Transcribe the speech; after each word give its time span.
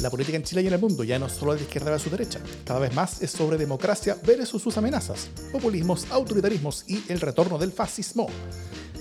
La 0.00 0.10
política 0.10 0.36
en 0.36 0.44
Chile 0.44 0.62
y 0.62 0.68
en 0.68 0.74
el 0.74 0.80
mundo 0.80 1.02
ya 1.02 1.18
no 1.18 1.26
es 1.26 1.32
solo 1.32 1.56
de 1.56 1.62
izquierda 1.62 1.90
versus 1.90 2.12
derecha, 2.12 2.38
cada 2.64 2.78
vez 2.78 2.94
más 2.94 3.20
es 3.20 3.32
sobre 3.32 3.58
democracia 3.58 4.16
versus 4.24 4.62
sus 4.62 4.76
amenazas, 4.78 5.28
populismos, 5.50 6.06
autoritarismos 6.12 6.84
y 6.86 7.02
el 7.08 7.20
retorno 7.20 7.58
del 7.58 7.72
fascismo. 7.72 8.28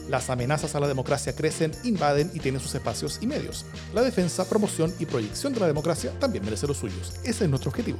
Las 0.09 0.31
amenazas 0.31 0.73
a 0.73 0.79
la 0.79 0.87
democracia 0.87 1.35
crecen, 1.35 1.71
invaden 1.83 2.31
y 2.33 2.39
tienen 2.39 2.59
sus 2.59 2.73
espacios 2.73 3.19
y 3.21 3.27
medios. 3.27 3.63
La 3.93 4.01
defensa, 4.01 4.49
promoción 4.49 4.91
y 4.97 5.05
proyección 5.05 5.53
de 5.53 5.59
la 5.59 5.67
democracia 5.67 6.17
también 6.17 6.43
merece 6.43 6.65
los 6.65 6.77
suyos. 6.77 7.13
Ese 7.23 7.43
es 7.43 7.49
nuestro 7.51 7.69
objetivo. 7.69 7.99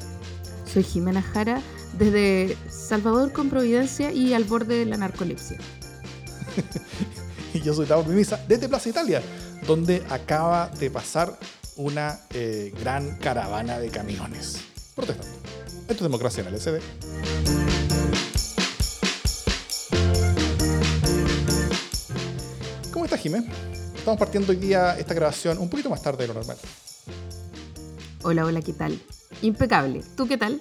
Soy 0.66 0.82
Jimena 0.82 1.22
Jara, 1.22 1.62
desde 2.00 2.58
Salvador 2.68 3.32
con 3.32 3.52
Providencia 3.52 4.12
y 4.12 4.34
al 4.34 4.44
borde 4.46 4.76
de 4.76 4.86
la 4.86 4.98
narcolepsia. 4.98 5.60
y 7.54 7.62
yo 7.62 7.76
soy 7.76 7.86
Davor 7.86 8.08
Mimisa, 8.08 8.44
desde 8.48 8.68
Plaza 8.68 8.90
Italia, 8.90 9.22
donde 9.68 10.02
acaba 10.10 10.72
de 10.80 10.90
pasar 10.90 11.38
una 11.78 12.20
eh, 12.34 12.74
gran 12.82 13.18
caravana 13.18 13.80
de 13.80 13.90
camiones 13.90 14.64
protestando. 14.96 15.38
Esto 15.82 15.94
es 15.94 16.02
democracia 16.02 16.42
en 16.42 16.54
el 16.54 16.60
SD. 16.60 16.80
¿Cómo 22.92 23.06
estás, 23.06 23.22
Jimé? 23.22 23.44
Estamos 23.96 24.20
partiendo 24.20 24.52
hoy 24.52 24.58
día 24.58 24.98
esta 24.98 25.14
grabación 25.14 25.60
un 25.60 25.70
poquito 25.70 25.90
más 25.90 26.02
tarde 26.02 26.24
de 26.24 26.28
lo 26.28 26.34
normal. 26.34 26.58
Hola, 28.24 28.46
hola, 28.46 28.62
¿qué 28.62 28.74
tal? 28.74 29.00
Impecable. 29.42 30.02
¿Tú 30.16 30.28
qué 30.28 30.38
tal? 30.38 30.60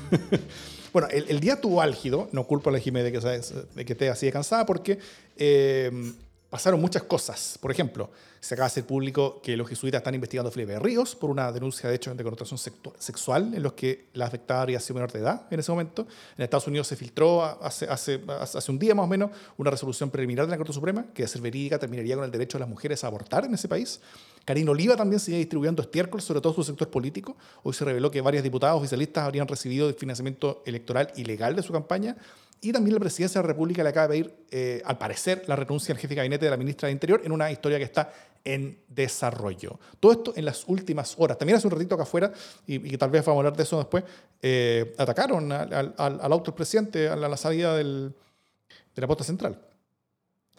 bueno, 0.92 1.08
el, 1.08 1.38
día 1.38 1.60
tuvo 1.60 1.80
álgido, 1.80 2.28
no 2.32 2.46
culpo 2.46 2.70
a 2.70 2.72
la 2.72 2.80
Jimé 2.80 3.04
de 3.04 3.12
que, 3.12 3.20
de 3.20 3.84
que 3.84 3.92
esté 3.92 4.10
así 4.10 4.26
de 4.26 4.32
cansada, 4.32 4.66
porque 4.66 4.98
eh, 5.36 6.12
pasaron 6.50 6.80
muchas 6.80 7.04
cosas. 7.04 7.56
Por 7.60 7.70
ejemplo, 7.70 8.10
se 8.40 8.54
acaba 8.54 8.66
de 8.66 8.72
hacer 8.72 8.86
público 8.86 9.40
que 9.40 9.56
los 9.56 9.68
jesuitas 9.68 10.00
están 10.00 10.14
investigando 10.14 10.48
a 10.48 10.52
Felipe 10.52 10.78
Ríos 10.80 11.14
por 11.14 11.30
una 11.30 11.52
denuncia 11.52 11.88
de 11.88 11.94
hecho 11.94 12.12
de 12.12 12.24
connotación 12.24 12.58
sexual 12.98 13.54
en 13.54 13.62
los 13.62 13.74
que 13.74 14.08
la 14.14 14.26
afectada 14.26 14.62
habría 14.62 14.80
sido 14.80 14.94
menor 14.94 15.12
de 15.12 15.20
edad 15.20 15.46
en 15.50 15.60
ese 15.60 15.70
momento. 15.70 16.06
En 16.36 16.42
Estados 16.42 16.66
Unidos 16.66 16.88
se 16.88 16.96
filtró 16.96 17.44
hace 17.62 18.20
un 18.68 18.78
día 18.78 18.94
más 18.94 19.04
o 19.04 19.06
menos 19.06 19.30
una 19.56 19.70
resolución 19.70 20.10
preliminar 20.10 20.46
de 20.46 20.50
la 20.50 20.56
Corte 20.56 20.72
Suprema 20.72 21.06
que 21.14 21.22
de 21.22 21.28
ser 21.28 21.40
verídica 21.40 21.78
terminaría 21.78 22.16
con 22.16 22.24
el 22.24 22.30
derecho 22.30 22.58
de 22.58 22.60
las 22.60 22.68
mujeres 22.68 23.04
a 23.04 23.06
abortar 23.06 23.44
en 23.44 23.54
ese 23.54 23.68
país. 23.68 24.00
Karina 24.44 24.72
Oliva 24.72 24.96
también 24.96 25.20
sigue 25.20 25.38
distribuyendo 25.38 25.82
estiércol, 25.82 26.20
sobre 26.20 26.40
todo 26.40 26.52
su 26.54 26.64
sector 26.64 26.90
político. 26.90 27.36
Hoy 27.62 27.74
se 27.74 27.84
reveló 27.84 28.10
que 28.10 28.20
varios 28.22 28.42
diputados 28.42 28.78
oficialistas 28.78 29.24
habrían 29.24 29.46
recibido 29.46 29.92
financiamiento 29.94 30.62
electoral 30.66 31.12
ilegal 31.14 31.54
de 31.54 31.62
su 31.62 31.72
campaña 31.72 32.16
y 32.60 32.72
también 32.72 32.94
la 32.94 33.00
presidencia 33.00 33.40
de 33.40 33.46
la 33.46 33.52
República 33.52 33.82
le 33.82 33.88
acaba 33.88 34.08
de 34.08 34.22
pedir, 34.22 34.34
eh, 34.50 34.82
al 34.84 34.98
parecer, 34.98 35.44
la 35.46 35.56
renuncia 35.56 35.94
al 35.94 35.98
jefe 35.98 36.08
de 36.08 36.16
gabinete 36.16 36.44
de 36.44 36.50
la 36.50 36.56
ministra 36.56 36.88
de 36.88 36.92
Interior 36.92 37.22
en 37.24 37.32
una 37.32 37.50
historia 37.50 37.78
que 37.78 37.84
está 37.84 38.12
en 38.44 38.78
desarrollo. 38.88 39.78
Todo 39.98 40.12
esto 40.12 40.32
en 40.36 40.44
las 40.44 40.64
últimas 40.66 41.14
horas. 41.18 41.38
También 41.38 41.56
hace 41.56 41.66
un 41.66 41.72
ratito 41.72 41.94
acá 41.94 42.04
afuera, 42.04 42.32
y, 42.66 42.96
tal 42.96 43.10
vez 43.10 43.24
vamos 43.24 43.38
a 43.38 43.40
hablar 43.40 43.56
de 43.56 43.62
eso 43.62 43.78
después, 43.78 44.04
eh, 44.42 44.94
atacaron 44.98 45.50
al, 45.52 45.94
auto 45.96 46.50
del 46.50 46.54
presidente 46.54 47.08
a 47.08 47.16
la, 47.16 47.36
salida 47.36 47.76
de 47.76 48.12
la 48.94 49.06
posta 49.06 49.24
central. 49.24 49.58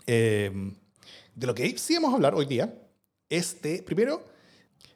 Eh, 0.08 0.52
de 1.36 1.48
lo 1.48 1.54
que 1.54 1.78
sí 1.78 1.96
vamos 1.96 2.12
a 2.12 2.16
hablar 2.16 2.34
hoy 2.36 2.46
día 2.46 2.74
es 3.30 3.62
de, 3.62 3.82
primero, 3.84 4.24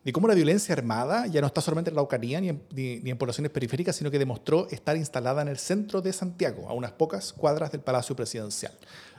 de 0.06 0.14
cómo 0.14 0.28
la 0.28 0.36
violencia 0.36 0.74
armada 0.74 1.26
ya 1.26 1.42
no 1.42 1.48
está 1.48 1.62
solamente 1.62 1.90
en 1.90 1.96
la 1.96 2.02
Araucanía 2.02 2.40
ni 2.40 2.50
en, 2.50 3.18
poblaciones 3.18 3.52
periféricas, 3.52 3.96
sino 3.96 4.12
que 4.12 4.20
demostró 4.20 4.70
estar 4.70 4.96
instalada 4.96 5.42
en 5.42 5.48
el 5.48 5.58
centro 5.58 6.00
de 6.00 6.14
Santiago, 6.14 6.70
a 6.70 6.74
unas 6.74 6.92
pocas 6.92 7.34
cuadras 7.34 7.72
del 7.72 7.82
Palacio 7.82 8.16
Presidencial. 8.16 8.72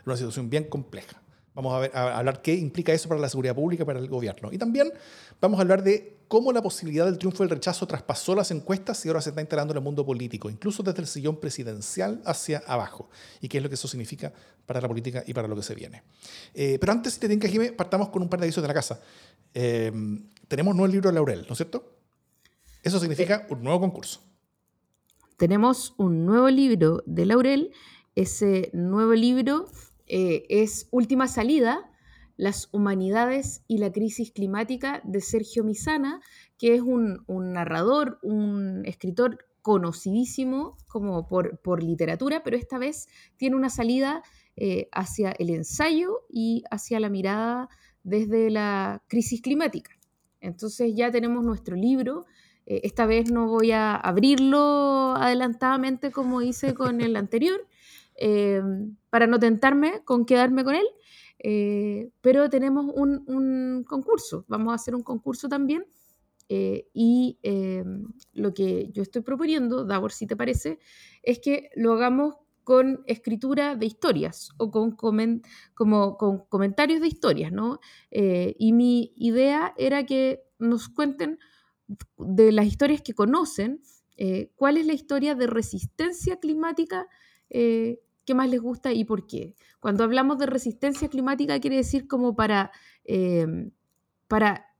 Una 0.07 0.17
situación 0.17 0.49
bien 0.49 0.65
compleja. 0.65 1.21
Vamos 1.55 1.75
a, 1.75 1.81
ver, 1.81 1.91
a 1.93 2.17
hablar 2.17 2.41
qué 2.41 2.55
implica 2.55 2.93
eso 2.93 3.09
para 3.09 3.21
la 3.21 3.29
seguridad 3.29 3.55
pública 3.55 3.85
para 3.85 3.99
el 3.99 4.09
gobierno. 4.09 4.53
Y 4.53 4.59
también 4.59 4.93
vamos 5.41 5.59
a 5.59 5.63
hablar 5.63 5.83
de 5.83 6.19
cómo 6.29 6.53
la 6.53 6.63
posibilidad 6.63 7.05
del 7.05 7.19
triunfo 7.19 7.43
del 7.43 7.51
rechazo 7.51 7.85
traspasó 7.87 8.37
las 8.37 8.53
encuestas 8.53 9.05
y 9.05 9.09
ahora 9.09 9.21
se 9.21 9.31
está 9.31 9.41
instalando 9.41 9.73
en 9.73 9.79
el 9.79 9.83
mundo 9.83 10.07
político, 10.07 10.49
incluso 10.51 10.85
desde 10.85 11.01
el 11.01 11.09
sillón 11.09 11.41
presidencial 11.41 12.21
hacia 12.25 12.63
abajo, 12.67 13.09
y 13.41 13.49
qué 13.49 13.57
es 13.57 13.63
lo 13.63 13.69
que 13.69 13.75
eso 13.75 13.89
significa 13.89 14.33
para 14.67 14.81
la 14.81 14.87
política 14.87 15.25
y 15.27 15.35
para 15.35 15.49
lo 15.49 15.57
que 15.57 15.63
se 15.63 15.75
viene. 15.75 16.03
Eh, 16.55 16.79
pero 16.79 16.93
antes, 16.93 17.15
si 17.15 17.21
te 17.21 17.39
que 17.39 17.49
Jimé, 17.49 17.73
partamos 17.73 18.11
con 18.11 18.23
un 18.23 18.29
par 18.29 18.39
de 18.39 18.47
avisos 18.47 18.63
de 18.63 18.69
la 18.69 18.75
casa. 18.75 19.01
Eh, 19.55 19.91
tenemos 20.49 20.73
un 20.73 20.77
nuevo 20.79 20.93
libro 20.93 21.11
de 21.11 21.15
Laurel, 21.15 21.45
¿no 21.47 21.53
es 21.53 21.57
cierto? 21.57 21.97
Eso 22.83 23.01
significa 23.01 23.47
un 23.51 23.63
nuevo 23.63 23.81
concurso. 23.81 24.21
Tenemos 25.37 25.95
un 25.99 26.25
nuevo 26.25 26.49
libro 26.49 27.03
de 27.05 27.27
Laurel. 27.27 27.73
Ese 28.15 28.71
nuevo 28.73 29.13
libro 29.13 29.67
eh, 30.07 30.45
es 30.49 30.89
Última 30.93 31.27
Salida, 31.27 31.91
Las 32.37 32.69
Humanidades 32.73 33.63
y 33.67 33.79
la 33.79 33.93
Crisis 33.93 34.31
Climática 34.31 35.03
de 35.05 35.21
Sergio 35.21 35.65
Misana, 35.65 36.21
que 36.59 36.75
es 36.75 36.81
un, 36.81 37.25
narrador, 37.29 38.19
un 38.23 38.87
escritor 38.87 39.47
conocidísimo 39.63 40.79
como 40.87 41.27
por, 41.27 41.59
por, 41.59 41.83
literatura, 41.83 42.45
pero 42.45 42.57
esta 42.57 42.79
vez 42.79 43.09
tiene 43.37 43.57
una 43.57 43.69
salida 43.69 44.23
eh, 44.55 44.89
hacia 44.93 45.33
el 45.33 45.51
ensayo 45.51 46.21
y 46.31 46.63
hacia 46.71 47.01
la 47.01 47.11
mirada 47.11 47.69
desde 48.05 48.49
la 48.51 49.03
crisis 49.09 49.43
climática. 49.43 49.96
Entonces 50.47 50.93
ya 50.95 51.11
tenemos 51.11 51.45
nuestro 51.45 51.77
libro. 51.77 52.27
Eh, 52.67 52.81
esta 52.85 53.07
vez 53.07 53.31
no 53.31 53.49
voy 53.49 53.73
a 53.73 53.95
abrirlo 53.95 55.15
adelantadamente 55.17 56.11
como 56.11 56.43
hice 56.43 56.75
con 56.75 57.01
el 57.01 57.17
anterior, 57.17 57.67
eh, 58.17 58.63
para 59.11 59.27
no 59.27 59.39
tentarme 59.39 60.03
con 60.05 60.25
quedarme 60.25 60.65
con 60.65 60.75
él. 60.75 60.87
Eh, 61.39 62.11
pero 62.23 62.49
tenemos 62.49 62.87
un, 62.95 63.85
concurso, 63.87 64.45
vamos 64.49 64.73
a 64.73 64.77
hacer 64.77 64.95
un 64.95 65.03
concurso 65.03 65.49
también. 65.49 65.85
y 66.49 67.39
lo 68.33 68.55
que 68.55 68.91
yo 68.93 69.03
estoy 69.03 69.23
proponiendo, 69.23 69.85
Davor, 69.85 70.13
si 70.13 70.27
te 70.27 70.37
parece, 70.37 70.79
es 71.23 71.41
que 71.41 71.71
lo 71.75 71.93
hagamos 71.93 72.37
con 72.67 73.05
escritura 73.07 73.77
de 73.77 73.87
historias 73.87 74.51
o 74.57 74.73
con, 74.73 74.97
como, 74.97 76.17
con 76.17 76.39
comentarios 76.49 77.01
de 77.01 77.07
historias, 77.07 77.53
¿no? 77.53 77.79
Eh, 78.11 78.57
y 78.59 78.73
mi 78.73 79.13
idea 79.15 79.73
era 79.77 80.05
que 80.05 80.43
nos 80.59 80.89
cuenten 80.89 81.39
de 82.19 82.51
las 82.51 82.67
historias 82.67 83.03
que 83.03 83.15
conocen, 83.15 83.83
eh, 84.17 84.51
cuál 84.57 84.79
es 84.79 84.87
la 84.87 84.95
historia 84.95 85.37
de 85.37 85.47
resistencia 85.47 86.41
climática 86.41 87.07
eh, 87.51 88.01
que 88.25 88.35
más 88.35 88.51
les 88.51 88.61
gusta 88.61 88.93
y 88.93 89.05
por 89.05 89.29
qué. 89.29 89.55
Cuando 89.79 90.03
hablamos 90.03 90.37
de 90.39 90.47
resistencia 90.47 91.07
climática 91.07 91.61
quiere 91.61 91.77
decir 91.77 92.09
como 92.09 92.35
para, 92.35 92.73
para 94.27 94.75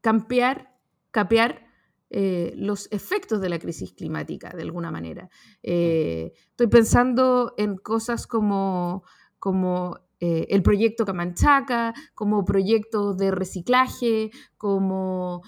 campear, 0.00 0.72
capear 1.10 1.67
eh, 2.10 2.54
los 2.56 2.88
efectos 2.90 3.38
de 3.40 3.50
la 3.50 3.58
crisis 3.58 3.92
climática, 3.92 4.50
de 4.50 4.62
alguna 4.62 4.90
manera. 4.90 5.28
Eh, 5.62 6.32
estoy 6.50 6.68
pensando 6.68 7.52
en 7.58 7.76
cosas 7.76 8.26
como, 8.26 9.04
como 9.38 9.98
eh, 10.18 10.46
el 10.48 10.62
proyecto 10.62 11.04
Camanchaca, 11.04 11.92
como 12.14 12.46
proyectos 12.46 13.18
de 13.18 13.30
reciclaje, 13.30 14.30
como 14.56 15.42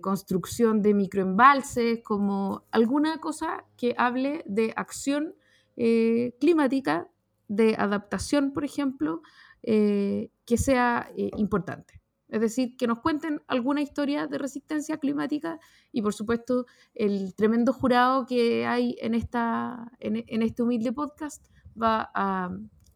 construcción 0.00 0.82
de 0.82 0.92
microembalses, 0.92 2.00
como 2.02 2.64
alguna 2.72 3.18
cosa 3.18 3.64
que 3.76 3.94
hable 3.96 4.42
de 4.46 4.72
acción 4.76 5.34
climática, 5.74 7.08
de 7.48 7.76
adaptación, 7.78 8.52
por 8.52 8.64
ejemplo, 8.64 9.22
que 9.62 10.56
sea 10.58 11.10
importante. 11.36 12.01
Es 12.32 12.40
decir, 12.40 12.78
que 12.78 12.86
nos 12.86 13.00
cuenten 13.00 13.42
alguna 13.46 13.82
historia 13.82 14.26
de 14.26 14.38
resistencia 14.38 14.96
climática 14.96 15.60
y, 15.92 16.00
por 16.00 16.14
supuesto, 16.14 16.64
el 16.94 17.34
tremendo 17.34 17.74
jurado 17.74 18.24
que 18.24 18.64
hay 18.64 18.96
en, 19.02 19.12
esta, 19.12 19.92
en, 20.00 20.40
este 20.40 20.62
humilde 20.62 20.92
podcast 20.92 21.44
va 21.80 22.10
a, 22.14 22.50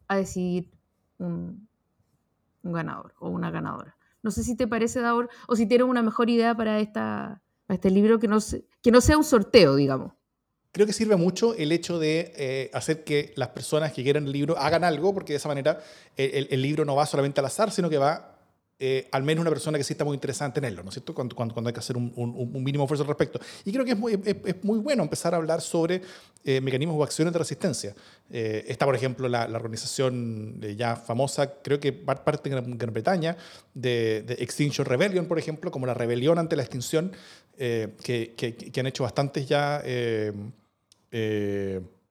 decidir 0.09 0.71
un, 1.19 1.69
ganador 2.63 3.13
o 3.19 3.29
una 3.29 3.51
ganadora. 3.51 3.95
No 4.23 4.31
sé 4.31 4.41
si 4.41 4.57
te 4.57 4.67
parece, 4.67 5.01
Daur, 5.01 5.29
o 5.47 5.55
si 5.55 5.67
tienes 5.67 5.87
una 5.87 6.01
mejor 6.01 6.31
idea 6.31 6.57
para, 6.57 6.79
esta, 6.79 7.43
este 7.69 7.91
libro 7.91 8.17
que 8.17 8.27
no, 8.27 8.39
que 8.81 8.91
no 8.91 9.01
sea 9.01 9.19
un 9.19 9.23
sorteo, 9.23 9.75
digamos. 9.75 10.13
Creo 10.71 10.87
que 10.87 10.93
sirve 10.93 11.15
mucho 11.15 11.53
el 11.53 11.71
hecho 11.71 11.99
de 11.99 12.33
eh, 12.35 12.71
hacer 12.73 13.03
que 13.03 13.33
las 13.35 13.49
personas 13.49 13.93
que 13.93 14.01
quieran 14.01 14.25
el 14.25 14.31
libro 14.31 14.57
hagan 14.57 14.83
algo, 14.83 15.13
porque 15.13 15.33
de 15.33 15.37
esa 15.37 15.47
manera 15.47 15.79
el, 16.15 16.47
el 16.49 16.61
libro 16.63 16.85
no 16.85 16.95
va 16.95 17.05
solamente 17.05 17.39
al 17.39 17.45
azar, 17.45 17.69
sino 17.69 17.87
que 17.87 17.99
va 17.99 18.36
eh, 18.79 19.07
al 19.11 19.23
menos 19.23 19.41
una 19.41 19.49
persona 19.49 19.75
que 19.75 19.83
sí 19.83 19.93
está 19.93 20.05
muy 20.05 20.13
interesada 20.13 20.49
en 20.49 20.53
tenerlo, 20.53 20.83
¿no 20.83 20.89
es 20.89 20.93
cierto? 20.93 21.15
Cuando, 21.15 21.35
cuando, 21.35 21.67
hay 21.67 21.73
que 21.73 21.79
hacer 21.79 21.97
un, 21.97 22.13
un, 22.15 22.63
mínimo 22.63 22.83
esfuerzo 22.83 23.03
al 23.03 23.07
respecto. 23.07 23.39
Y 23.65 23.71
creo 23.71 23.83
que 23.83 23.93
es 23.93 23.97
muy, 23.97 24.13
es, 24.23 24.63
muy 24.63 24.77
bueno 24.77 25.01
empezar 25.01 25.33
a 25.33 25.37
hablar 25.37 25.61
sobre 25.61 26.03
eh, 26.43 26.61
mecanismos 26.61 26.95
o 26.95 27.03
acciones 27.03 27.33
de 27.33 27.39
resistencia. 27.39 27.95
Eh, 28.29 28.65
está, 28.67 28.85
por 28.85 28.93
ejemplo, 28.93 29.27
la, 29.27 29.45
organización 29.45 30.61
ya 30.77 30.95
famosa, 30.95 31.53
creo 31.63 31.79
que 31.79 31.91
parte 31.91 32.51
de 32.51 32.61
Gran, 32.61 32.93
Bretaña, 32.93 33.35
de, 33.73 34.19
Extinction 34.37 34.85
Rebellion, 34.85 35.25
por 35.25 35.39
ejemplo, 35.39 35.71
como 35.71 35.87
la 35.87 35.95
rebelión 35.95 36.37
ante 36.37 36.55
la 36.55 36.61
extinción, 36.61 37.13
que, 37.57 38.35
que, 38.37 38.79
han 38.79 38.85
hecho 38.85 39.01
bastantes 39.01 39.47
ya 39.47 39.81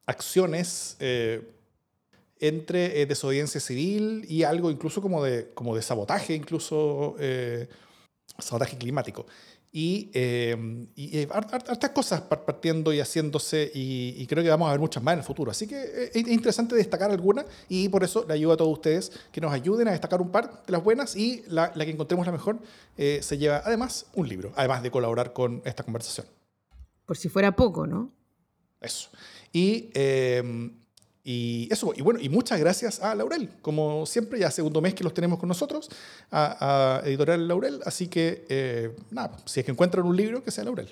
acciones 0.04 0.96
entre 2.40 3.00
eh, 3.00 3.06
desobediencia 3.06 3.60
civil 3.60 4.24
y 4.28 4.42
algo 4.42 4.70
incluso 4.70 5.00
como 5.00 5.22
de, 5.24 5.50
como 5.54 5.74
de 5.74 5.82
sabotaje, 5.82 6.34
incluso 6.34 7.16
eh, 7.18 7.68
sabotaje 8.38 8.76
climático. 8.76 9.26
Y, 9.78 10.10
eh, 10.14 10.86
y 10.94 11.28
hartas 11.30 11.90
cosas 11.90 12.22
partiendo 12.22 12.94
y 12.94 13.00
haciéndose 13.00 13.70
y, 13.74 14.26
creo 14.26 14.42
que 14.42 14.48
vamos 14.48 14.68
a 14.68 14.70
ver 14.70 14.80
muchas 14.80 15.02
más 15.02 15.12
en 15.12 15.18
el 15.18 15.24
futuro. 15.24 15.50
Así 15.50 15.66
que 15.66 15.76
eh, 15.76 16.10
es 16.14 16.28
interesante 16.28 16.74
destacar 16.74 17.10
algunas 17.10 17.44
y 17.68 17.90
por 17.90 18.02
eso 18.02 18.24
le 18.26 18.32
ayudo 18.32 18.52
a 18.54 18.56
todos 18.56 18.72
ustedes 18.72 19.12
que 19.30 19.38
nos 19.38 19.52
ayuden 19.52 19.88
a 19.88 19.90
destacar 19.90 20.22
un 20.22 20.30
par 20.30 20.64
de 20.64 20.72
las 20.72 20.82
buenas 20.82 21.14
y 21.14 21.42
la, 21.48 21.72
la 21.74 21.84
que 21.84 21.90
encontremos 21.90 22.24
la 22.24 22.32
mejor 22.32 22.58
eh, 22.96 23.18
se 23.22 23.36
lleva 23.36 23.60
además 23.66 24.06
un 24.14 24.26
libro, 24.26 24.50
además 24.56 24.82
de 24.82 24.90
colaborar 24.90 25.34
con 25.34 25.60
esta 25.66 25.82
conversación. 25.82 26.26
Por 27.04 27.18
si 27.18 27.28
fuera 27.28 27.54
poco, 27.54 27.86
¿no? 27.86 28.10
Eso. 28.80 29.10
Y 29.52 29.90
y 31.28 31.66
eso, 31.72 31.92
y 31.96 32.02
bueno, 32.02 32.20
y 32.22 32.28
muchas 32.28 32.60
gracias 32.60 33.02
a 33.02 33.12
Laurel, 33.16 33.50
como 33.60 34.06
siempre, 34.06 34.38
ya 34.38 34.48
segundo 34.48 34.80
mes 34.80 34.94
que 34.94 35.02
los 35.02 35.12
tenemos 35.12 35.40
con 35.40 35.48
nosotros, 35.48 35.90
a, 36.30 37.02
Editorial 37.04 37.48
Laurel, 37.48 37.80
así 37.84 38.06
que 38.06 38.44
eh, 38.48 38.94
nada, 39.10 39.36
si 39.44 39.58
es 39.58 39.66
que 39.66 39.72
encuentran 39.72 40.06
un 40.06 40.16
libro, 40.16 40.44
que 40.44 40.52
sea 40.52 40.62
Laurel. 40.62 40.88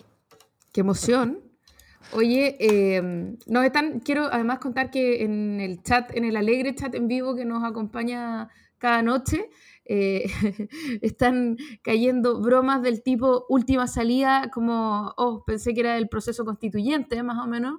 Qué 0.73 0.81
emoción. 0.81 1.39
Oye, 2.11 2.57
eh, 2.59 3.01
nos 3.47 3.65
están, 3.65 4.01
quiero 4.01 4.25
además 4.25 4.59
contar 4.59 4.91
que 4.91 5.23
en 5.23 5.61
el 5.61 5.85
chat, 5.85 6.11
en 6.17 6.25
el 6.25 6.37
alegre 6.37 6.75
chat 6.75 6.93
en 6.97 7.07
vivo 7.07 7.37
que 7.37 7.45
nos 7.45 7.63
acompaña 7.63 8.49
cada 8.79 9.03
noche, 9.03 9.51
eh, 9.85 10.25
están 11.01 11.59
cayendo 11.83 12.41
bromas 12.41 12.83
del 12.83 13.05
tipo 13.05 13.47
última 13.49 13.87
salida, 13.87 14.51
como, 14.53 15.15
oh, 15.17 15.45
pensé 15.47 15.75
que 15.75 15.81
era 15.81 15.97
el 15.97 16.09
proceso 16.09 16.45
constituyente, 16.45 17.23
más 17.23 17.39
o 17.39 17.47
menos 17.47 17.79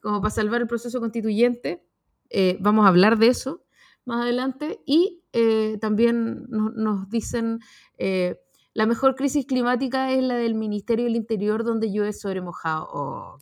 como 0.00 0.20
para 0.20 0.30
salvar 0.30 0.60
el 0.60 0.66
proceso 0.66 1.00
constituyente. 1.00 1.84
Eh, 2.30 2.58
vamos 2.60 2.84
a 2.84 2.88
hablar 2.88 3.18
de 3.18 3.28
eso 3.28 3.64
más 4.04 4.22
adelante. 4.22 4.80
Y 4.86 5.22
eh, 5.32 5.78
también 5.80 6.46
nos, 6.48 7.08
dicen, 7.10 7.60
eh, 7.98 8.40
la 8.74 8.86
mejor 8.86 9.14
crisis 9.14 9.46
climática 9.46 10.12
es 10.12 10.22
la 10.22 10.36
del 10.36 10.54
Ministerio 10.54 11.04
del 11.04 11.16
Interior 11.16 11.64
donde 11.64 11.92
llueve 11.92 12.12
sobre 12.12 12.40
mojado. 12.40 12.88
Oh, 12.92 13.38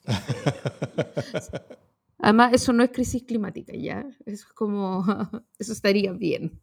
Además, 2.18 2.54
eso 2.54 2.72
no 2.72 2.82
es 2.82 2.90
crisis 2.90 3.22
climática, 3.22 3.74
¿ya? 3.76 4.06
Eso 4.24 4.46
es 4.48 4.52
como, 4.54 5.04
eso 5.58 5.72
estaría 5.72 6.12
bien. 6.12 6.58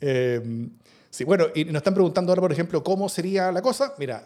sí, 1.10 1.24
bueno, 1.24 1.46
y 1.54 1.64
nos 1.66 1.76
están 1.76 1.94
preguntando 1.94 2.32
ahora, 2.32 2.42
por 2.42 2.52
ejemplo, 2.52 2.82
cómo 2.82 3.08
sería 3.08 3.52
la 3.52 3.60
cosa. 3.60 3.94
Mira, 3.98 4.24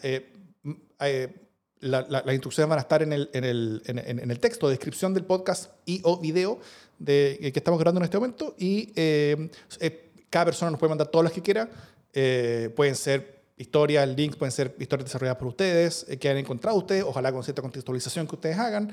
las 1.81 2.33
instrucciones 2.33 2.69
van 2.69 2.79
a 2.79 2.83
estar 2.83 3.03
en 3.03 3.13
el, 3.13 3.31
en 3.33 3.45
el, 3.45 3.83
en, 3.87 4.31
el 4.31 4.41
texto, 4.41 4.69
descripción 4.69 5.13
del 5.13 5.25
podcast 5.25 5.71
y 5.85 6.01
o 6.05 6.19
video 6.19 6.59
de, 6.99 7.39
que 7.41 7.59
estamos 7.59 7.79
grabando 7.79 8.01
en 8.01 8.05
este 8.05 8.17
momento. 8.17 8.55
Y 8.59 8.93
eh, 8.97 9.51
eh, 9.81 10.11
cada 10.31 10.47
persona 10.47 10.71
nos 10.71 10.81
puede 10.81 10.91
mandar 10.91 11.09
todas 11.09 11.25
las 11.25 11.33
que 11.33 11.43
quiera. 11.43 11.69
Eh, 12.13 12.71
pueden 12.75 12.95
ser 12.95 13.43
historias, 13.57 14.09
links, 14.09 14.37
pueden 14.37 14.53
ser 14.53 14.75
historias 14.79 15.07
desarrolladas 15.07 15.39
por 15.39 15.49
ustedes, 15.49 16.07
que 16.19 16.29
han 16.29 16.39
encontrado 16.39 16.77
ustedes, 16.77 17.05
ojalá 17.05 17.31
con 17.33 17.45
cierta 17.45 17.63
contextualización 17.63 18.27
que 18.27 18.35
ustedes 18.35 18.59
hagan. 18.59 18.93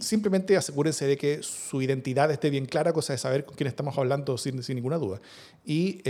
simplemente 0.00 0.56
asegúrense 0.56 1.06
de 1.06 1.16
que 1.16 1.42
su 1.42 1.82
identidad 1.82 2.30
esté 2.30 2.50
bien 2.50 2.66
clara, 2.66 2.92
cosa 2.92 3.12
de 3.12 3.18
saber 3.18 3.44
con 3.44 3.54
quién 3.54 3.68
estamos 3.68 3.96
hablando 3.98 4.38
sin, 4.38 4.62
sin 4.62 4.76
ninguna 4.76 4.96
duda. 4.96 5.20
Y 5.64 6.02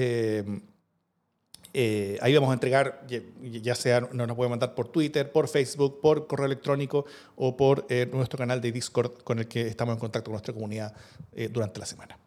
eh, 1.74 2.18
ahí 2.20 2.34
vamos 2.34 2.50
a 2.50 2.54
entregar, 2.54 3.06
ya 3.40 3.74
sea 3.74 4.00
nos 4.00 4.28
lo 4.28 4.36
pueden 4.36 4.50
mandar 4.50 4.74
por 4.74 4.88
Twitter, 4.88 5.32
por 5.32 5.48
Facebook, 5.48 6.00
por 6.00 6.26
correo 6.26 6.44
electrónico 6.44 7.06
o 7.34 7.56
por 7.56 7.86
eh, 7.88 8.06
nuestro 8.12 8.36
canal 8.38 8.60
de 8.60 8.72
Discord 8.72 9.22
con 9.22 9.38
el 9.38 9.48
que 9.48 9.62
estamos 9.62 9.94
en 9.94 9.98
contacto 9.98 10.26
con 10.26 10.32
nuestra 10.32 10.52
comunidad 10.52 10.94
eh, 11.32 11.48
durante 11.50 11.80
la 11.80 11.86
semana. 11.86 12.18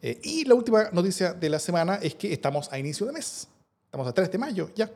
y 0.00 0.44
la 0.44 0.54
última 0.54 0.90
noticia 0.92 1.32
de 1.32 1.48
la 1.48 1.58
semana 1.58 1.96
es 1.96 2.14
que 2.14 2.32
estamos 2.32 2.72
a 2.72 2.78
inicio 2.78 3.06
de 3.06 3.12
mes. 3.12 3.48
Estamos 3.86 4.06
a 4.06 4.12
3 4.12 4.30
de 4.30 4.38
mayo 4.38 4.70
ya. 4.74 4.88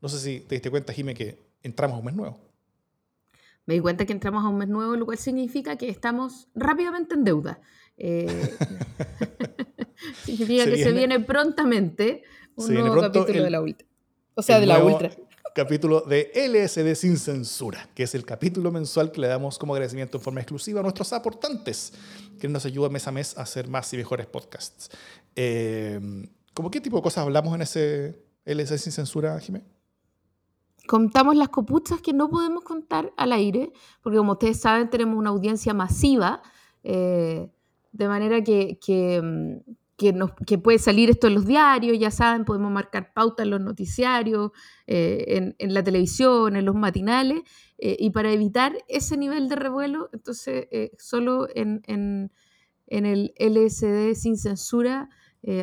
No 0.00 0.08
sé 0.08 0.18
si 0.18 0.40
te 0.40 0.54
diste 0.54 0.70
cuenta, 0.70 0.92
Jime, 0.92 1.14
que 1.14 1.38
entramos 1.62 1.96
a 1.96 1.98
un 1.98 2.06
mes 2.06 2.14
nuevo. 2.14 2.38
Me 3.66 3.74
di 3.74 3.80
cuenta 3.80 4.06
que 4.06 4.12
entramos 4.12 4.44
a 4.44 4.48
un 4.48 4.56
mes 4.56 4.68
nuevo, 4.68 4.96
lo 4.96 5.04
cual 5.04 5.18
significa 5.18 5.76
que 5.76 5.88
estamos 5.88 6.48
rápidamente 6.54 7.14
en 7.14 7.24
deuda. 7.24 7.60
significa 10.24 10.64
que 10.66 10.82
se 10.82 10.92
viene 10.92 11.20
prontamente 11.20 12.22
un 12.56 12.74
nuevo 12.74 13.00
capítulo 13.00 13.44
de 13.44 13.50
la 13.50 13.60
Ultra. 13.60 13.86
O 14.34 14.42
sea, 14.42 14.60
de 14.60 14.66
la 14.66 14.82
Ultra. 14.82 15.10
Capítulo 15.54 16.02
de 16.02 16.30
LSD 16.34 16.94
sin 16.94 17.16
censura, 17.16 17.88
que 17.94 18.02
es 18.02 18.14
el 18.14 18.26
capítulo 18.26 18.70
mensual 18.70 19.10
que 19.10 19.22
le 19.22 19.26
damos 19.26 19.58
como 19.58 19.72
agradecimiento 19.72 20.18
en 20.18 20.22
forma 20.22 20.40
exclusiva 20.40 20.80
a 20.80 20.82
nuestros 20.82 21.14
aportantes, 21.14 21.94
que 22.38 22.46
nos 22.46 22.66
ayudan 22.66 22.92
mes 22.92 23.06
a 23.08 23.12
mes 23.12 23.38
a 23.38 23.42
hacer 23.42 23.66
más 23.66 23.90
y 23.94 23.96
mejores 23.96 24.26
podcasts. 24.26 24.90
Eh, 25.34 25.98
¿Cómo 26.52 26.70
qué 26.70 26.80
tipo 26.80 26.96
de 26.96 27.02
cosas 27.02 27.24
hablamos 27.24 27.54
en 27.54 27.62
ese 27.62 28.22
LSD 28.44 28.76
sin 28.76 28.92
censura, 28.92 29.38
Jimé? 29.40 29.62
Contamos 30.86 31.34
las 31.36 31.48
copuchas 31.48 32.00
que 32.00 32.12
no 32.12 32.28
podemos 32.28 32.62
contar 32.62 33.12
al 33.16 33.32
aire, 33.32 33.72
porque 34.02 34.18
como 34.18 34.32
ustedes 34.32 34.60
saben, 34.60 34.88
tenemos 34.88 35.18
una 35.18 35.30
audiencia 35.30 35.74
masiva, 35.74 36.42
eh, 36.82 37.50
de 37.92 38.08
manera 38.08 38.42
que, 38.44 38.78
que 38.78 39.20
mm, 39.22 39.72
que, 39.96 40.12
nos, 40.12 40.32
que, 40.46 40.58
puede 40.58 40.78
salir 40.78 41.10
esto 41.10 41.26
en 41.26 41.34
los 41.34 41.46
diarios, 41.46 41.98
ya 41.98 42.10
saben, 42.10 42.44
podemos 42.44 42.70
marcar 42.70 43.12
pauta 43.14 43.42
en 43.42 43.50
los 43.50 43.60
noticiarios, 43.60 44.52
eh, 44.86 45.24
en, 45.28 45.56
en, 45.58 45.74
la 45.74 45.82
televisión, 45.82 46.56
en 46.56 46.64
los 46.64 46.74
matinales, 46.74 47.42
eh, 47.78 47.96
y 47.98 48.10
para 48.10 48.30
evitar 48.30 48.76
ese 48.88 49.16
nivel 49.16 49.48
de 49.48 49.56
revuelo, 49.56 50.10
entonces 50.12 50.68
eh, 50.70 50.92
solo 50.98 51.48
en, 51.54 51.82
en, 51.86 52.30
en, 52.86 53.06
el 53.06 53.34
LSD 53.38 54.14
sin 54.14 54.36
censura 54.36 55.08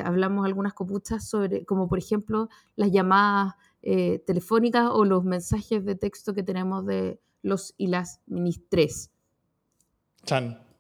hablamos 0.06 0.46
algunas 0.46 0.74
copuchas 0.74 1.28
sobre, 1.28 1.66
como 1.66 1.90
por 1.90 2.00
ejemplo 2.00 2.48
las 2.78 2.90
llamadas 2.90 3.56
telefónicas 4.26 4.88
o 4.90 5.04
los 5.04 5.26
mensajes 5.26 5.84
de 5.84 5.96
texto 5.96 6.34
que 6.34 6.42
tenemos 6.42 6.86
de 6.86 7.20
los 7.42 7.74
y 7.78 7.88
las 7.88 8.22
ministres. 8.26 9.12
Chan. 10.24 10.73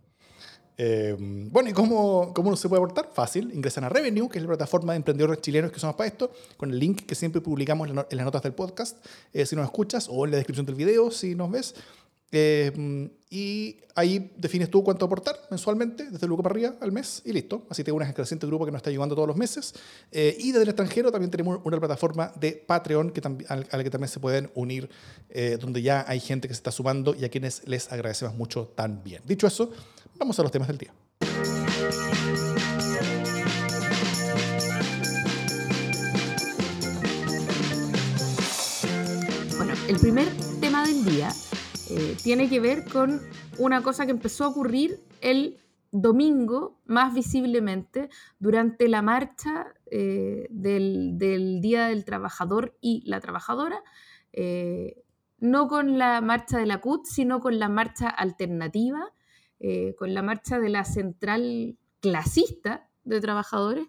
Eh, 0.77 1.15
bueno, 1.19 1.69
¿y 1.69 1.73
cómo, 1.73 2.33
cómo 2.33 2.55
se 2.55 2.67
puede 2.67 2.81
aportar? 2.81 3.09
Fácil, 3.13 3.51
ingresan 3.53 3.83
a 3.83 3.89
Revenue, 3.89 4.29
que 4.29 4.39
es 4.39 4.43
la 4.43 4.49
plataforma 4.49 4.93
de 4.93 4.97
emprendedores 4.97 5.41
chilenos 5.41 5.71
que 5.71 5.77
usamos 5.77 5.95
para 5.95 6.07
esto, 6.07 6.31
con 6.57 6.71
el 6.71 6.79
link 6.79 7.05
que 7.05 7.15
siempre 7.15 7.41
publicamos 7.41 7.89
en 7.89 7.95
las 7.95 8.25
notas 8.25 8.41
del 8.41 8.53
podcast, 8.53 8.97
eh, 9.33 9.45
si 9.45 9.55
nos 9.55 9.65
escuchas, 9.65 10.07
o 10.09 10.25
en 10.25 10.31
la 10.31 10.37
descripción 10.37 10.65
del 10.65 10.75
video, 10.75 11.11
si 11.11 11.35
nos 11.35 11.51
ves. 11.51 11.75
Eh, 12.35 13.09
y 13.29 13.77
ahí 13.95 14.31
defines 14.37 14.69
tú 14.69 14.83
cuánto 14.83 15.05
aportar 15.05 15.39
mensualmente, 15.49 16.09
desde 16.09 16.27
luego 16.27 16.43
para 16.43 16.53
arriba 16.53 16.75
al 16.81 16.91
mes, 16.91 17.21
y 17.25 17.31
listo. 17.31 17.65
Así 17.69 17.83
te 17.83 17.91
unes 17.91 18.07
al 18.07 18.13
creciente 18.13 18.45
grupo 18.45 18.65
que 18.65 18.71
nos 18.71 18.79
está 18.79 18.89
ayudando 18.89 19.15
todos 19.15 19.27
los 19.27 19.37
meses. 19.37 19.73
y 20.11 20.51
desde 20.51 20.63
el 20.63 20.69
extranjero 20.69 21.11
también 21.11 21.31
tenemos 21.31 21.59
una 21.63 21.79
plataforma 21.79 22.31
de 22.39 22.51
Patreon 22.51 23.11
que 23.11 23.21
a 23.47 23.77
la 23.77 23.83
que 23.83 23.89
también 23.89 24.09
se 24.09 24.19
pueden 24.19 24.51
unir, 24.53 24.89
donde 25.59 25.81
ya 25.81 26.05
hay 26.07 26.19
gente 26.19 26.47
que 26.47 26.53
se 26.53 26.59
está 26.59 26.71
sumando 26.71 27.15
y 27.15 27.25
a 27.25 27.29
quienes 27.29 27.67
les 27.67 27.91
agradecemos 27.91 28.35
mucho 28.35 28.71
también. 28.75 29.21
Dicho 29.25 29.47
eso, 29.47 29.71
Vamos 30.17 30.39
a 30.39 30.43
los 30.43 30.51
temas 30.51 30.67
del 30.67 30.77
día. 30.77 30.93
Bueno, 39.57 39.73
el 39.87 39.99
primer 39.99 40.27
tema 40.59 40.85
del 40.85 41.03
día 41.05 41.33
eh, 41.95 42.17
tiene 42.23 42.49
que 42.49 42.59
ver 42.59 42.85
con 42.85 43.21
una 43.59 43.83
cosa 43.83 44.05
que 44.05 44.11
empezó 44.11 44.45
a 44.45 44.47
ocurrir 44.47 44.99
el 45.21 45.57
domingo 45.91 46.81
más 46.85 47.13
visiblemente 47.13 48.09
durante 48.39 48.87
la 48.87 49.03
marcha 49.03 49.67
eh, 49.91 50.47
del, 50.49 51.19
Día 51.61 51.87
del 51.87 52.03
Trabajador 52.03 52.75
y 52.81 53.03
la 53.05 53.19
Trabajadora, 53.19 53.83
eh, 54.31 55.03
no 55.37 55.67
con 55.67 55.99
la 55.99 56.19
marcha 56.21 56.57
de 56.57 56.65
la 56.65 56.81
CUT, 56.81 57.05
sino 57.05 57.39
con 57.39 57.59
la 57.59 57.69
marcha 57.69 58.09
alternativa 58.09 59.13
con 59.97 60.13
la 60.13 60.21
marcha 60.21 60.59
de 60.59 60.67
la 60.67 60.83
central 60.83 61.77
clasista 62.01 62.89
de 63.05 63.21
trabajadores 63.21 63.87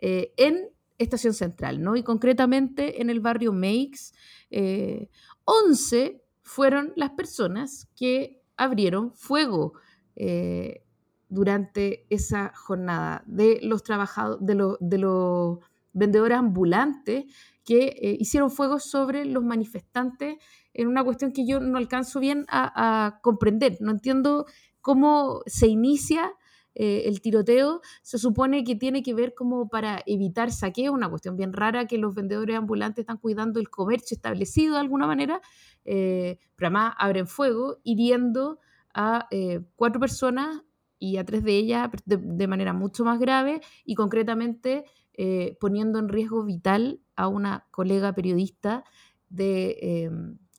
en 0.00 0.68
Estación 0.98 1.34
Central, 1.34 1.82
¿no? 1.82 1.96
Y 1.96 2.02
concretamente 2.02 3.00
en 3.00 3.10
el 3.10 3.20
barrio 3.20 3.52
Meix, 3.52 4.14
11 4.50 6.06
eh, 6.06 6.21
fueron 6.42 6.92
las 6.96 7.10
personas 7.10 7.88
que 7.96 8.42
abrieron 8.56 9.12
fuego 9.12 9.74
durante 11.28 12.06
esa 12.10 12.52
jornada 12.54 13.22
de 13.26 13.60
los 13.62 13.82
trabajadores, 13.82 14.46
de, 14.80 14.98
los 14.98 15.58
vendedores 15.94 16.38
ambulantes 16.38 17.24
que 17.64 18.16
hicieron 18.20 18.50
fuego 18.50 18.78
sobre 18.78 19.24
los 19.24 19.42
manifestantes 19.42 20.36
en 20.74 20.88
una 20.88 21.02
cuestión 21.02 21.32
que 21.32 21.46
yo 21.46 21.60
no 21.60 21.78
alcanzo 21.78 22.20
bien 22.20 22.44
a 22.48 23.20
comprender. 23.22 23.78
No 23.80 23.90
entiendo 23.92 24.46
cómo 24.82 25.42
se 25.46 25.68
inicia 25.68 26.34
eh, 26.74 27.02
el 27.06 27.20
tiroteo, 27.20 27.82
se 28.02 28.18
supone 28.18 28.64
que 28.64 28.74
tiene 28.74 29.02
que 29.02 29.14
ver 29.14 29.34
como 29.34 29.68
para 29.68 30.02
evitar 30.06 30.50
saqueo, 30.50 30.92
una 30.92 31.10
cuestión 31.10 31.36
bien 31.36 31.52
rara 31.52 31.86
que 31.86 31.98
los 31.98 32.14
vendedores 32.14 32.56
ambulantes 32.56 33.02
están 33.02 33.18
cuidando 33.18 33.60
el 33.60 33.68
comercio 33.68 34.14
establecido 34.14 34.74
de 34.74 34.80
alguna 34.80 35.06
manera, 35.06 35.40
eh, 35.84 36.38
pero 36.56 36.68
además 36.68 36.94
abren 36.98 37.26
fuego 37.26 37.78
hiriendo 37.82 38.58
a 38.94 39.26
eh, 39.30 39.60
cuatro 39.76 40.00
personas 40.00 40.62
y 40.98 41.18
a 41.18 41.24
tres 41.24 41.42
de 41.44 41.56
ellas 41.56 41.90
de, 42.06 42.46
manera 42.46 42.72
mucho 42.72 43.04
más 43.04 43.18
grave 43.18 43.60
y 43.84 43.94
concretamente 43.94 44.84
poniendo 45.60 45.98
en 45.98 46.08
riesgo 46.08 46.42
vital 46.42 47.00
a 47.16 47.28
una 47.28 47.66
colega 47.70 48.14
periodista 48.14 48.82
de, 49.28 50.10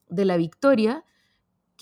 de 0.10 0.25
La 0.25 0.38
Victoria 0.38 1.05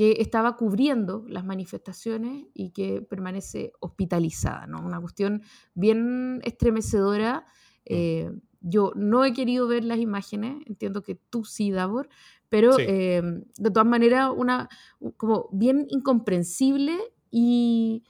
que 0.02 0.20
estaba 0.20 0.58
cubriendo 0.58 1.24
las 1.28 1.46
manifestaciones 1.46 2.48
y 2.56 2.72
que 2.72 3.04
permanece 3.04 3.72
hospitalizada. 3.82 4.66
¿no? 4.66 4.84
Una 4.84 5.00
cuestión 5.00 5.44
bien 5.76 6.42
estremecedora. 6.44 7.42
Mm. 7.42 7.44
Eh, 7.86 8.32
yo 8.62 8.94
no 8.96 9.24
he 9.24 9.32
querido 9.32 9.68
ver 9.68 9.86
las 9.86 10.00
imágenes, 10.00 10.64
entiendo 10.66 11.04
que 11.04 11.14
tú 11.14 11.46
sí, 11.46 11.70
Davor, 11.70 12.10
pero 12.50 12.80
em, 12.80 13.44
de 13.60 13.70
todas 13.70 13.88
maneras, 13.88 14.32
una 14.36 14.70
como 15.18 15.50
bien 15.52 15.86
incomprensible 15.90 16.98
y, 17.30 18.04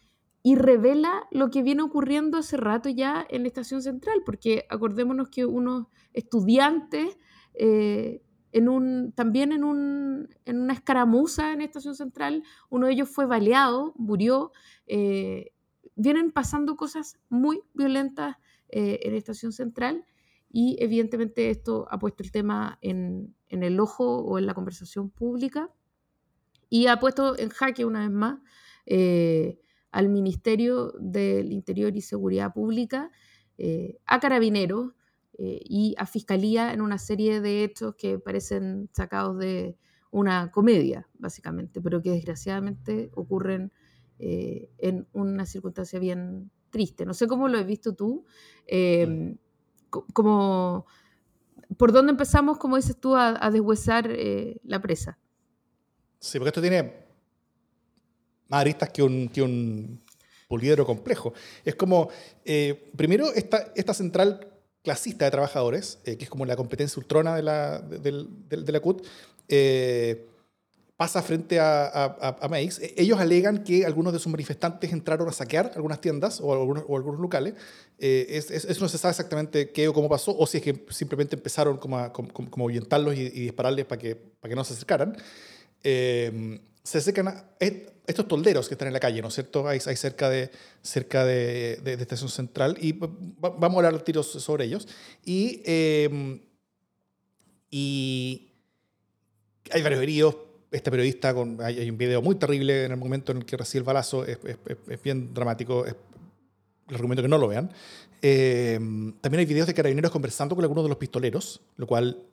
y, 0.44 0.56
revela 0.56 1.28
lo 1.30 1.50
que 1.50 1.62
viene 1.62 1.82
ocurriendo 1.82 2.38
hace 2.38 2.56
rato 2.56 2.88
ya 2.88 3.28
en 3.30 3.42
la 3.42 3.48
Estación 3.50 3.82
Central, 3.82 4.22
porque 4.26 4.64
acordémonos 4.70 5.28
que 5.28 5.46
unos 5.46 5.88
estudiantes, 6.14 7.18
eh, 7.54 8.22
en 8.52 8.70
un, 8.70 9.12
también 9.14 9.52
en, 9.52 9.64
un, 9.64 10.30
en, 10.46 10.62
una 10.62 10.74
escaramuza 10.74 11.54
en 11.54 11.62
Estación 11.62 11.96
Central, 11.96 12.44
uno 12.70 12.88
de 12.88 12.94
ellos 12.94 13.10
fue 13.10 13.26
baleado, 13.26 13.94
murió. 13.98 14.52
Eh, 14.88 15.54
vienen 15.96 16.32
pasando 16.32 16.76
cosas 16.76 17.20
muy 17.30 17.62
violentas 17.74 18.38
eh, 18.70 19.00
en 19.04 19.14
Estación 19.14 19.52
Central 19.52 20.06
y 20.50 20.78
evidentemente 20.80 21.50
esto 21.50 21.88
ha 21.90 22.00
puesto 22.00 22.24
el 22.24 22.32
tema 22.32 22.78
en, 22.82 23.36
el 23.50 23.80
ojo 23.80 24.20
o 24.20 24.38
en 24.38 24.46
la 24.46 24.54
conversación 24.54 25.10
pública 25.10 25.70
y 26.70 26.88
ha 26.88 27.00
puesto 27.00 27.38
en 27.38 27.50
jaque 27.50 27.86
una 27.86 28.02
vez 28.02 28.12
más 28.12 28.40
eh, 28.86 29.60
al 29.92 30.10
Ministerio 30.10 30.94
del 31.00 31.52
Interior 31.52 31.96
y 31.96 32.02
Seguridad 32.02 32.54
Pública, 32.54 33.12
eh, 33.58 34.00
a 34.06 34.20
Carabineros 34.20 34.94
eh, 35.44 35.60
y 35.64 35.96
a 35.98 36.06
Fiscalía 36.06 36.74
en 36.74 36.82
una 36.82 36.98
serie 36.98 37.42
de 37.42 37.64
hechos 37.64 37.96
que 37.96 38.20
parecen 38.20 38.90
sacados 38.94 39.38
de 39.40 39.76
una 40.12 40.52
comedia, 40.52 41.08
básicamente, 41.18 41.82
pero 41.82 42.02
que 42.02 42.12
desgraciadamente 42.12 43.10
ocurren 43.16 43.72
en 44.24 45.08
una 45.14 45.48
circunstancia 45.48 45.98
bien 45.98 46.52
triste. 46.70 47.08
No 47.08 47.16
sé 47.16 47.26
cómo 47.26 47.48
lo 47.48 47.58
has 47.58 47.66
visto 47.66 47.96
tú 47.96 48.24
como, 50.14 50.86
¿por 51.78 51.92
dónde 51.92 52.12
empezamos, 52.12 52.58
como 52.58 52.78
dices 52.78 52.98
tú, 53.00 53.16
a, 53.16 53.38
a 53.46 53.52
deshuesar 53.52 54.08
eh, 54.10 54.60
la 54.64 54.82
presa? 54.82 55.18
Sí, 56.20 56.38
porque 56.38 56.50
esto 56.50 56.62
tiene 56.62 57.06
más 58.48 58.62
aristas 58.62 58.90
que 58.90 59.04
un, 59.04 59.30
que 59.30 59.42
un 59.42 60.04
poliedro 60.48 60.86
complejo. 60.86 61.34
Es 61.64 61.76
como, 61.76 62.10
eh, 62.46 62.92
primero, 62.96 63.32
esta, 63.34 63.72
esta 63.76 63.94
central 63.94 64.51
clasista 64.84 65.26
de 65.26 65.32
trabajadores, 65.32 66.00
eh, 66.06 66.18
que 66.18 66.26
es 66.26 66.30
como 66.30 66.46
la 66.46 66.56
competencia 66.56 67.00
ultrona 67.00 67.36
de 67.36 67.44
la, 67.44 67.80
de, 67.80 68.72
la 68.72 68.80
CUT, 68.80 69.06
pasa 71.02 71.24
frente 71.24 71.60
a, 71.60 71.88
a, 71.88 72.38
a, 72.40 72.62
e, 72.62 72.70
Ellos 72.96 73.20
alegan 73.20 73.64
que 73.64 73.88
algunos 73.88 74.14
de 74.14 74.20
sus 74.20 74.32
manifestantes 74.32 74.94
entraron 74.94 75.28
a 75.28 75.32
saquear 75.32 75.72
algunas 75.74 76.00
tiendas 76.00 76.40
o 76.40 76.54
algunos, 76.54 76.84
o 76.88 76.96
algunos 76.96 77.20
locales. 77.20 77.56
Eh, 77.98 78.28
es, 78.30 78.52
eso 78.52 78.82
no 78.82 78.88
se 78.88 79.00
sabe 79.00 79.10
exactamente 79.10 79.72
qué 79.72 79.88
o 79.88 79.94
cómo 79.94 80.08
pasó, 80.08 80.38
o 80.38 80.46
si 80.46 80.58
es 80.58 80.64
que 80.64 80.86
simplemente 80.92 81.36
empezaron 81.36 81.78
como 81.78 81.98
a 81.98 82.14
como, 82.14 82.32
como 82.32 82.66
ahuyentarlos 82.66 83.16
y, 83.16 83.32
dispararles 83.32 83.86
para 83.86 84.00
que, 84.00 84.16
para 84.16 84.50
que 84.50 84.56
no 84.56 84.64
se 84.64 84.74
acercaran. 84.74 85.18
Eh, 85.84 86.60
se 86.84 86.98
acercan 86.98 87.46
estos 87.60 88.28
tolderos 88.28 88.68
que 88.68 88.74
están 88.74 88.88
en 88.88 88.94
la 88.94 89.00
calle, 89.00 89.22
¿no 89.22 89.28
es 89.28 89.34
cierto? 89.36 89.68
Hay, 89.68 89.80
hay 89.86 89.96
cerca, 89.96 90.30
de, 90.30 90.50
cerca 90.82 91.26
de, 91.26 91.78
de, 91.84 91.94
Estación 91.94 92.30
Central 92.30 92.78
y 92.80 92.94
vamos 92.94 93.84
a 93.84 93.88
hablar 93.88 94.02
tiros 94.02 94.28
sobre 94.28 94.66
ellos. 94.66 94.88
Y, 95.24 95.62
eh, 95.66 96.40
y 97.70 98.50
hay 99.72 99.82
varios 99.82 100.02
heridos, 100.02 100.36
este 100.72 100.90
periodista, 100.90 101.34
con, 101.34 101.62
hay, 101.62 101.90
un 101.90 101.98
video 101.98 102.22
muy 102.22 102.36
terrible 102.36 102.86
en 102.86 102.92
el 102.92 102.98
momento 102.98 103.32
en 103.32 103.40
el 103.40 103.46
que 103.46 103.58
recibe 103.58 103.80
el 103.80 103.86
balazo, 103.86 104.26
es, 104.26 104.40
es, 104.88 105.02
bien 105.02 105.34
dramático, 105.34 105.86
les 105.86 106.98
recomiendo 106.98 107.22
que 107.22 107.30
no 107.30 107.38
lo 107.38 107.48
vean. 107.48 107.72
Eh, 108.22 108.78
también 109.22 109.40
hay 109.40 109.46
videos 109.46 109.68
de 109.68 109.74
carabineros 109.74 110.12
conversando 110.12 110.56
con 110.56 110.64
algunos 110.64 110.84
de 110.84 110.90
los 110.90 110.98
pistoleros, 110.98 111.62
lo 111.78 111.88
cual 111.88 112.26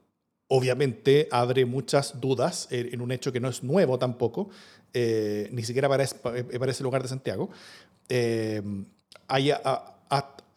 obviamente 0.49 1.29
abre 1.31 1.65
muchas 1.67 2.21
dudas 2.21 2.69
en, 2.71 3.01
un 3.01 3.13
hecho 3.13 3.33
que 3.33 3.41
no 3.41 3.49
es 3.49 3.63
nuevo 3.63 3.99
tampoco, 3.99 4.49
eh, 4.93 5.49
ni 5.53 5.63
siquiera 5.63 5.89
para, 5.89 6.07
para, 6.07 6.71
ese 6.71 6.83
lugar 6.83 7.03
de 7.03 7.09
Santiago. 7.09 7.51
Eh, 8.09 8.63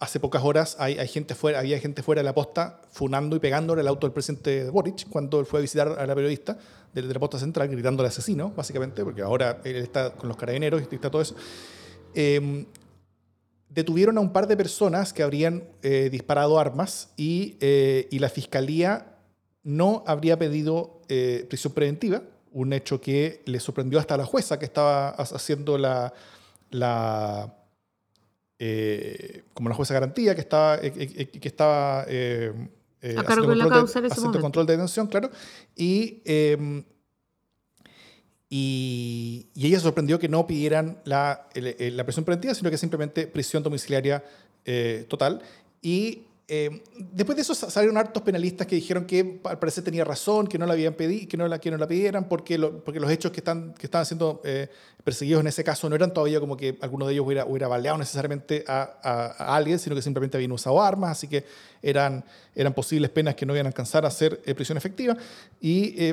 hace 0.02 0.20
pocas 0.20 0.44
horas 0.44 0.78
hay, 0.80 1.08
gente 1.08 1.36
fuera, 1.36 1.60
había 1.60 1.78
gente 1.80 2.02
fuera 2.02 2.22
de 2.22 2.24
la 2.24 2.34
posta 2.34 2.82
funando 2.90 3.36
y 3.36 3.40
pegándole 3.40 3.82
el 3.82 3.88
auto 3.88 4.08
del 4.08 4.14
presidente 4.14 4.70
Boric 4.70 5.08
cuando 5.10 5.40
él 5.40 5.46
fue 5.46 5.60
a 5.60 5.62
visitar 5.62 5.88
a 5.88 6.08
la 6.08 6.16
periodista 6.16 6.58
de, 6.92 7.04
la 7.04 7.20
posta 7.20 7.38
central, 7.38 7.68
gritando 7.68 8.02
al 8.02 8.08
asesino, 8.08 8.52
básicamente, 8.56 9.04
porque 9.04 9.22
ahora 9.22 9.62
él 9.64 9.76
está 9.76 10.14
con 10.14 10.28
los 10.28 10.38
carabineros 10.38 10.82
y 10.82 10.96
está 10.96 11.12
todo 11.12 11.22
eso. 11.22 11.36
Em, 12.14 12.66
detuvieron 13.70 14.18
a 14.18 14.22
un 14.22 14.34
par 14.34 14.48
de 14.48 14.58
personas 14.58 15.14
que 15.14 15.24
habrían 15.24 15.64
eh, 15.82 16.10
disparado 16.12 16.60
armas 16.60 17.14
eh, 17.18 18.08
y, 18.10 18.20
la 18.20 18.30
fiscalía 18.30 19.11
no 19.64 20.04
habría 20.08 20.38
pedido 20.38 21.02
eh, 21.08 21.46
prisión 21.50 21.74
preventiva, 21.74 22.24
un 22.52 22.74
hecho 22.74 23.00
que 23.00 23.42
le 23.46 23.60
sorprendió 23.60 24.00
hasta 24.00 24.16
a 24.16 24.18
la 24.18 24.26
jueza 24.26 24.60
que 24.60 24.66
estaba 24.66 25.10
haciendo 25.10 25.78
la, 25.78 26.14
la 26.70 27.56
como 29.56 29.70
la 29.70 29.76
jueza 29.76 29.96
garantía 29.96 30.36
que 30.36 30.42
estaba, 30.42 30.80
que 30.80 31.40
estaba 31.42 32.06
eh, 33.02 33.16
a 33.18 33.24
cargo 33.24 33.48
de 33.48 33.56
la 33.56 33.68
causa 33.68 34.00
de, 34.00 34.08
ese 34.08 34.22
control 34.40 34.66
de 34.68 34.74
detención, 34.74 35.08
claro. 35.08 35.32
Y, 35.76 36.22
eh, 36.24 36.84
y, 38.48 39.48
y, 39.56 39.68
ella 39.68 39.80
sorprendió 39.80 40.20
que 40.20 40.30
no 40.30 40.46
pidieran 40.46 41.02
la, 41.06 41.48
la 41.56 42.04
prisión 42.04 42.26
preventiva, 42.26 42.54
sino 42.54 42.70
que 42.70 42.78
simplemente 42.78 43.26
prisión 43.26 43.64
domiciliaria 43.64 44.24
eh, 44.66 45.06
total. 45.10 45.42
Y 45.82 46.26
eh, 46.54 46.84
después 46.98 47.38
de 47.38 47.44
eso 47.44 47.56
salieron 47.56 47.96
hartos 47.96 48.22
penalistas 48.24 48.68
que 48.68 48.76
dijeron 48.76 49.06
que 49.06 49.40
al 49.46 49.58
parecer 49.58 49.86
tenía 49.86 50.04
razón, 50.04 50.48
que 50.48 50.58
no 50.58 50.66
la 50.66 50.74
habían 50.74 50.96
pedido, 50.96 51.26
que 51.30 51.38
no 51.38 51.48
la, 51.48 51.60
que 51.60 51.72
no 51.72 51.78
la 51.78 51.88
pidieran, 51.88 52.28
porque, 52.28 52.60
porque 52.60 53.00
los 53.00 53.10
hechos 53.10 53.32
que, 53.32 53.40
están, 53.40 53.74
que 53.74 53.88
estaban 53.88 54.06
siendo 54.06 54.42
eh, 54.44 54.68
perseguidos 55.02 55.40
en 55.40 55.48
ese 55.48 55.64
caso 55.64 55.88
no 55.88 55.96
eran 55.96 56.14
todavía 56.14 56.42
como 56.42 56.58
que 56.58 56.78
alguno 56.82 57.08
de 57.08 57.14
ellos 57.14 57.26
hubiera, 57.26 57.46
hubiera 57.46 57.70
baleado 57.70 57.98
necesariamente 57.98 58.66
a, 58.68 58.98
a, 59.02 59.56
alguien, 59.56 59.80
sino 59.80 59.96
que 59.96 60.02
simplemente 60.02 60.36
habían 60.36 60.52
usado 60.52 60.82
armas, 60.82 61.12
así 61.12 61.30
que 61.30 61.46
eran, 61.82 62.26
eran 62.54 62.74
posibles 62.74 63.12
penas 63.12 63.36
que 63.36 63.46
no 63.46 63.54
iban 63.54 63.68
a 63.68 63.70
alcanzar 63.70 64.06
a 64.06 64.12
ser 64.12 64.42
eh, 64.46 64.54
prisión 64.54 64.78
efectiva. 64.78 65.16
Y 65.62 66.10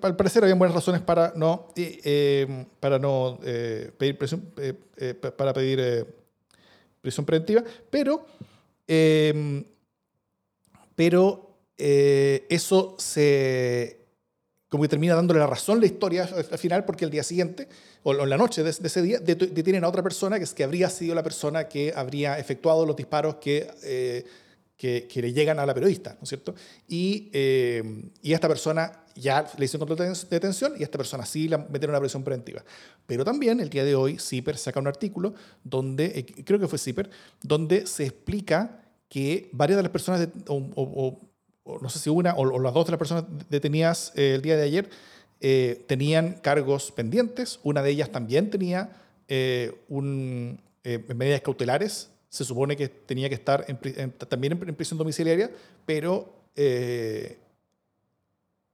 al 0.00 0.14
parecer 0.14 0.44
habían 0.44 0.60
buenas 0.60 0.76
razones 0.76 1.00
para 1.00 1.32
no, 1.34 1.74
para 2.78 3.00
no 3.00 3.40
pedir 3.98 4.16
prisión, 4.16 4.48
para 5.36 5.52
pedir 5.52 6.06
prisión 7.02 7.26
preventiva, 7.26 7.64
pero 7.90 8.26
Em, 8.86 9.64
pero 10.94 11.58
eh, 11.76 12.46
eso 12.48 12.96
se 12.98 14.00
como 14.68 14.82
que 14.82 14.88
termina 14.88 15.14
dándole 15.14 15.38
la 15.40 15.46
razón 15.46 15.78
la 15.80 15.86
historia 15.86 16.24
al 16.24 16.58
final 16.58 16.84
porque 16.84 17.04
el 17.04 17.10
día 17.10 17.22
siguiente 17.22 17.68
o 18.02 18.12
en 18.12 18.28
la 18.28 18.36
noche 18.36 18.62
de, 18.62 18.70
ese 18.70 19.02
día 19.02 19.20
detienen 19.20 19.84
a 19.84 19.88
otra 19.88 20.02
persona 20.02 20.38
que, 20.38 20.44
es, 20.44 20.54
que 20.54 20.64
habría 20.64 20.90
sido 20.90 21.14
la 21.14 21.22
persona 21.22 21.68
que 21.68 21.92
habría 21.94 22.38
efectuado 22.38 22.84
los 22.84 22.96
disparos 22.96 23.36
que, 23.36 24.24
eh, 24.78 25.08
que, 25.08 25.22
le 25.22 25.32
llegan 25.32 25.58
a 25.58 25.64
la 25.64 25.72
periodista, 25.72 26.10
¿no 26.14 26.24
es 26.24 26.28
cierto? 26.28 26.54
Y, 26.86 27.30
em, 27.32 28.10
y 28.20 28.34
esta 28.34 28.46
persona 28.46 28.92
ya 29.14 29.46
le 29.56 29.64
hicieron 29.64 29.88
control 29.88 30.12
de 30.12 30.26
detención 30.28 30.74
y 30.78 30.82
a 30.82 30.84
esta 30.84 30.98
persona 30.98 31.24
sí 31.24 31.48
la 31.48 31.58
metieron 31.58 31.90
una 31.90 32.00
prisión 32.00 32.22
preventiva. 32.22 32.62
Pero 33.06 33.24
también 33.24 33.60
el 33.60 33.70
día 33.70 33.84
de 33.84 33.94
hoy 33.94 34.18
CIPER 34.18 34.56
saca 34.58 34.78
un 34.78 34.86
artículo 34.86 35.34
donde, 35.64 36.06
eh, 36.06 36.26
creo 36.44 36.60
que 36.60 36.68
fue 36.68 36.78
CIPER, 36.78 37.10
donde 37.42 37.86
se 37.86 38.04
explica 38.04 38.82
que 39.08 39.48
varias 39.52 39.78
de 39.78 39.82
las 39.82 39.92
personas, 39.92 40.28
o, 40.46 41.20
no 41.80 41.88
sé 41.88 41.98
si 41.98 42.10
una 42.10 42.34
o, 42.34 42.60
las 42.60 42.74
dos 42.74 42.86
de 42.86 42.92
las 42.92 42.98
personas 42.98 43.24
detenidas 43.48 44.12
eh, 44.14 44.34
el 44.34 44.42
día 44.42 44.56
de 44.56 44.62
ayer, 44.62 44.90
eh, 45.40 45.84
tenían 45.86 46.34
cargos 46.34 46.92
pendientes. 46.92 47.60
Una 47.62 47.82
de 47.82 47.90
ellas 47.90 48.10
también 48.10 48.50
tenía 48.50 48.90
un, 49.88 50.60
medidas 50.84 51.40
cautelares. 51.40 52.10
Se 52.28 52.44
supone 52.44 52.76
que 52.76 52.88
tenía 52.88 53.28
que 53.28 53.34
estar 53.34 53.64
también 54.28 54.52
en, 54.52 54.74
prisión 54.74 54.98
domiciliaria, 54.98 55.50
pero 55.84 56.32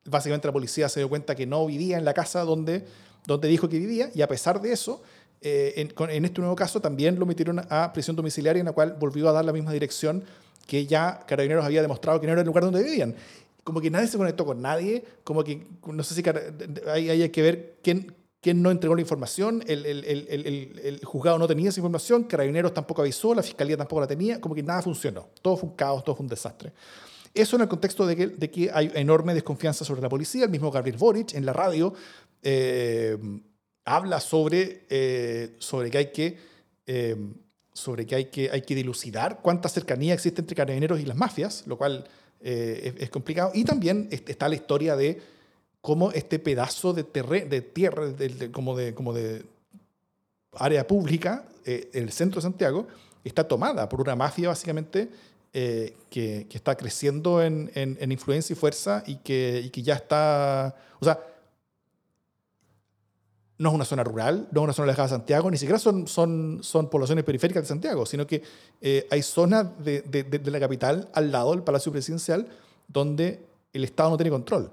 básicamente 0.04 0.48
la 0.48 0.52
policía 0.52 0.88
se 0.88 1.00
dio 1.00 1.08
cuenta 1.08 1.34
que 1.34 1.46
no 1.46 1.66
vivía 1.66 1.98
en 1.98 2.04
la 2.04 2.14
casa 2.14 2.42
donde, 2.42 2.84
donde 3.26 3.48
dijo 3.48 3.68
que 3.68 3.78
vivía 3.78 4.10
y 4.14 4.22
a 4.22 4.28
pesar 4.28 4.60
de 4.60 4.72
eso, 4.72 5.02
eh, 5.40 5.74
en, 5.76 6.24
este 6.24 6.40
nuevo 6.40 6.54
caso 6.56 6.80
también 6.80 7.18
lo 7.18 7.26
metieron 7.26 7.60
a 7.68 7.92
prisión 7.92 8.14
domiciliaria 8.16 8.60
en 8.60 8.66
la 8.66 8.72
cual 8.72 8.96
volvió 8.98 9.28
a 9.28 9.32
dar 9.32 9.44
la 9.44 9.52
misma 9.52 9.72
dirección 9.72 10.24
que 10.66 10.86
ya 10.86 11.24
Carabineros 11.26 11.64
había 11.64 11.82
demostrado 11.82 12.20
que 12.20 12.26
no 12.26 12.32
era 12.32 12.42
el 12.42 12.46
lugar 12.46 12.64
donde 12.64 12.82
vivían. 12.82 13.14
Como 13.64 13.80
que 13.80 13.90
nadie 13.90 14.08
se 14.08 14.16
conectó 14.16 14.44
con 14.44 14.62
nadie, 14.62 15.04
como 15.24 15.42
que 15.44 15.66
no 15.86 16.02
sé 16.02 16.14
si 16.14 16.22
hay, 16.88 17.10
hay 17.10 17.28
que 17.30 17.42
ver 17.42 17.74
quién, 17.82 18.14
¿Quién 18.42 18.60
no 18.60 18.72
entregó 18.72 18.96
la 18.96 19.00
información? 19.00 19.62
El, 19.68 19.86
el, 19.86 20.04
el, 20.04 20.80
el, 20.82 21.04
juzgado 21.04 21.38
no 21.38 21.46
tenía 21.46 21.68
esa 21.68 21.78
información, 21.78 22.24
Carabineros 22.24 22.74
tampoco 22.74 23.02
avisó, 23.02 23.36
la 23.36 23.42
Fiscalía 23.42 23.76
tampoco 23.76 24.00
la 24.00 24.08
tenía, 24.08 24.40
como 24.40 24.52
que 24.52 24.64
nada 24.64 24.82
funcionó. 24.82 25.28
Todo 25.40 25.56
fue 25.56 25.68
un 25.68 25.76
caos, 25.76 26.02
todo 26.02 26.16
fue 26.16 26.24
un 26.24 26.28
desastre. 26.28 26.72
Eso 27.32 27.54
en 27.54 27.62
el 27.62 27.68
contexto 27.68 28.04
de 28.04 28.16
que, 28.16 28.26
de 28.26 28.50
que 28.50 28.68
hay 28.74 28.90
enorme 28.94 29.32
desconfianza 29.32 29.84
sobre 29.84 30.02
la 30.02 30.08
policía. 30.08 30.42
El 30.42 30.50
mismo 30.50 30.72
Gabriel 30.72 30.98
Boric 30.98 31.34
en 31.34 31.46
la 31.46 31.52
radio 31.52 31.94
eh, 32.42 33.16
habla 33.84 34.18
sobre, 34.18 34.86
eh, 34.90 35.54
sobre 35.58 35.90
que 35.90 35.98
hay 35.98 36.12
que... 36.12 36.38
Eh, 36.86 37.16
sobre 37.74 38.04
que 38.04 38.16
hay, 38.16 38.24
que 38.26 38.50
hay 38.50 38.60
que 38.60 38.74
dilucidar 38.74 39.40
cuánta 39.40 39.66
cercanía 39.66 40.12
existe 40.12 40.42
entre 40.42 40.54
carabineros 40.54 41.00
y 41.00 41.06
las 41.06 41.16
mafias, 41.16 41.64
lo 41.66 41.78
cual 41.78 42.04
es, 42.38 42.92
es, 42.98 43.08
complicado. 43.08 43.50
Y 43.54 43.64
también 43.64 44.08
está 44.10 44.46
la 44.46 44.56
historia 44.56 44.94
de 44.94 45.22
cómo 45.82 46.12
este 46.12 46.38
pedazo 46.38 46.94
de, 46.94 47.02
de 47.02 47.60
tierra, 47.60 48.04
como, 48.52 48.76
de, 48.76 48.94
como 48.94 49.12
de 49.12 49.44
área 50.54 50.86
pública, 50.86 51.44
eh, 51.66 51.90
el 51.92 52.10
centro 52.12 52.36
de 52.36 52.42
Santiago, 52.42 52.86
está 53.24 53.46
tomada 53.46 53.88
por 53.88 54.00
una 54.00 54.16
mafia 54.16 54.48
básicamente 54.48 55.10
eh, 55.52 55.96
que, 56.08 56.46
está 56.52 56.76
creciendo 56.76 57.42
en, 57.42 57.70
en, 57.74 58.12
influencia 58.12 58.54
y 58.54 58.56
fuerza 58.56 59.02
y 59.06 59.16
que, 59.16 59.70
ya 59.74 59.94
está, 59.96 60.74
o 61.00 61.04
sea, 61.04 61.18
no 63.58 63.68
es 63.70 63.74
una 63.74 63.84
zona 63.84 64.04
rural, 64.04 64.48
no 64.52 64.60
es 64.60 64.64
una 64.64 64.72
zona 64.72 64.84
alejada 64.84 65.08
de 65.08 65.14
Santiago, 65.14 65.50
ni 65.50 65.58
siquiera 65.58 65.78
son, 65.78 66.06
poblaciones 66.90 67.24
periféricas 67.24 67.64
de 67.64 67.68
Santiago, 67.68 68.06
sino 68.06 68.24
que 68.26 68.42
eh, 68.80 69.06
hay 69.10 69.22
zonas 69.22 69.66
de, 69.84 70.02
de, 70.02 70.22
de, 70.22 70.50
la 70.50 70.60
capital 70.60 71.08
al 71.12 71.32
lado 71.32 71.50
del 71.50 71.62
Palacio 71.62 71.90
Presidencial 71.90 72.48
donde 72.86 73.44
el 73.72 73.84
Estado 73.84 74.10
no 74.10 74.16
tiene 74.16 74.30
control. 74.30 74.70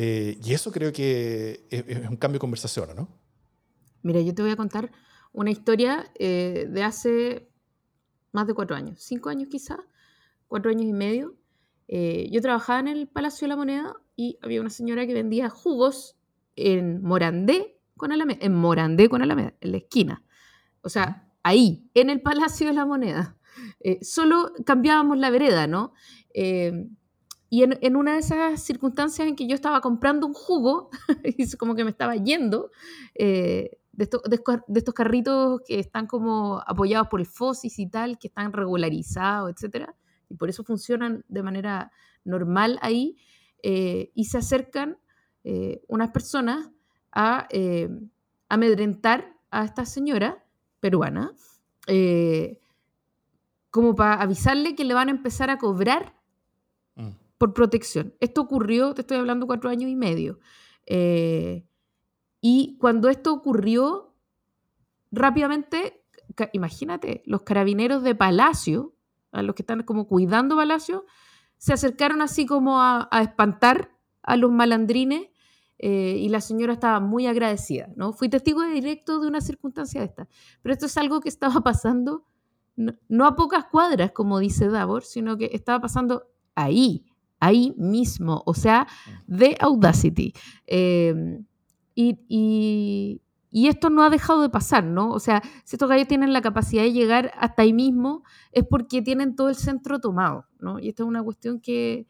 Eh, 0.00 0.38
y 0.44 0.52
eso 0.52 0.70
creo 0.70 0.92
que 0.92 1.66
es, 1.70 2.08
un 2.08 2.16
cambio 2.18 2.34
de 2.34 2.38
conversación, 2.38 2.88
¿no? 2.94 3.08
Mira, 4.02 4.20
yo 4.20 4.32
te 4.32 4.42
voy 4.42 4.52
a 4.52 4.56
contar 4.56 4.92
una 5.32 5.50
historia 5.50 6.08
eh, 6.20 6.68
de 6.70 6.84
hace 6.84 7.48
más 8.30 8.46
de 8.46 8.54
cuatro 8.54 8.76
años, 8.76 9.00
cinco 9.00 9.28
años 9.28 9.48
quizás, 9.50 9.80
cuatro 10.46 10.70
años 10.70 10.84
y 10.84 10.92
medio. 10.92 11.34
Eh, 11.88 12.28
yo 12.30 12.40
trabajaba 12.40 12.78
en 12.78 12.86
el 12.86 13.08
Palacio 13.08 13.46
de 13.46 13.48
la 13.48 13.56
Moneda 13.56 13.96
y 14.14 14.38
había 14.40 14.60
una 14.60 14.70
señora 14.70 15.04
que 15.04 15.14
vendía 15.14 15.50
jugos 15.50 16.16
en 16.54 17.02
Morandé 17.02 17.80
con 17.96 18.12
Alameda, 18.12 18.38
en 18.40 18.54
Morandé 18.54 19.08
con 19.08 19.20
Alameda, 19.20 19.54
en 19.60 19.72
la 19.72 19.78
esquina. 19.78 20.22
O 20.82 20.90
sea, 20.90 21.28
ahí, 21.42 21.90
en 21.94 22.08
el 22.08 22.22
Palacio 22.22 22.68
de 22.68 22.74
la 22.74 22.86
Moneda. 22.86 23.36
solo 24.02 24.52
cambiábamos 24.64 25.18
la 25.18 25.30
vereda, 25.30 25.66
¿no? 25.66 25.92
Y 27.50 27.62
en, 27.62 27.96
una 27.96 28.14
de 28.14 28.18
esas 28.18 28.62
circunstancias 28.62 29.26
en 29.26 29.34
que 29.34 29.46
yo 29.46 29.54
estaba 29.54 29.80
comprando 29.80 30.26
un 30.26 30.34
jugo, 30.34 30.90
y 31.24 31.50
como 31.56 31.74
que 31.74 31.84
me 31.84 31.90
estaba 31.90 32.14
yendo, 32.16 32.70
eh, 33.14 33.78
de, 33.92 34.04
estos 34.04 34.94
carritos 34.94 35.62
que 35.66 35.78
están 35.78 36.06
como 36.06 36.62
apoyados 36.66 37.08
por 37.08 37.20
el 37.20 37.26
FOSIS 37.26 37.78
y 37.78 37.88
tal, 37.88 38.18
que 38.18 38.28
están 38.28 38.52
regularizados, 38.52 39.50
etc. 39.50 39.88
Y 40.28 40.34
por 40.34 40.50
eso 40.50 40.62
funcionan 40.62 41.24
de 41.28 41.42
manera 41.42 41.90
normal 42.24 42.78
ahí. 42.82 43.16
Eh, 43.62 44.12
y 44.14 44.26
se 44.26 44.38
acercan 44.38 44.98
eh, 45.42 45.82
unas 45.88 46.10
personas 46.10 46.70
a 47.10 47.48
amedrentar 48.48 49.34
a 49.50 49.64
esta 49.64 49.84
señora 49.84 50.44
peruana, 50.78 51.32
como 53.70 53.94
para 53.96 54.22
avisarle 54.22 54.76
que 54.76 54.84
le 54.84 54.94
van 54.94 55.08
a 55.08 55.12
empezar 55.12 55.50
a 55.50 55.58
cobrar 55.58 56.17
por 57.38 57.54
protección. 57.54 58.14
Esto 58.20 58.42
ocurrió, 58.42 58.92
te 58.94 59.02
estoy 59.02 59.16
hablando 59.16 59.46
cuatro 59.46 59.70
años 59.70 59.88
y 59.88 59.96
medio. 59.96 60.40
Eh, 60.86 61.64
y 62.40 62.76
cuando 62.78 63.08
esto 63.08 63.32
ocurrió, 63.32 64.14
rápidamente, 65.10 66.04
imagínate, 66.52 67.22
los 67.24 67.42
carabineros 67.42 68.02
de 68.02 68.14
Palacio, 68.14 68.94
a 69.32 69.42
los 69.42 69.54
que 69.54 69.62
están 69.62 69.82
como 69.84 70.06
cuidando 70.06 70.56
Palacio, 70.56 71.06
se 71.56 71.72
acercaron 71.72 72.22
así 72.22 72.46
como 72.46 72.80
a, 72.80 73.08
espantar 73.22 73.96
a 74.22 74.36
los 74.36 74.50
malandrines 74.50 75.28
eh, 75.78 76.16
y 76.18 76.28
la 76.28 76.40
señora 76.40 76.72
estaba 76.72 77.00
muy 77.00 77.26
agradecida, 77.26 77.88
¿no? 77.96 78.12
Fui 78.12 78.28
testigo 78.28 78.62
directo 78.62 79.20
de 79.20 79.28
una 79.28 79.40
circunstancia 79.40 80.00
de 80.00 80.06
esta, 80.06 80.28
pero 80.60 80.72
esto 80.72 80.86
es 80.86 80.96
algo 80.96 81.20
que 81.20 81.28
estaba 81.28 81.60
pasando 81.60 82.26
no, 82.76 82.94
no 83.08 83.26
a 83.26 83.36
pocas 83.36 83.64
cuadras, 83.66 84.12
como 84.12 84.38
dice 84.38 84.68
Davor, 84.68 85.02
sino 85.02 85.36
que 85.36 85.50
estaba 85.52 85.80
pasando 85.80 86.30
ahí, 86.54 87.06
ahí 87.40 87.74
mismo, 87.76 88.42
o 88.46 88.54
sea, 88.54 88.86
de 89.26 89.56
Audacity. 89.60 90.32
Em, 90.66 91.46
y, 91.94 93.20
esto 93.52 93.90
no 93.90 94.02
ha 94.04 94.10
dejado 94.10 94.42
de 94.42 94.50
pasar, 94.50 94.84
¿no? 94.84 95.10
O 95.10 95.18
sea, 95.20 95.42
si 95.64 95.76
estos 95.76 95.88
gallos 95.88 96.08
tienen 96.08 96.32
la 96.32 96.42
capacidad 96.42 96.82
de 96.82 96.92
llegar 96.92 97.32
hasta 97.36 97.62
ahí 97.62 97.72
mismo, 97.72 98.22
es 98.52 98.64
porque 98.64 99.02
tienen 99.02 99.34
todo 99.36 99.48
el 99.48 99.56
centro 99.56 100.00
tomado, 100.00 100.46
¿no? 100.60 100.78
Y 100.78 100.88
esta 100.88 101.02
es 101.02 101.08
una 101.08 101.22
cuestión 101.22 101.60
que, 101.60 102.06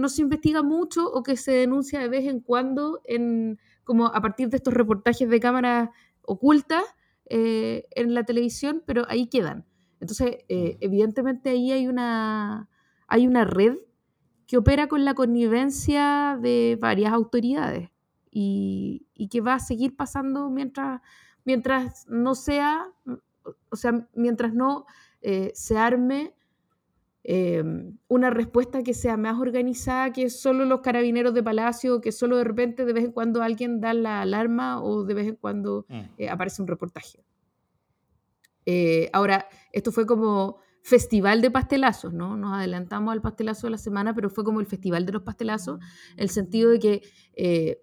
no 0.00 0.08
se 0.08 0.22
investiga 0.22 0.62
mucho 0.62 1.06
o 1.06 1.22
que 1.22 1.36
se 1.36 1.52
denuncia 1.52 2.00
de 2.00 2.08
vez 2.08 2.26
en 2.26 2.40
cuando, 2.40 3.00
en, 3.04 3.60
como 3.84 4.06
a 4.06 4.20
partir 4.20 4.48
de 4.48 4.56
estos 4.56 4.74
reportajes 4.74 5.28
de 5.28 5.38
cámaras 5.38 5.90
ocultas 6.22 6.82
eh, 7.26 7.86
en 7.92 8.12
la 8.12 8.24
televisión, 8.24 8.82
pero 8.86 9.04
ahí 9.08 9.28
quedan. 9.28 9.64
Entonces, 10.00 10.38
eh, 10.48 10.78
evidentemente 10.80 11.50
ahí 11.50 11.70
hay 11.70 11.86
una, 11.86 12.68
hay 13.06 13.26
una 13.28 13.44
red 13.44 13.76
que 14.46 14.56
opera 14.56 14.88
con 14.88 15.04
la 15.04 15.14
connivencia 15.14 16.38
de 16.40 16.78
varias 16.80 17.12
autoridades 17.12 17.90
y, 18.30 19.06
que 19.30 19.40
va 19.40 19.54
a 19.54 19.58
seguir 19.60 19.96
pasando 19.96 20.50
mientras, 20.50 21.00
mientras 21.44 22.06
no 22.08 22.34
sea, 22.34 22.86
o 23.70 23.76
sea, 23.76 24.06
mientras 24.14 24.54
no 24.54 24.86
eh, 25.22 25.52
se 25.54 25.78
arme 25.78 26.34
em, 27.22 27.96
una 28.08 28.30
respuesta 28.30 28.82
que 28.82 28.92
sea 28.92 29.16
más 29.16 29.38
organizada 29.38 30.12
que 30.12 30.28
solo 30.30 30.64
los 30.64 30.80
carabineros 30.80 31.32
de 31.32 31.42
palacio, 31.42 32.00
que 32.00 32.12
solo 32.12 32.36
de 32.36 32.44
repente 32.44 32.84
de 32.84 32.92
vez 32.92 33.04
en 33.04 33.12
cuando 33.12 33.42
alguien 33.42 33.80
da 33.80 33.94
la 33.94 34.20
alarma 34.20 34.82
o 34.82 35.04
de 35.04 35.14
vez 35.14 35.28
en 35.28 35.36
cuando 35.36 35.86
mm. 35.88 36.00
eh, 36.18 36.28
aparece 36.28 36.60
un 36.60 36.68
reportaje. 36.68 37.24
Eh, 38.66 39.10
ahora, 39.12 39.48
esto 39.72 39.92
fue 39.92 40.06
como 40.06 40.58
festival 40.84 41.40
de 41.40 41.50
pastelazos, 41.50 42.12
¿no? 42.12 42.36
Nos 42.36 42.52
adelantamos 42.52 43.10
al 43.10 43.22
pastelazo 43.22 43.66
de 43.66 43.70
la 43.70 43.78
semana, 43.78 44.14
pero 44.14 44.28
fue 44.28 44.44
como 44.44 44.60
el 44.60 44.66
festival 44.66 45.06
de 45.06 45.12
los 45.12 45.22
pastelazos, 45.22 45.80
en 46.12 46.20
el 46.22 46.28
sentido 46.28 46.70
de 46.70 46.78
que 46.78 47.02
eh, 47.32 47.82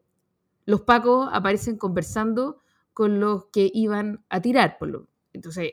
los 0.66 0.82
pacos 0.82 1.28
aparecen 1.34 1.78
conversando 1.78 2.60
con 2.94 3.20
los 3.20 3.46
que 3.48 3.72
iban 3.74 4.24
a 4.30 4.40
tirar. 4.40 4.78
Por 4.78 4.90
lo, 4.90 5.08
entonces, 5.34 5.72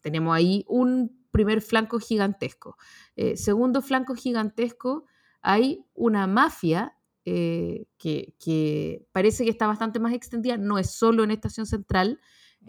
tenemos 0.00 0.36
ahí 0.36 0.64
un 0.68 1.20
primer 1.32 1.62
flanco 1.62 1.98
gigantesco. 1.98 2.76
Eh, 3.16 3.36
segundo 3.36 3.82
flanco 3.82 4.14
gigantesco, 4.14 5.06
hay 5.42 5.84
una 5.94 6.28
mafia 6.28 6.96
eh, 7.24 7.86
que, 7.98 9.04
parece 9.10 9.42
que 9.42 9.50
está 9.50 9.66
bastante 9.66 9.98
más 9.98 10.14
extendida, 10.14 10.56
no 10.56 10.78
es 10.78 10.92
solo 10.92 11.24
en 11.24 11.32
Estación 11.32 11.66
Central. 11.66 12.20
Mm. 12.60 12.68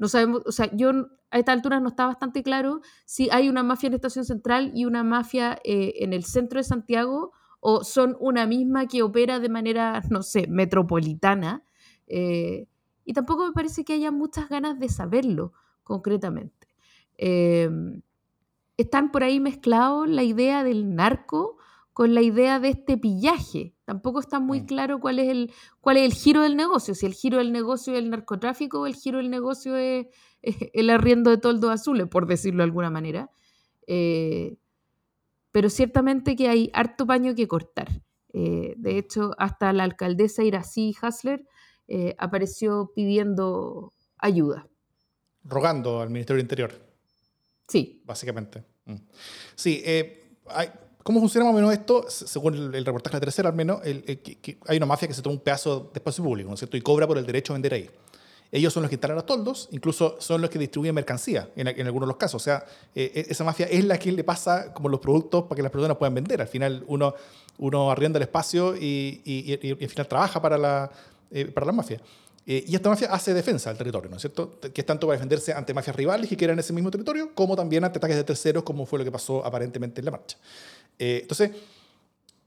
No 0.00 0.08
sabemos, 0.08 0.42
o 0.46 0.50
sea, 0.50 0.74
yo 0.74 0.90
a 1.30 1.38
esta 1.38 1.52
altura 1.52 1.78
no 1.78 1.90
está 1.90 2.06
bastante 2.06 2.42
claro 2.42 2.80
si 3.04 3.28
hay 3.30 3.50
una 3.50 3.62
mafia 3.62 3.88
en 3.88 3.94
Estación 3.94 4.24
Central 4.24 4.72
y 4.74 4.86
una 4.86 5.04
mafia 5.04 5.60
eh, 5.62 5.92
en 5.96 6.14
el 6.14 6.24
centro 6.24 6.58
de 6.58 6.64
Santiago 6.64 7.32
o 7.60 7.84
son 7.84 8.16
una 8.18 8.46
misma 8.46 8.86
que 8.86 9.02
opera 9.02 9.40
de 9.40 9.50
manera, 9.50 10.00
no 10.10 10.22
sé, 10.22 10.46
metropolitana. 10.48 11.62
Eh, 12.06 12.66
y 13.04 13.12
tampoco 13.12 13.46
me 13.46 13.52
parece 13.52 13.84
que 13.84 13.92
haya 13.92 14.10
muchas 14.10 14.48
ganas 14.48 14.78
de 14.78 14.88
saberlo 14.88 15.52
concretamente. 15.82 16.68
Em, 17.18 18.00
están 18.78 19.12
por 19.12 19.22
ahí 19.22 19.38
mezclados 19.38 20.08
la 20.08 20.22
idea 20.22 20.64
del 20.64 20.94
narco 20.94 21.58
con 21.92 22.14
la 22.14 22.22
idea 22.22 22.60
de 22.60 22.68
este 22.70 22.96
pillaje. 22.96 23.74
Tampoco 23.84 24.20
está 24.20 24.40
muy 24.40 24.62
mm. 24.62 24.66
claro 24.66 25.00
cuál 25.00 25.18
es, 25.18 25.28
el, 25.28 25.52
cuál 25.80 25.96
es 25.96 26.04
el 26.04 26.12
giro 26.12 26.42
del 26.42 26.56
negocio, 26.56 26.94
si 26.94 27.06
el 27.06 27.14
giro 27.14 27.38
del 27.38 27.52
negocio 27.52 27.92
es 27.92 27.98
el 27.98 28.10
narcotráfico 28.10 28.80
o 28.80 28.86
el 28.86 28.94
giro 28.94 29.18
del 29.18 29.30
negocio 29.30 29.76
es 29.76 30.06
el 30.42 30.90
arriendo 30.90 31.30
de 31.30 31.38
toldos 31.38 31.70
azules, 31.70 32.06
por 32.08 32.26
decirlo 32.26 32.58
de 32.58 32.64
alguna 32.64 32.90
manera. 32.90 33.30
Eh, 33.86 34.56
pero 35.52 35.68
ciertamente 35.68 36.36
que 36.36 36.48
hay 36.48 36.70
harto 36.72 37.06
paño 37.06 37.34
que 37.34 37.48
cortar. 37.48 37.88
Eh, 38.32 38.74
de 38.76 38.98
hecho, 38.98 39.32
hasta 39.38 39.72
la 39.72 39.84
alcaldesa 39.84 40.44
Irací 40.44 40.94
Hasler 41.02 41.44
eh, 41.88 42.14
apareció 42.18 42.92
pidiendo 42.94 43.92
ayuda. 44.16 44.68
Rogando 45.42 46.00
al 46.00 46.10
Ministerio 46.10 46.36
del 46.36 46.44
Interior. 46.44 46.72
Sí. 47.66 48.00
Básicamente. 48.04 48.64
Mm. 48.84 48.96
Sí, 49.56 49.82
¿cómo 51.02 51.20
funciona 51.20 51.44
más 51.44 51.54
o 51.54 51.56
menos 51.56 51.72
esto? 51.72 52.06
Según 52.08 52.74
el, 52.74 52.84
reportaje 52.84 53.16
de 53.16 53.20
la 53.20 53.26
tercera, 53.26 53.48
al 53.48 53.54
menos, 53.54 53.80
hay 53.82 54.76
una 54.76 54.86
mafia 54.86 55.08
que 55.08 55.14
se 55.14 55.22
toma 55.22 55.34
un 55.34 55.40
pedazo 55.40 55.90
de 55.92 55.98
espacio 55.98 56.24
público, 56.24 56.48
¿no 56.48 56.54
es 56.54 56.60
cierto? 56.60 56.76
Y 56.76 56.80
cobra 56.80 57.06
por 57.06 57.18
el 57.18 57.26
derecho 57.26 57.52
a 57.52 57.54
vender 57.54 57.74
ahí. 57.74 57.90
Ellos 58.52 58.72
son 58.72 58.82
los 58.82 58.90
que 58.90 58.96
instalan 58.96 59.14
los 59.14 59.26
toldos, 59.26 59.68
incluso 59.70 60.16
son 60.18 60.40
los 60.40 60.50
que 60.50 60.58
distribuyen 60.58 60.94
mercancía 60.94 61.50
en, 61.54 61.68
algunos 61.68 62.06
de 62.06 62.10
los 62.10 62.16
casos. 62.16 62.42
O 62.42 62.44
sea, 62.44 62.64
eh, 62.94 63.12
e, 63.14 63.26
esa 63.30 63.44
mafia 63.44 63.66
es 63.66 63.84
la 63.84 63.96
que 63.96 64.10
le 64.10 64.24
pasa 64.24 64.74
como 64.74 64.88
los 64.88 64.98
productos 64.98 65.44
para 65.44 65.56
que 65.56 65.62
las 65.62 65.70
personas 65.70 65.96
puedan 65.96 66.14
vender. 66.14 66.40
Al 66.40 66.48
final 66.48 66.84
uno, 66.88 67.14
uno 67.58 67.90
arrienda 67.92 68.18
el 68.18 68.24
espacio 68.24 68.74
y, 68.76 69.56
al 69.80 69.88
final 69.88 70.08
trabaja 70.08 70.42
para 70.42 70.58
la, 70.58 70.90
para 71.54 71.66
las 71.66 71.76
mafias. 72.46 72.70
y 72.70 72.74
esta 72.74 72.88
mafia 72.88 73.08
hace 73.12 73.34
defensa 73.34 73.70
al 73.70 73.78
territorio, 73.78 74.10
¿no 74.10 74.16
es 74.16 74.22
cierto? 74.22 74.58
Que 74.60 74.80
es 74.80 74.86
tanto 74.86 75.06
para 75.06 75.16
defenderse 75.16 75.52
ante 75.52 75.74
mafias 75.74 75.96
rivales 75.96 76.28
que 76.28 76.36
quieran 76.36 76.58
ese 76.58 76.72
mismo 76.72 76.90
territorio, 76.90 77.34
como 77.34 77.56
también 77.56 77.84
ante 77.84 77.98
ataques 77.98 78.16
de 78.16 78.24
terceros, 78.24 78.62
como 78.62 78.86
fue 78.86 78.98
lo 78.98 79.04
que 79.04 79.12
pasó 79.12 79.44
aparentemente 79.44 80.00
en 80.00 80.04
la 80.06 80.10
marcha. 80.10 80.36
entonces, 80.98 81.50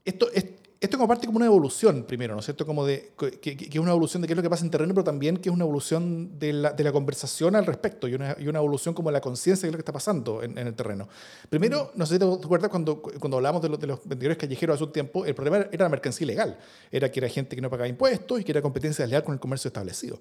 esto, 0.04 0.30
es, 0.32 0.44
esto 0.84 0.98
como 0.98 1.08
parte 1.08 1.26
como 1.26 1.38
una 1.38 1.46
evolución, 1.46 2.04
primero, 2.04 2.34
¿no 2.34 2.40
es 2.40 2.44
cierto? 2.44 2.66
Como 2.66 2.84
de, 2.84 3.12
que, 3.40 3.56
es 3.70 3.78
una 3.78 3.90
evolución 3.90 4.22
de 4.22 4.28
qué 4.28 4.34
es 4.34 4.36
lo 4.36 4.42
que 4.42 4.50
pasa 4.50 4.64
en 4.64 4.70
terreno, 4.70 4.92
pero 4.94 5.04
también 5.04 5.38
que 5.38 5.48
es 5.48 5.54
una 5.54 5.64
evolución 5.64 6.38
de 6.38 6.52
la, 6.52 6.72
de 6.72 6.84
la 6.84 6.92
conversación 6.92 7.56
al 7.56 7.66
respecto 7.66 8.06
y 8.06 8.14
una, 8.14 8.36
y 8.38 8.46
una 8.48 8.58
evolución 8.58 8.94
como 8.94 9.08
de 9.08 9.14
la 9.14 9.20
conciencia 9.20 9.66
de 9.66 9.72
lo 9.72 9.78
que 9.78 9.82
está 9.82 9.92
pasando 9.92 10.42
en, 10.42 10.56
el 10.58 10.74
terreno. 10.74 11.08
Primero, 11.48 11.90
no 11.94 12.06
sé 12.06 12.14
si 12.14 12.18
te 12.18 12.24
acuerdas 12.24 12.70
cuando, 12.70 13.00
cuando 13.00 13.38
hablamos 13.38 13.62
de, 13.62 13.68
de, 13.68 13.86
los 13.86 14.06
vendedores 14.06 14.36
callejeros 14.38 14.74
hace 14.74 14.84
un 14.84 14.92
tiempo, 14.92 15.24
el 15.24 15.34
problema 15.34 15.66
era 15.72 15.84
la 15.84 15.88
mercancía 15.88 16.24
ilegal. 16.24 16.58
Era 16.90 17.10
que 17.10 17.20
era 17.20 17.28
gente 17.28 17.56
que 17.56 17.62
no 17.62 17.70
pagaba 17.70 17.88
impuestos 17.88 18.40
y 18.40 18.44
que 18.44 18.52
era 18.52 18.62
competencia 18.62 19.04
desleal 19.04 19.24
con 19.24 19.34
el 19.34 19.40
comercio 19.40 19.68
establecido. 19.68 20.20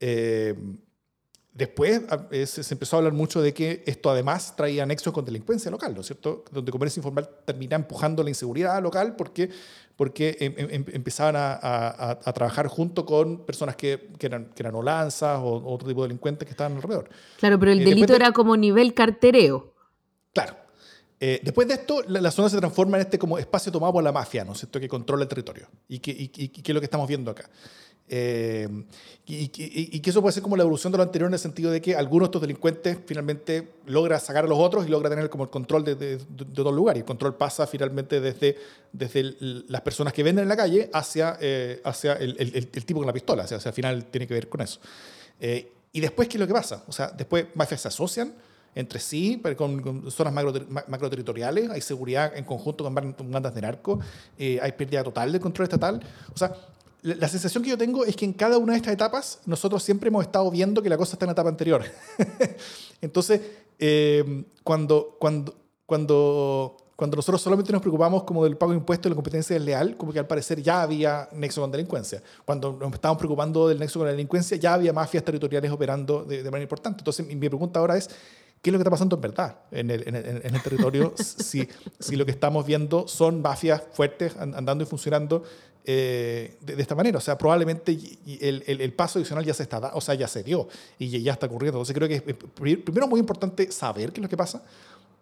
Eh, 0.00 0.54
Después 1.54 2.00
eh, 2.30 2.46
se 2.46 2.72
empezó 2.72 2.96
a 2.96 2.98
hablar 3.00 3.12
mucho 3.12 3.42
de 3.42 3.52
que 3.52 3.82
esto 3.84 4.08
además 4.08 4.56
traía 4.56 4.86
nexos 4.86 5.12
con 5.12 5.22
delincuencia 5.22 5.70
local, 5.70 5.94
¿no 5.94 6.00
es 6.00 6.06
cierto? 6.06 6.46
Donde 6.50 6.72
comercio 6.72 7.00
informal 7.00 7.28
termina 7.44 7.76
empujando 7.76 8.22
la 8.22 8.30
inseguridad 8.30 8.82
local 8.82 9.16
porque, 9.16 9.50
porque 9.96 10.36
em, 10.40 10.54
em, 10.56 10.74
em, 10.74 10.84
empezaban 10.94 11.36
a, 11.36 12.18
a, 12.24 12.32
trabajar 12.32 12.66
junto 12.66 13.04
con 13.04 13.44
personas 13.44 13.76
que, 13.76 14.08
que 14.18 14.26
eran, 14.26 14.46
que 14.46 14.62
eran 14.62 14.74
olanzas 14.74 15.38
o, 15.40 15.62
otro 15.72 15.88
tipo 15.88 16.02
de 16.02 16.08
delincuentes 16.08 16.46
que 16.46 16.52
estaban 16.52 16.76
alrededor. 16.76 17.08
Claro, 17.38 17.58
pero 17.58 17.72
el 17.72 17.80
eh, 17.80 17.84
delito 17.84 18.14
era 18.14 18.32
como 18.32 18.56
nivel 18.56 18.94
cartereo. 18.94 19.74
Claro. 20.32 20.56
Eh, 21.20 21.40
después 21.44 21.68
de 21.68 21.74
esto, 21.74 22.02
la, 22.08 22.30
zona 22.32 22.48
se 22.48 22.58
transforma 22.58 22.96
en 22.96 23.02
este 23.02 23.16
como 23.18 23.38
espacio 23.38 23.70
tomado 23.70 23.92
por 23.92 24.02
la 24.02 24.10
mafia, 24.10 24.44
¿no 24.44 24.52
es 24.52 24.58
cierto? 24.58 24.80
Que 24.80 24.88
controla 24.88 25.22
el 25.22 25.28
territorio. 25.28 25.68
Y 25.88 26.00
que, 26.00 26.10
y, 26.10 26.32
y, 26.34 26.48
que 26.48 26.72
es 26.72 26.74
lo 26.74 26.80
que 26.80 26.86
estamos 26.86 27.06
viendo 27.06 27.30
acá. 27.30 27.48
Eh, 28.08 28.68
y, 29.24 29.48
que 30.00 30.10
eso 30.10 30.20
puede 30.20 30.34
ser 30.34 30.42
como 30.42 30.56
la 30.56 30.62
evolución 30.62 30.92
de 30.92 30.98
lo 30.98 31.04
anterior 31.04 31.28
en 31.28 31.34
el 31.34 31.38
sentido 31.38 31.70
de 31.70 31.80
que 31.80 31.96
algunos 31.96 32.26
de 32.26 32.30
estos 32.30 32.42
delincuentes 32.42 32.98
finalmente 33.06 33.72
logra 33.86 34.18
sacar 34.18 34.44
a 34.44 34.46
los 34.48 34.58
otros 34.58 34.86
y 34.86 34.90
logra 34.90 35.08
tener 35.08 35.30
como 35.30 35.44
el 35.44 35.50
control 35.50 35.84
de, 35.84 35.94
de, 35.94 36.18
todo 36.54 36.70
el 36.70 36.76
lugar. 36.76 36.96
Y 36.96 37.00
el 37.00 37.06
control 37.06 37.36
pasa 37.36 37.66
finalmente 37.66 38.20
desde, 38.20 38.58
desde 38.92 39.36
las 39.40 39.80
personas 39.80 40.12
que 40.12 40.22
venden 40.22 40.42
en 40.42 40.48
la 40.48 40.56
calle 40.56 40.90
hacia, 40.92 41.38
eh, 41.40 41.80
hacia 41.84 42.14
el, 42.14 42.36
el, 42.38 42.68
tipo 42.68 43.00
con 43.00 43.06
la 43.06 43.12
pistola. 43.12 43.44
O 43.44 43.46
sea, 43.46 43.58
al 43.64 43.72
final 43.72 44.04
tiene 44.06 44.26
que 44.26 44.34
ver 44.34 44.48
con 44.48 44.60
eso. 44.60 44.80
Eh, 45.40 45.72
y 45.92 46.00
después, 46.00 46.28
¿qué 46.28 46.36
es 46.36 46.40
lo 46.40 46.46
que 46.46 46.54
pasa? 46.54 46.84
O 46.88 46.92
sea, 46.92 47.10
después 47.10 47.46
mafias 47.54 47.80
se 47.80 47.88
asocian 47.88 48.34
entre 48.74 49.00
sí, 49.00 49.40
con, 49.56 50.10
zonas 50.10 50.32
macro, 50.32 50.54
macroterritoriales, 50.88 51.68
hay 51.68 51.82
seguridad 51.82 52.34
en 52.34 52.44
conjunto 52.44 52.84
con 52.84 52.94
bandas 52.94 53.54
de 53.54 53.60
narco, 53.60 54.00
hay 54.38 54.72
pérdida 54.72 55.04
total 55.04 55.30
del 55.30 55.42
control 55.42 55.64
estatal. 55.64 56.00
O 56.34 56.38
sea, 56.38 56.54
la 57.02 57.28
sensación 57.28 57.64
que 57.64 57.70
yo 57.70 57.78
tengo 57.78 58.04
es 58.04 58.14
que 58.14 58.24
en 58.24 58.32
cada 58.32 58.58
una 58.58 58.74
de 58.74 58.76
estas 58.78 58.94
etapas 58.94 59.40
nosotros 59.44 59.82
siempre 59.82 60.08
hemos 60.08 60.24
estado 60.24 60.48
viendo 60.50 60.82
que 60.82 60.88
la 60.88 60.96
cosa 60.96 61.14
está 61.14 61.24
en 61.24 61.28
la 61.28 61.32
etapa 61.32 61.48
anterior. 61.48 61.82
Entonces, 63.00 63.40
eh, 63.78 64.44
cuando, 64.62 65.16
cuando, 65.18 65.52
cuando, 65.84 66.76
cuando 66.94 67.16
nosotros 67.16 67.42
solamente 67.42 67.72
nos 67.72 67.80
preocupamos 67.80 68.22
como 68.22 68.44
del 68.44 68.56
pago 68.56 68.70
de 68.70 68.78
impuestos 68.78 69.06
y 69.06 69.10
la 69.10 69.16
competencia 69.16 69.54
desleal, 69.56 69.96
como 69.96 70.12
que 70.12 70.20
al 70.20 70.28
parecer 70.28 70.62
ya 70.62 70.82
había 70.82 71.28
nexo 71.32 71.60
con 71.60 71.72
delincuencia. 71.72 72.22
Cuando 72.44 72.74
nos 72.74 72.92
estábamos 72.92 73.18
preocupando 73.18 73.66
del 73.66 73.80
nexo 73.80 73.98
con 73.98 74.06
la 74.06 74.12
delincuencia, 74.12 74.56
ya 74.56 74.74
había 74.74 74.92
mafias 74.92 75.24
territoriales 75.24 75.72
operando 75.72 76.24
de, 76.24 76.44
manera 76.44 76.62
importante. 76.62 77.00
Entonces, 77.00 77.26
mi 77.26 77.48
pregunta 77.48 77.80
ahora 77.80 77.96
es, 77.96 78.08
¿qué 78.62 78.70
es 78.70 78.72
lo 78.72 78.78
que 78.78 78.82
está 78.82 78.90
pasando 78.90 79.16
en 79.16 79.22
verdad 79.22 79.56
en 79.70 79.90
el, 79.90 80.08
en 80.08 80.16
el, 80.16 80.26
en 80.44 80.54
el 80.54 80.62
territorio? 80.62 81.12
si, 81.16 81.68
si 81.98 82.16
lo 82.16 82.24
que 82.24 82.30
estamos 82.30 82.64
viendo 82.64 83.06
son 83.08 83.42
mafias 83.42 83.82
fuertes 83.92 84.36
andando 84.36 84.84
y 84.84 84.86
funcionando 84.86 85.42
eh, 85.84 86.56
de, 86.60 86.80
esta 86.80 86.94
manera. 86.94 87.18
O 87.18 87.20
sea, 87.20 87.36
probablemente 87.36 87.98
el, 88.40 88.62
el, 88.66 88.92
paso 88.92 89.18
adicional 89.18 89.44
ya 89.44 89.52
se 89.52 89.64
está, 89.64 89.90
o 89.94 90.00
sea, 90.00 90.14
ya 90.14 90.28
se 90.28 90.44
dio 90.44 90.68
y 90.98 91.20
ya 91.20 91.32
está 91.32 91.46
ocurriendo. 91.46 91.78
Entonces 91.78 91.94
creo 91.94 92.08
que 92.08 92.14
es 92.14 92.78
primero 92.78 93.08
muy 93.08 93.18
importante 93.18 93.70
saber 93.72 94.12
qué 94.12 94.20
es 94.20 94.22
lo 94.22 94.28
que 94.28 94.36
pasa 94.36 94.62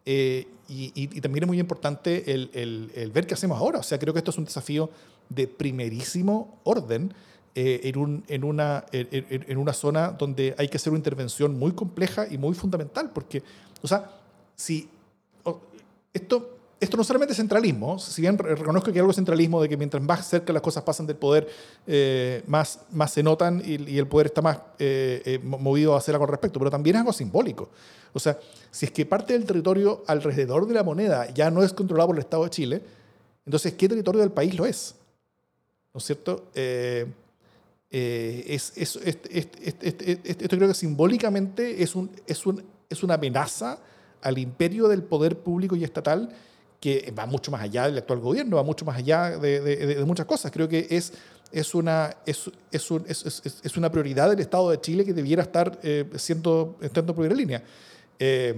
eh, 0.07 0.47
y, 0.69 0.93
y, 0.95 1.21
también 1.21 1.45
es 1.45 1.49
muy 1.49 1.59
importante 1.59 2.33
el, 2.33 2.51
el, 2.95 3.11
ver 3.11 3.27
qué 3.27 3.35
hacemos 3.35 3.59
ahora. 3.59 3.81
O 3.81 3.83
sea, 3.83 3.99
creo 3.99 4.13
que 4.13 4.19
esto 4.19 4.31
es 4.31 4.39
un 4.39 4.45
desafío 4.45 4.91
de 5.29 5.49
primerísimo 5.49 6.61
orden. 6.65 7.13
Eh, 7.55 7.81
en, 7.85 7.99
un, 7.99 8.25
en, 8.29 8.45
una, 8.45 8.85
en, 8.93 9.27
en, 9.29 9.59
una 9.59 9.73
zona 9.73 10.11
donde 10.11 10.55
hay 10.57 10.69
que 10.69 10.77
hacer 10.77 10.93
una 10.93 10.99
intervención 10.99 11.59
muy 11.59 11.73
compleja 11.73 12.27
y 12.31 12.39
muy 12.39 12.55
fundamental, 12.55 13.11
porque, 13.13 13.43
o 13.83 13.89
sea, 13.89 14.09
si 14.55 14.89
esto 16.13 16.61
esto 16.81 16.97
no 16.97 17.05
solamente 17.05 17.33
es 17.33 17.37
centralismo, 17.37 17.99
si 17.99 18.23
bien 18.23 18.39
reconozco 18.39 18.87
que 18.87 18.93
hay 18.93 19.01
algo 19.01 19.13
de 19.13 19.17
centralismo 19.17 19.61
de 19.61 19.69
que 19.69 19.77
mientras 19.77 20.03
más 20.03 20.27
cerca 20.27 20.51
las 20.51 20.63
cosas 20.63 20.83
pasan 20.83 21.07
del 21.07 21.17
poder, 21.17 21.47
eh, 21.87 22.43
más, 22.47 22.81
más 22.93 23.13
se 23.13 23.23
notan 23.23 23.63
y, 23.63 23.99
el 23.99 24.07
poder 24.07 24.29
está 24.29 24.41
más 24.41 24.57
eh, 24.79 25.21
eh, 25.27 25.39
movido 25.43 25.95
a 25.95 25.99
hacer 25.99 26.15
algo 26.15 26.25
al 26.25 26.31
respecto, 26.31 26.59
pero 26.59 26.71
también 26.71 26.97
es 26.97 27.01
algo 27.01 27.13
simbólico. 27.13 27.69
O 28.15 28.19
sea, 28.19 28.39
si 28.71 28.87
es 28.87 28.93
que 28.93 29.05
parte 29.05 29.35
del 29.35 29.45
territorio 29.45 30.03
alrededor 30.07 30.67
de 30.67 30.73
la 30.73 30.83
moneda 30.83 31.29
ya 31.35 31.51
no 31.51 31.63
es 31.63 31.75
controlado 31.75 32.09
por 32.09 32.17
el 32.17 32.21
Estado 32.21 32.45
de 32.45 32.51
Chile, 32.51 32.83
entonces, 33.45 33.75
¿qué 33.75 33.87
territorio 33.87 34.23
del 34.23 34.33
país 34.33 34.57
lo 34.57 34.65
es? 34.65 34.95
¿No 35.93 35.99
es 35.99 36.05
cierto? 36.05 36.47
Es, 37.91 38.73
es, 38.77 38.97
esto 38.97 40.57
creo 40.57 40.69
que 40.69 40.75
simbólicamente 40.75 41.83
es, 41.83 41.95
un, 41.95 42.11
es, 42.27 42.47
un, 42.47 42.63
es 42.89 43.03
una 43.03 43.15
amenaza 43.15 43.79
al 44.23 44.39
imperio 44.39 44.89
del 44.89 45.03
poder 45.03 45.39
público 45.39 45.77
y 45.77 45.85
estatal 45.85 46.31
que 46.81 47.13
va 47.17 47.27
mucho 47.27 47.51
más 47.51 47.61
allá 47.61 47.87
del 47.87 47.99
actual 47.99 48.21
gobierno, 48.21 48.57
va 48.57 48.63
mucho 48.63 48.85
más 48.85 48.97
allá 48.97 49.39
de, 49.39 49.61
de, 49.61 50.05
muchas 50.05 50.27
cosas. 50.27 50.51
Creo 50.51 50.67
que 50.67 50.87
es, 50.91 51.13
es, 51.53 51.75
una, 51.75 52.17
es, 52.25 52.51
es, 52.71 52.91
un, 52.91 53.05
es, 53.07 53.77
una 53.77 53.91
prioridad 53.91 54.31
del 54.31 54.41
Estado 54.41 54.71
de 54.71 54.81
Chile 54.81 55.05
que 55.05 55.13
debiera 55.13 55.43
estar 55.43 55.79
eh, 55.83 56.09
siendo, 56.17 56.79
estando 56.81 57.15
por 57.15 57.27
primera 57.27 57.39
línea. 57.39 57.63
Eh, 58.19 58.55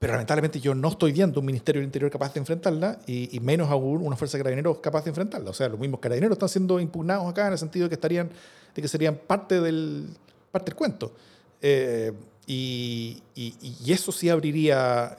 pero 0.00 0.14
lamentablemente 0.14 0.60
yo 0.60 0.74
no 0.74 0.88
estoy 0.88 1.12
viendo 1.12 1.40
un 1.40 1.46
Ministerio 1.46 1.80
del 1.80 1.86
Interior 1.86 2.10
capaz 2.10 2.32
de 2.32 2.40
enfrentarla 2.40 3.00
y, 3.06 3.38
menos 3.40 3.68
aún 3.68 4.00
una 4.00 4.16
fuerza 4.16 4.38
de 4.38 4.44
carabineros 4.44 4.78
capaz 4.78 5.04
de 5.04 5.10
enfrentarla. 5.10 5.50
O 5.50 5.52
sea, 5.52 5.68
los 5.68 5.78
mismos 5.78 6.00
carabineros 6.00 6.36
están 6.36 6.48
siendo 6.48 6.80
impugnados 6.80 7.28
acá 7.28 7.46
en 7.48 7.52
el 7.52 7.58
sentido 7.58 7.84
de 7.84 7.90
que, 7.90 7.94
estarían, 7.96 8.30
de 8.74 8.80
que 8.80 8.88
serían 8.88 9.20
parte 9.26 9.60
del, 9.60 10.08
parte 10.50 10.70
del 10.70 10.76
cuento. 10.76 11.12
Eh, 11.60 12.12
y, 12.46 13.22
y, 13.34 13.54
y, 13.60 13.92
eso 13.92 14.10
sí 14.10 14.30
abriría 14.30 15.18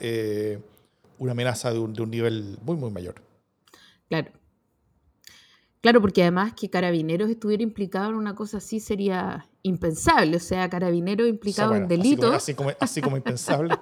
una 1.19 1.33
amenaza 1.33 1.71
de 1.71 1.77
un, 1.77 1.93
de 1.93 2.01
un 2.01 2.09
nivel 2.09 2.57
muy, 2.63 2.75
muy 2.75 2.89
mayor. 2.89 3.21
Claro. 4.09 4.31
Claro, 5.81 5.99
porque 5.99 6.21
además 6.21 6.53
que 6.53 6.69
Carabineros 6.69 7.29
estuviera 7.29 7.63
implicado 7.63 8.09
en 8.09 8.15
una 8.15 8.35
cosa 8.35 8.57
así 8.57 8.79
sería 8.79 9.47
impensable. 9.63 10.37
O 10.37 10.39
sea, 10.39 10.69
Carabineros 10.69 11.27
implicado 11.27 11.75
en 11.75 11.87
delitos. 11.87 12.35
Así 12.35 12.53
como, 12.53 12.71
así 12.79 13.01
como, 13.01 13.17
impensable. 13.21 13.75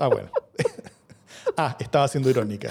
Ah, 0.00 0.08
bueno. 0.08 0.30
Ah, 1.56 1.76
estaba 1.80 2.06
siendo 2.06 2.30
irónica. 2.30 2.70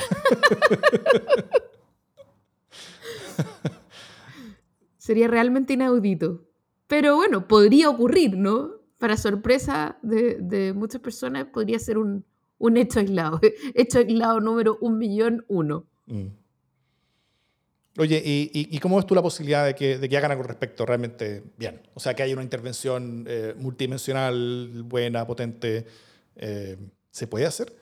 Sería 4.97 5.27
realmente 5.27 5.73
inaudito. 5.73 6.45
Pero 6.87 7.15
bueno, 7.17 7.47
podría 7.47 7.89
ocurrir, 7.89 8.37
¿no? 8.37 8.71
Para 8.97 9.17
sorpresa 9.17 9.97
de, 10.01 10.37
de 10.39 10.73
muchas 10.73 11.01
personas, 11.01 11.45
podría 11.47 11.77
ser 11.77 11.97
un, 11.97 12.25
un 12.57 12.77
hecho 12.77 12.99
aislado. 12.99 13.39
Hecho 13.75 13.99
aislado 13.99 14.39
número 14.39 14.77
un 14.81 14.97
millón 14.97 15.45
uno. 15.49 15.85
Mm. 16.05 16.27
Oye, 17.97 18.21
¿y, 18.23 18.49
¿y, 18.53 18.79
cómo 18.79 18.95
ves 18.95 19.05
tú 19.05 19.13
la 19.13 19.21
posibilidad 19.21 19.65
de 19.65 19.75
que, 19.75 19.97
de 19.97 20.07
que 20.07 20.17
hagan 20.17 20.31
algo 20.31 20.43
respecto 20.43 20.85
realmente 20.85 21.43
bien? 21.57 21.81
O 21.95 21.99
sea, 21.99 22.13
que 22.13 22.23
haya 22.23 22.33
una 22.33 22.43
intervención 22.43 23.25
eh, 23.27 23.53
multidimensional, 23.57 24.83
buena, 24.85 25.27
potente. 25.27 25.85
Eh, 26.37 26.77
¿Se 27.11 27.27
puede 27.27 27.45
hacer? 27.45 27.75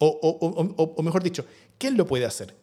O, 0.00 0.06
o, 0.06 0.94
o, 0.96 1.02
mejor 1.02 1.22
dicho, 1.22 1.46
¿quién 1.78 1.96
lo 1.96 2.06
puede 2.06 2.26
hacer? 2.26 2.56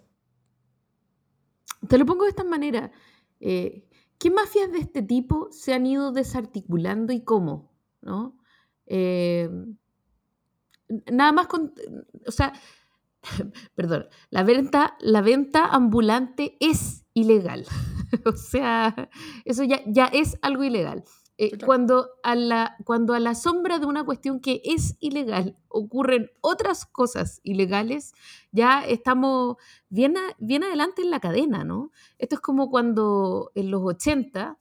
Te 1.87 1.97
lo 1.97 2.05
pongo 2.05 2.23
de 2.23 2.29
esta 2.29 2.43
manera. 2.43 2.91
Eh, 3.39 3.87
¿Qué 4.17 4.29
mafias 4.29 4.71
de 4.71 4.79
este 4.79 5.01
tipo 5.01 5.47
se 5.51 5.73
han 5.73 5.85
ido 5.85 6.11
desarticulando 6.11 7.13
y 7.13 7.23
cómo? 7.23 7.71
¿no? 8.01 8.37
nada 11.09 11.31
más 11.31 11.47
con, 11.47 11.73
o 12.27 12.31
sea, 12.31 12.51
perdón, 13.75 14.07
la 14.29 14.43
venta, 14.43 14.97
la 14.99 15.21
venta 15.21 15.65
ambulante 15.65 16.57
es 16.59 17.05
ilegal. 17.13 17.65
o 18.25 18.33
sea, 18.33 19.09
eso 19.45 19.63
ya, 19.63 19.81
ya 19.85 20.05
es 20.05 20.37
algo 20.41 20.63
ilegal. 20.63 21.03
Eh, 21.43 21.57
cuando, 21.65 22.11
a 22.21 22.35
la, 22.35 22.75
cuando 22.85 23.15
a 23.15 23.19
la 23.19 23.33
sombra 23.33 23.79
de 23.79 23.87
una 23.87 24.05
cuestión 24.05 24.41
que 24.41 24.61
es 24.63 24.95
ilegal 24.99 25.57
ocurren 25.69 26.29
otras 26.39 26.85
cosas 26.85 27.39
ilegales, 27.41 28.13
ya 28.51 28.85
estamos 28.85 29.55
bien, 29.89 30.13
bien 30.37 30.63
adelante 30.63 31.01
en 31.01 31.09
la 31.09 31.19
cadena, 31.19 31.63
¿no? 31.63 31.91
Esto 32.19 32.35
es 32.35 32.41
como 32.41 32.69
cuando 32.69 33.51
en 33.55 33.71
los 33.71 33.81
80 33.83 34.59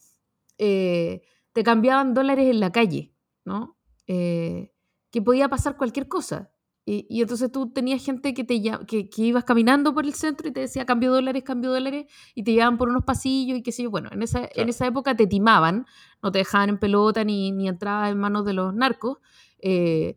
eh, 0.57 1.21
te 1.53 1.63
cambiaban 1.65 2.15
dólares 2.15 2.49
en 2.49 2.61
la 2.61 2.73
calle, 2.73 3.13
¿no? 3.45 3.77
Eh, 4.07 4.73
que 5.11 5.21
podía 5.21 5.51
pasar 5.51 5.77
cualquier 5.77 6.09
cosa. 6.09 6.51
Y, 6.87 7.21
entonces 7.21 7.53
tú 7.53 7.71
tenías 7.71 8.05
gente 8.05 8.35
que, 8.35 8.43
te, 8.43 8.61
que, 8.87 9.09
que, 9.09 9.23
ibas 9.23 9.45
caminando 9.45 9.95
por 9.95 10.07
el 10.07 10.15
centro 10.15 10.49
y 10.49 10.53
te 10.53 10.61
decía 10.61 10.87
cambio 10.87 11.13
dólares, 11.13 11.45
cambio 11.45 11.71
dólares, 11.71 12.07
y 12.35 12.43
te 12.43 12.53
llevaban 12.53 12.79
por 12.79 12.89
unos 12.89 13.05
pasillos 13.05 13.59
y 13.59 13.63
qué 13.63 13.71
sé 13.71 13.85
yo. 13.85 13.91
Bueno, 13.91 14.09
en 14.13 14.23
esa, 14.23 14.49
en 14.55 14.69
esa 14.69 14.87
época 14.87 15.15
te 15.15 15.27
timaban, 15.27 15.87
no 16.23 16.33
te 16.33 16.39
dejaban 16.39 16.71
en 16.71 16.79
pelota 16.79 17.23
ni, 17.23 17.53
ni 17.53 17.69
entrabas 17.69 18.11
en 18.11 18.19
manos 18.19 18.45
de 18.45 18.55
los 18.55 18.75
narcos. 18.75 19.19
Eh, 19.61 20.17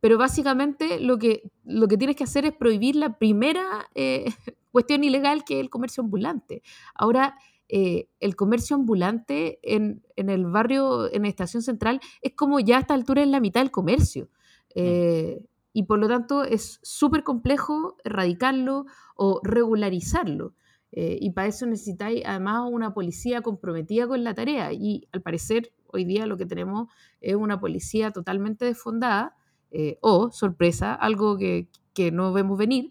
pero 0.00 0.18
básicamente 0.18 1.00
lo 1.00 1.18
que, 1.18 1.50
lo 1.64 1.88
que 1.88 1.96
tienes 1.96 2.16
que 2.16 2.24
hacer 2.24 2.44
es 2.44 2.52
prohibir 2.52 2.96
la 2.96 3.18
primera 3.18 3.88
eh, 3.94 4.26
cuestión 4.70 5.04
ilegal 5.04 5.44
que 5.44 5.54
es 5.54 5.60
el 5.60 5.70
comercio 5.70 6.02
ambulante. 6.02 6.62
Ahora, 6.94 7.36
eh, 7.68 8.08
el 8.20 8.36
comercio 8.36 8.76
ambulante 8.76 9.58
en, 9.62 10.04
en, 10.14 10.28
el 10.28 10.44
barrio, 10.46 11.10
en 11.12 11.22
la 11.22 11.28
estación 11.28 11.62
central, 11.62 12.00
es 12.20 12.34
como 12.34 12.60
ya 12.60 12.76
a 12.76 12.80
esta 12.80 12.94
altura 12.94 13.22
en 13.22 13.32
la 13.32 13.40
mitad 13.40 13.60
del 13.62 13.70
comercio. 13.70 14.28
Mm 14.76 15.51
y 15.72 15.84
por 15.84 15.98
lo 15.98 16.08
tanto 16.08 16.44
es 16.44 16.78
súper 16.82 17.24
complejo 17.24 17.96
erradicarlo 18.04 18.86
o 19.16 19.40
regularizarlo. 19.42 20.54
Eh, 20.92 21.16
y 21.20 21.30
para 21.30 21.48
eso 21.48 21.64
necesitáis 21.64 22.22
además 22.26 22.68
una 22.70 22.92
policía 22.92 23.40
comprometida 23.40 24.06
con 24.06 24.22
la 24.22 24.34
tarea. 24.34 24.72
Y 24.72 25.08
al 25.12 25.22
parecer 25.22 25.72
hoy 25.86 26.04
día 26.04 26.26
lo 26.26 26.36
que 26.36 26.46
tenemos 26.46 26.88
es 27.20 27.34
una 27.34 27.58
policía 27.58 28.10
totalmente 28.10 28.66
desfondada 28.66 29.34
eh, 29.70 29.98
o, 30.02 30.30
sorpresa, 30.30 30.94
algo 30.94 31.38
que, 31.38 31.68
que 31.94 32.12
no 32.12 32.32
vemos 32.32 32.58
venir. 32.58 32.90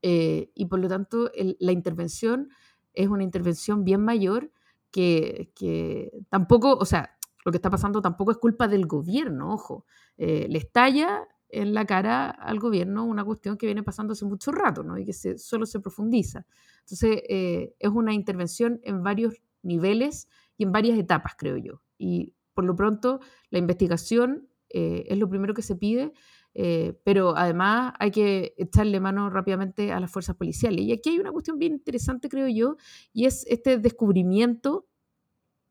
Eh, 0.00 0.50
y 0.54 0.66
por 0.66 0.78
lo 0.78 0.88
tanto 0.88 1.30
la 1.58 1.72
intervención 1.72 2.50
es 2.94 3.08
una 3.08 3.24
intervención 3.24 3.84
bien 3.84 4.02
mayor 4.02 4.50
que, 4.90 5.50
que, 5.54 6.10
tampoco, 6.30 6.74
o 6.74 6.84
sea, 6.86 7.18
lo 7.44 7.52
que 7.52 7.56
está 7.56 7.68
pasando 7.68 8.00
tampoco 8.00 8.30
es 8.30 8.38
culpa 8.38 8.66
del 8.68 8.86
gobierno, 8.86 9.52
ojo. 9.52 9.84
le 10.16 10.56
estalla 10.56 11.26
en 11.48 11.74
la 11.74 11.84
cara 11.84 12.30
al 12.30 12.58
gobierno 12.58 13.04
una 13.04 13.24
cuestión 13.24 13.56
que 13.56 13.66
viene 13.66 13.82
pasando 13.82 14.12
hace 14.12 14.24
mucho 14.24 14.52
rato 14.52 14.82
¿no? 14.82 14.98
y 14.98 15.04
que 15.04 15.12
se, 15.12 15.38
solo 15.38 15.66
se 15.66 15.80
profundiza. 15.80 16.46
Entonces, 16.80 17.22
eh, 17.28 17.74
es 17.78 17.90
una 17.90 18.14
intervención 18.14 18.80
en 18.82 19.02
varios 19.02 19.34
niveles 19.62 20.28
y 20.56 20.64
en 20.64 20.72
varias 20.72 20.98
etapas, 20.98 21.34
creo 21.36 21.56
yo. 21.56 21.82
Y 21.98 22.34
por 22.54 22.64
lo 22.64 22.74
pronto, 22.74 23.20
la 23.50 23.58
investigación 23.58 24.48
eh, 24.70 25.04
es 25.08 25.18
lo 25.18 25.28
primero 25.28 25.54
que 25.54 25.62
se 25.62 25.76
pide, 25.76 26.12
eh, 26.54 26.98
pero 27.04 27.36
además 27.36 27.92
hay 27.98 28.10
que 28.10 28.54
echarle 28.56 28.98
mano 28.98 29.28
rápidamente 29.30 29.92
a 29.92 30.00
las 30.00 30.10
fuerzas 30.10 30.36
policiales. 30.36 30.80
Y 30.80 30.92
aquí 30.92 31.10
hay 31.10 31.18
una 31.18 31.32
cuestión 31.32 31.58
bien 31.58 31.74
interesante, 31.74 32.28
creo 32.28 32.48
yo, 32.48 32.76
y 33.12 33.26
es 33.26 33.46
este 33.48 33.78
descubrimiento 33.78 34.86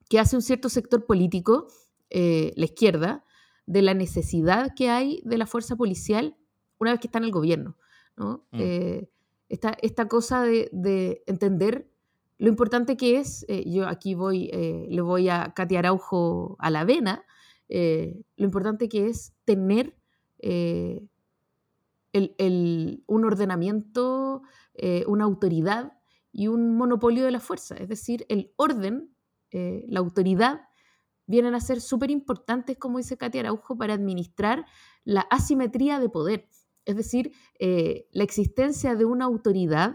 que 0.10 0.20
hace 0.20 0.36
un 0.36 0.42
cierto 0.42 0.70
sector 0.70 1.06
político, 1.06 1.68
la 2.12 2.64
izquierda, 2.64 3.25
de 3.66 3.82
la 3.82 3.94
necesidad 3.94 4.74
que 4.76 4.90
hay 4.90 5.22
de 5.26 5.38
la 5.38 5.46
fuerza 5.46 5.76
policial 5.76 6.36
una 6.78 6.92
vez 6.92 7.00
que 7.00 7.08
está 7.08 7.20
en 7.20 7.26
el 7.26 7.32
gobierno. 7.32 7.78
¿no? 8.18 8.46
Mm. 8.52 8.60
Eh, 8.60 9.10
esta, 9.50 10.08
cosa 10.08 10.44
de, 10.44 11.24
entender 11.26 11.90
lo 12.38 12.50
importante 12.50 12.98
que 12.98 13.20
es, 13.20 13.46
eh, 13.48 13.64
yo 13.70 13.88
aquí 13.88 14.14
voy, 14.16 14.50
eh, 14.52 14.88
le 14.90 15.02
voy 15.02 15.30
a 15.30 15.54
Katia 15.56 15.80
Araujo 15.80 16.58
a 16.60 16.70
la 16.70 16.84
vena, 16.84 17.24
lo 17.68 18.46
importante 18.46 18.90
que 18.90 19.08
es 19.08 19.34
tener 19.46 19.96
un 20.44 21.10
ordenamiento, 23.26 24.44
una 25.08 25.24
autoridad 25.24 25.94
y 26.32 26.48
un 26.48 26.76
monopolio 26.76 27.24
de 27.24 27.32
la 27.32 27.40
fuerza, 27.40 27.76
es 27.76 27.90
decir, 27.90 28.26
el 28.30 28.52
orden, 28.58 29.16
la 29.52 30.00
autoridad 30.00 30.62
vienen 31.28 31.56
a 31.56 31.60
ser 31.60 31.82
súper 31.82 32.12
importantes, 32.12 32.78
como 32.78 32.98
dice 32.98 33.18
Katia 33.18 33.42
Araujo, 33.42 33.78
para 33.78 33.94
administrar 33.94 34.66
la 35.04 35.22
asimetría 35.22 36.00
de 36.00 36.10
poder. 36.10 36.48
Es 36.86 36.96
decir, 36.96 37.32
eh, 37.60 38.08
la 38.12 38.24
existencia 38.24 38.96
de 38.96 39.06
una 39.06 39.26
autoridad 39.26 39.94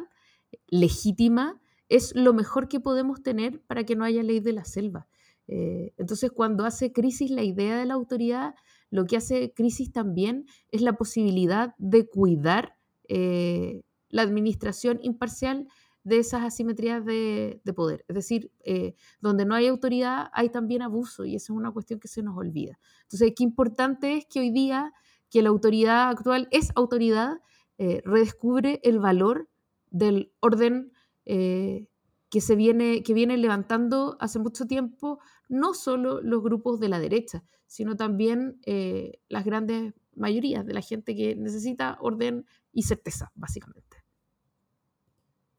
legítima 0.67 1.61
es 1.89 2.15
lo 2.15 2.33
mejor 2.33 2.69
que 2.69 2.81
podemos 2.81 3.23
tener 3.23 3.61
para 3.63 3.85
que 3.85 3.97
no 3.97 4.05
haya 4.05 4.23
ley 4.23 4.41
de 4.41 4.53
la 4.53 4.65
selva. 4.65 5.09
Eh, 5.49 5.93
entonces, 5.97 6.31
cuando 6.31 6.65
hace 6.65 6.93
crisis 6.93 7.31
la 7.31 7.43
idea 7.43 7.77
de 7.79 7.87
la 7.87 7.95
autoridad, 7.95 8.55
lo 8.91 9.07
que 9.07 9.17
hace 9.17 9.53
crisis 9.53 9.93
también 9.93 10.47
es 10.71 10.81
la 10.81 10.93
posibilidad 10.93 11.75
de 11.79 12.09
cuidar 12.09 12.77
eh, 13.09 13.83
la 14.09 14.23
administración 14.23 15.01
imparcial 15.03 15.69
de 16.11 16.19
esas 16.19 16.43
asimetrías 16.43 17.05
de, 17.05 17.61
poder. 17.75 18.05
Es 18.09 18.17
decir, 18.17 18.51
eh, 18.65 18.95
donde 19.21 19.45
no 19.45 19.55
hay 19.55 19.69
autoridad 19.69 20.29
hay 20.33 20.51
también 20.51 20.83
abuso 20.83 21.25
y 21.25 21.37
esa 21.37 21.53
es 21.53 21.57
una 21.57 21.71
cuestión 21.71 22.01
que 22.01 22.09
se 22.09 22.23
nos 22.23 22.37
olvida. 22.37 22.79
Entonces, 23.03 23.33
qué 23.37 23.45
importante 23.45 24.17
es 24.17 24.27
que 24.27 24.41
hoy 24.41 24.51
día, 24.51 24.93
que 25.31 25.41
la 25.41 25.51
autoridad 25.51 26.09
actual 26.09 26.49
es 26.51 26.73
autoridad, 26.75 27.41
eh, 27.79 28.03
redescubre 28.05 28.81
el 28.83 28.99
valor 28.99 29.49
del 29.91 30.33
orden 30.41 30.93
eh, 31.27 31.87
que 32.29 32.41
se 32.41 32.57
viene, 32.57 33.05
que 33.05 33.15
viene 33.15 33.37
levantando 33.37 34.17
hace 34.19 34.41
mucho 34.41 34.67
tiempo, 34.67 35.21
no 35.49 35.75
solo 35.75 36.21
los 36.21 36.43
grupos 36.43 36.81
de 36.81 36.89
la 36.89 36.99
derecha, 36.99 37.45
sino 37.67 37.97
también 37.97 38.61
las 39.29 39.45
grandes 39.45 39.95
mayorías 40.17 40.67
de 40.67 40.75
la 40.75 40.81
gente 40.81 41.15
que 41.15 41.37
necesita 41.37 41.99
orden 42.01 42.47
y 42.73 42.83
certeza, 42.83 43.31
básicamente. 43.35 43.90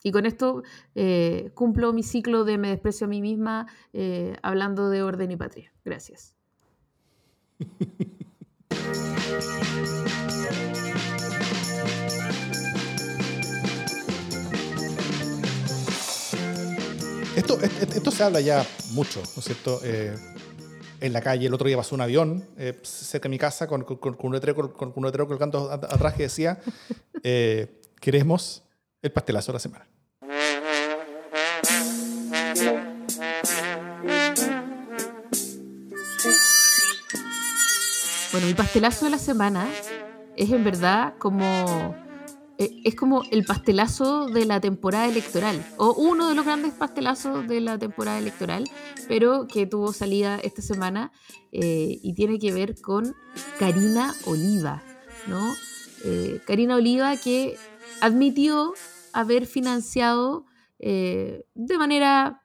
Y 0.03 0.11
con 0.11 0.25
esto 0.25 0.63
eh, 0.95 1.51
cumplo 1.53 1.93
mi 1.93 2.03
ciclo 2.03 2.43
de 2.43 2.57
me 2.57 2.69
desprecio 2.69 3.05
a 3.05 3.09
mí 3.09 3.21
misma 3.21 3.67
eh, 3.93 4.35
hablando 4.41 4.89
de 4.89 5.03
orden 5.03 5.31
y 5.31 5.35
patria. 5.35 5.71
Gracias. 5.85 6.35
Esto, 17.35 17.57
esto 17.61 18.11
se 18.11 18.23
habla 18.23 18.41
ya 18.41 18.65
mucho, 18.91 19.19
¿no 19.19 19.39
es 19.39 19.45
cierto? 19.45 19.79
Eh, 19.83 20.15
en 20.99 21.13
la 21.13 21.21
calle, 21.21 21.47
el 21.47 21.53
otro 21.53 21.67
día 21.67 21.77
pasó 21.77 21.95
un 21.95 22.01
avión 22.01 22.45
cerca 22.83 23.23
de 23.23 23.29
mi 23.29 23.39
casa 23.39 23.67
con, 23.67 23.83
con, 23.83 24.17
un 24.19 24.33
letrero, 24.33 24.73
con, 24.73 24.93
un 24.95 25.05
letrero 25.05 25.27
colgando 25.27 25.71
atrás 25.71 26.13
que 26.13 26.23
decía, 26.23 26.59
queremos 27.99 28.63
el 29.01 29.11
pastelazo 29.11 29.51
de 29.51 29.53
la 29.53 29.59
semana. 29.59 29.90
Bueno, 38.31 38.47
mi 38.47 38.53
pastelazo 38.53 39.05
de 39.05 39.11
la 39.11 39.17
semana 39.17 39.67
es 40.37 40.51
en 40.51 40.63
verdad 40.63 41.15
como 41.17 41.95
eh, 42.57 42.81
es 42.85 42.95
como 42.95 43.23
el 43.29 43.43
pastelazo 43.43 44.27
de 44.27 44.45
la 44.45 44.61
temporada 44.61 45.07
electoral, 45.07 45.65
o 45.77 45.93
uno 45.93 46.29
de 46.29 46.35
los 46.35 46.45
grandes 46.45 46.73
pastelazos 46.73 47.45
de 47.47 47.59
la 47.59 47.77
temporada 47.77 48.19
electoral, 48.19 48.63
pero 49.09 49.47
que 49.47 49.65
tuvo 49.65 49.91
salida 49.91 50.39
esta 50.41 50.61
semana 50.61 51.11
eh, 51.51 51.99
y 52.01 52.13
tiene 52.13 52.39
que 52.39 52.53
ver 52.53 52.79
con 52.79 53.15
Karina 53.59 54.15
Oliva, 54.25 54.81
¿no? 55.27 55.53
Eh, 56.05 56.39
Karina 56.47 56.75
Oliva 56.77 57.17
que 57.17 57.57
admitió 57.99 58.73
haber 59.11 59.45
financiado 59.45 60.45
de 60.79 61.77
manera, 61.77 62.41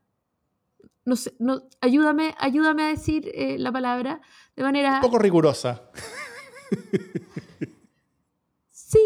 no 1.06 1.16
sé, 1.16 1.32
no, 1.38 1.62
ayúdame, 1.80 2.34
ayúdame 2.38 2.82
a 2.82 2.88
decir 2.88 3.32
la 3.56 3.72
palabra, 3.72 4.20
de 4.56 4.62
manera... 4.62 4.94
Un 4.96 5.00
poco 5.00 5.18
rigurosa. 5.18 5.90
Sí, 8.86 9.00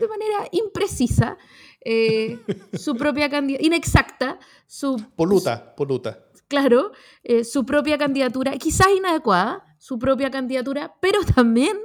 de, 0.00 0.08
manera 0.08 0.48
imprecisa. 0.50 1.36
Eh, 1.84 2.38
su 2.72 2.96
propia 2.96 3.28
candidatura, 3.28 3.66
inexacta. 3.66 4.38
Su, 4.66 4.96
poluta, 5.14 5.74
poluta. 5.76 6.26
Claro, 6.48 6.92
eh, 7.22 7.44
su 7.44 7.66
propia 7.66 7.98
candidatura, 7.98 8.52
quizás 8.56 8.88
inadecuada, 8.96 9.76
su 9.78 9.98
propia 9.98 10.30
candidatura, 10.30 10.96
pero 11.00 11.20
también 11.34 11.76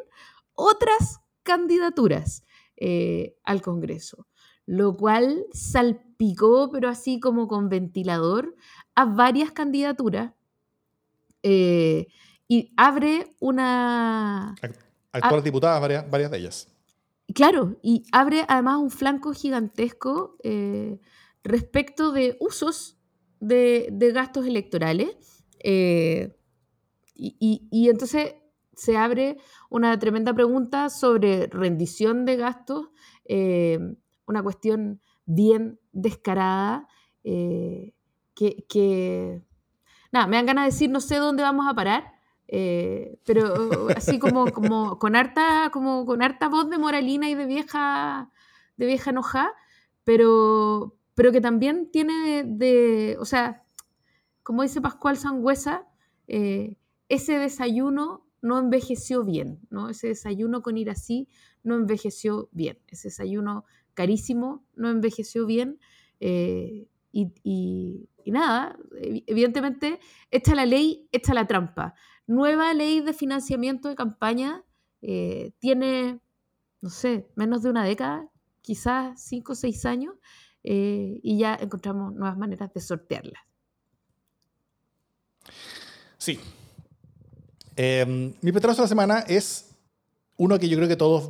otras 0.54 1.20
candidaturas 1.44 2.46
eh, 2.78 3.36
al 3.44 3.62
Congreso, 3.62 4.28
lo 4.66 4.96
cual 4.96 5.46
salpicó, 5.52 6.70
pero 6.72 6.88
así 6.90 7.20
como 7.20 7.48
con 7.48 7.68
ventilador, 7.68 8.56
a 8.96 9.06
varias 9.06 9.52
candidaturas 9.52 10.32
y 12.48 12.74
abre 12.78 13.36
una... 13.40 14.56
Actuales 15.12 15.44
diputadas, 15.44 15.80
varias, 15.82 16.10
varias 16.10 16.32
de 16.32 16.38
ellas. 16.38 16.68
Claro, 17.34 17.78
y 17.82 18.04
abre 18.12 18.46
además 18.48 18.78
un 18.78 18.92
flanco 18.92 19.34
gigantesco 19.34 20.38
eh, 20.44 21.00
respecto 21.44 22.12
de 22.12 22.38
usos 22.40 22.98
de, 23.40 23.90
gastos 24.14 24.46
electorales. 24.46 25.44
Eh, 25.60 26.36
y, 27.16 27.90
entonces 27.90 28.36
se 28.76 28.98
abre 28.98 29.38
una 29.70 29.98
tremenda 29.98 30.34
pregunta 30.34 30.90
sobre 30.90 31.48
rendición 31.48 32.26
de 32.26 32.36
gastos, 32.36 32.90
eh, 33.24 33.80
una 34.28 34.44
cuestión 34.44 35.02
bien 35.26 35.80
descarada, 35.94 36.88
que, 37.24 37.94
que, 38.70 39.42
nada, 40.12 40.28
me 40.28 40.36
dan 40.36 40.46
ganas 40.46 40.66
de 40.66 40.72
decir, 40.72 40.90
no 40.90 41.00
sé 41.00 41.16
dónde 41.16 41.42
vamos 41.42 41.68
a 41.68 41.74
parar, 41.74 42.15
Eh, 42.48 43.20
pero 43.26 43.88
así 43.96 44.20
como, 44.20 44.46
con 45.00 45.16
harta, 45.16 45.70
como 45.72 46.06
con 46.06 46.22
harta 46.22 46.50
voz 46.50 46.70
de 46.70 46.78
moralina 46.78 47.30
y 47.30 47.36
de 47.36 47.46
vieja, 47.46 48.30
de 48.78 48.86
vieja 48.86 49.10
enojada, 49.10 49.54
pero, 50.04 50.96
pero 51.16 51.32
que 51.32 51.42
también 51.42 51.90
tiene 51.92 52.44
de, 52.46 53.18
o 53.20 53.26
sea, 53.26 53.64
como 54.44 54.62
dice 54.62 54.82
Pascual 54.82 55.18
Sangüesa, 55.18 55.88
eh, 56.28 56.78
ese 57.10 57.38
desayuno 57.38 58.28
no 58.42 58.60
envejeció 58.60 59.24
bien, 59.24 59.60
¿no? 59.70 59.90
Ese 59.90 60.08
desayuno 60.08 60.62
con 60.62 60.78
ir 60.78 60.90
así 60.92 61.28
no 61.64 61.76
envejeció 61.76 62.50
bien, 62.52 62.78
ese 62.88 63.08
desayuno 63.08 63.66
carísimo 63.96 64.64
no 64.76 64.90
envejeció 64.92 65.48
bien. 65.48 65.80
Eh, 66.20 66.88
y, 67.12 68.10
nada, 68.26 68.78
evidentemente, 69.28 70.00
está 70.30 70.54
la 70.54 70.66
ley, 70.66 71.08
está 71.12 71.34
la 71.34 71.48
trampa. 71.48 71.96
Nueva 72.28 72.74
ley 72.74 73.02
de 73.02 73.14
financiamiento 73.14 73.88
de 73.88 73.96
campaña 73.96 74.64
eh, 75.02 75.52
tiene, 75.60 76.20
no 76.82 76.90
sé, 76.90 77.28
menos 77.36 77.62
de 77.62 77.70
una 77.70 77.84
década, 77.84 78.30
quizás 78.62 79.22
cinco 79.22 79.54
o 79.54 79.56
seis 79.56 79.86
años, 79.86 80.16
eh, 80.64 81.20
y 81.22 81.38
ya 81.38 81.56
encontramos 81.56 82.14
nuevas 82.16 82.38
maneras 82.38 82.74
de 82.74 82.82
sortearla. 82.82 83.40
Sí. 86.18 86.40
Em, 87.76 88.34
mi 88.42 88.52
petrazo 88.52 88.82
de 88.82 88.86
la 88.86 88.90
semana 88.90 89.20
es 89.20 89.76
uno 90.38 90.58
que 90.58 90.68
yo 90.68 90.78
creo 90.78 90.90
que 90.90 90.96
todos 90.96 91.30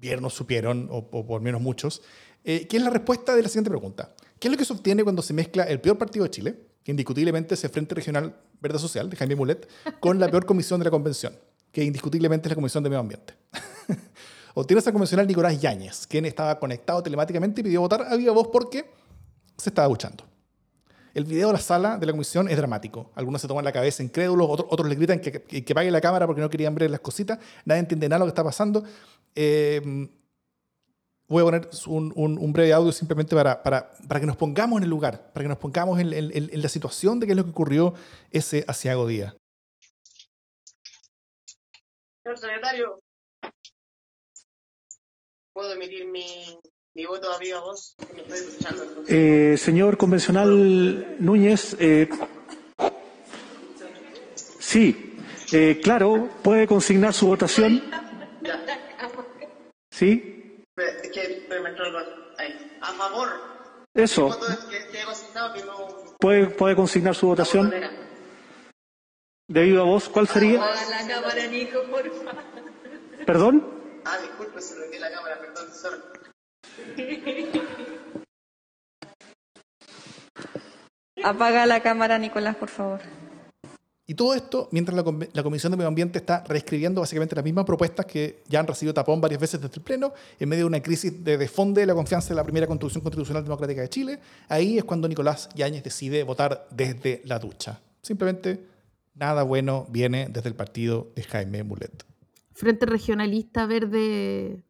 vieron, 0.00 0.28
supieron, 0.30 0.88
o, 0.90 0.98
o 1.10 1.26
por 1.26 1.40
menos 1.40 1.60
muchos, 1.60 2.02
eh, 2.42 2.66
que 2.66 2.76
es 2.76 2.82
la 2.82 2.90
respuesta 2.90 3.34
de 3.34 3.42
la 3.42 3.48
siguiente 3.48 3.70
pregunta. 3.70 4.14
¿Qué 4.38 4.48
es 4.48 4.52
lo 4.52 4.58
que 4.58 4.64
se 4.64 4.72
obtiene 4.72 5.04
cuando 5.04 5.22
se 5.22 5.32
mezcla 5.32 5.64
el 5.64 5.80
peor 5.80 5.96
partido 5.96 6.24
de 6.24 6.30
Chile, 6.30 6.73
que 6.84 6.92
indiscutiblemente 6.92 7.54
es 7.54 7.64
el 7.64 7.70
Frente 7.70 7.94
Regional 7.94 8.36
Verde 8.60 8.78
Social, 8.78 9.08
de 9.08 9.16
Jaime 9.16 9.34
Mulet, 9.34 9.68
con 10.00 10.20
la 10.20 10.28
peor 10.28 10.44
comisión 10.44 10.78
de 10.78 10.84
la 10.84 10.90
convención, 10.90 11.34
que 11.72 11.82
indiscutiblemente 11.82 12.46
es 12.46 12.50
la 12.50 12.54
Comisión 12.54 12.84
de 12.84 12.90
Medio 12.90 13.00
Ambiente? 13.00 13.34
Obtiene 14.54 14.78
esa 14.80 14.92
convencional 14.92 15.26
Nicolás 15.26 15.60
Yáñez, 15.60 16.06
quien 16.06 16.26
estaba 16.26 16.60
conectado 16.60 17.02
telemáticamente 17.02 17.62
y 17.62 17.64
pidió 17.64 17.80
votar 17.80 18.02
a 18.02 18.14
viva 18.16 18.32
voz 18.32 18.48
porque 18.52 18.88
se 19.56 19.70
estaba 19.70 19.88
duchando. 19.88 20.24
El 21.14 21.24
video 21.24 21.48
de 21.48 21.54
la 21.54 21.60
sala 21.60 21.96
de 21.96 22.06
la 22.06 22.12
comisión 22.12 22.48
es 22.48 22.56
dramático. 22.56 23.10
Algunos 23.14 23.40
se 23.40 23.48
toman 23.48 23.64
la 23.64 23.72
cabeza 23.72 24.02
incrédulos, 24.02 24.46
otros, 24.50 24.68
otros 24.70 24.88
le 24.88 24.96
gritan 24.96 25.20
que, 25.20 25.32
que, 25.42 25.64
que, 25.64 25.74
pague 25.74 25.90
la 25.90 26.00
cámara 26.00 26.26
porque 26.26 26.42
no 26.42 26.50
querían 26.50 26.74
ver 26.74 26.90
las 26.90 27.00
cositas. 27.00 27.38
Nadie 27.64 27.80
entiende 27.80 28.08
nada 28.08 28.20
lo 28.20 28.24
que 28.26 28.30
está 28.30 28.44
pasando. 28.44 28.84
Eh, 29.34 30.08
voy 31.28 31.42
a 31.42 31.44
poner 31.44 31.70
un, 31.86 32.12
un, 32.16 32.38
un 32.38 32.52
breve 32.52 32.72
audio 32.72 32.92
simplemente 32.92 33.34
para, 33.34 33.62
para, 33.62 33.90
para, 34.08 34.20
que 34.20 34.26
nos 34.26 34.36
pongamos 34.36 34.78
en 34.78 34.84
el 34.84 34.90
lugar, 34.90 35.32
para 35.32 35.44
que 35.44 35.48
nos 35.48 35.58
pongamos 35.58 35.98
en, 36.00 36.12
en, 36.12 36.30
en, 36.34 36.62
la 36.62 36.68
situación 36.68 37.20
de 37.20 37.26
qué 37.26 37.32
es 37.32 37.36
lo 37.36 37.44
que 37.44 37.50
ocurrió 37.50 37.94
ese 38.30 38.64
asiago 38.68 39.06
día. 39.06 39.36
Señor 42.22 42.38
secretario, 42.38 43.00
¿puedo 45.52 45.72
emitir 45.72 46.06
mi, 46.06 46.58
mi 46.94 47.04
voto 47.06 47.30
a 47.32 47.38
viva 47.38 47.60
voz? 47.60 47.94
Me 48.14 48.22
estoy 48.22 48.38
escuchando. 48.38 49.04
Eh, 49.08 49.56
señor 49.58 49.96
convencional 49.96 51.16
Núñez, 51.22 51.76
eh, 51.78 52.08
sí, 54.58 55.16
eh, 55.52 55.80
claro, 55.82 56.30
puede 56.42 56.66
consignar 56.66 57.12
su 57.12 57.26
votación. 57.26 57.82
¿Sí? 59.90 60.33
Es 60.76 61.10
que 61.10 61.46
me 61.48 61.68
entró 61.68 61.86
el 61.86 61.96
ahí. 62.38 62.78
A 62.80 62.92
favor. 62.92 63.28
Eso. 63.94 64.28
No... 64.28 66.16
¿Puede, 66.18 66.46
¿Puede 66.46 66.74
consignar 66.74 67.14
su 67.14 67.28
votación? 67.28 67.72
De 69.46 69.62
viva 69.62 69.84
voz, 69.84 70.08
¿cuál 70.08 70.26
sería? 70.26 70.64
Apaga 70.64 70.88
la 70.90 71.06
cámara, 71.06 71.46
Nico, 71.46 71.82
por 71.90 72.10
favor. 72.10 72.44
¿Perdón? 73.26 74.00
Ah, 74.04 74.18
disculpe, 74.18 74.60
se 74.60 74.74
lo 74.76 75.00
la 75.00 75.10
cámara, 75.10 75.38
perdón, 75.40 75.72
sorry. 75.72 76.00
Apaga 81.22 81.66
la 81.66 81.82
cámara, 81.82 82.18
Nicolás, 82.18 82.56
por 82.56 82.68
favor. 82.68 83.00
Y 84.06 84.14
todo 84.14 84.34
esto 84.34 84.68
mientras 84.70 84.94
la, 84.94 85.42
Comisión 85.42 85.70
de 85.70 85.78
Medio 85.78 85.88
Ambiente 85.88 86.18
está 86.18 86.44
reescribiendo 86.44 87.00
básicamente 87.00 87.34
las 87.34 87.44
mismas 87.44 87.64
propuestas 87.64 88.04
que 88.04 88.42
ya 88.48 88.60
han 88.60 88.66
recibido 88.66 88.92
tapón 88.92 89.20
varias 89.20 89.40
veces 89.40 89.62
desde 89.62 89.76
el 89.76 89.82
Pleno, 89.82 90.12
en 90.38 90.48
medio 90.48 90.64
de 90.64 90.66
una 90.66 90.82
crisis 90.82 91.24
de 91.24 91.38
desfonde 91.38 91.80
de 91.80 91.86
la 91.86 91.94
confianza 91.94 92.30
en 92.30 92.36
la 92.36 92.44
primera 92.44 92.66
Constitución 92.66 93.02
Constitucional 93.02 93.44
Democrática 93.44 93.80
de 93.80 93.88
Chile. 93.88 94.18
Ahí 94.48 94.76
es 94.76 94.84
cuando 94.84 95.08
Nicolás 95.08 95.48
Yáñez 95.54 95.82
decide 95.82 96.22
votar 96.22 96.68
desde 96.70 97.22
la 97.24 97.38
ducha. 97.38 97.80
Simplemente 98.02 98.66
nada 99.14 99.42
bueno 99.42 99.86
viene 99.88 100.28
desde 100.30 100.50
el 100.50 100.54
partido 100.54 101.10
de 101.14 101.22
Jaime 101.22 101.62
Mulet. 101.62 102.04
Frente 102.52 102.84
Regionalista 102.84 103.64
Verde. 103.66 104.62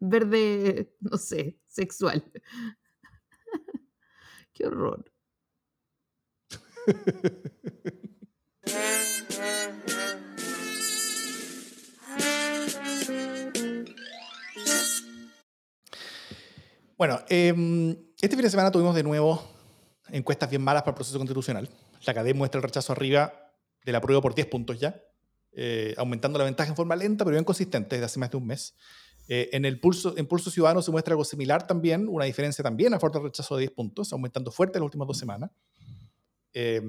Verde, 0.00 0.94
no 1.00 1.18
sé, 1.18 1.58
sexual. 1.66 2.24
Qué 4.54 4.66
horror. 4.66 5.04
Bueno, 16.96 17.20
eh, 17.28 17.54
este 18.20 18.34
fin 18.34 18.42
de 18.42 18.50
semana 18.50 18.72
tuvimos 18.72 18.94
de 18.94 19.04
nuevo 19.04 19.40
encuestas 20.10 20.50
bien 20.50 20.62
malas 20.62 20.82
para 20.82 20.90
el 20.90 20.96
proceso 20.96 21.16
constitucional. 21.18 21.68
La 22.04 22.12
cadena 22.12 22.36
muestra 22.36 22.58
el 22.58 22.64
rechazo 22.64 22.92
arriba 22.92 23.32
de 23.84 23.92
la 23.92 24.00
prueba 24.00 24.20
por 24.20 24.34
10 24.34 24.48
puntos 24.48 24.80
ya, 24.80 25.00
eh, 25.52 25.94
aumentando 25.96 26.38
la 26.38 26.44
ventaja 26.44 26.70
en 26.70 26.76
forma 26.76 26.96
lenta, 26.96 27.24
pero 27.24 27.36
bien 27.36 27.44
consistente 27.44 27.96
desde 27.96 28.06
hace 28.06 28.18
más 28.18 28.32
de 28.32 28.36
un 28.36 28.46
mes. 28.46 28.74
Eh, 29.28 29.50
en 29.52 29.64
el 29.64 29.78
pulso, 29.78 30.16
en 30.16 30.26
Pulso 30.26 30.50
Ciudadano 30.50 30.82
se 30.82 30.90
muestra 30.90 31.12
algo 31.12 31.24
similar 31.24 31.66
también, 31.66 32.08
una 32.08 32.24
diferencia 32.24 32.64
también 32.64 32.94
a 32.94 32.98
fuerte 32.98 33.20
rechazo 33.20 33.56
de 33.56 33.60
10 33.60 33.72
puntos, 33.72 34.12
aumentando 34.12 34.50
fuerte 34.50 34.78
en 34.78 34.82
las 34.82 34.86
últimas 34.86 35.06
dos 35.06 35.18
semanas. 35.18 35.50
Eh, 36.52 36.82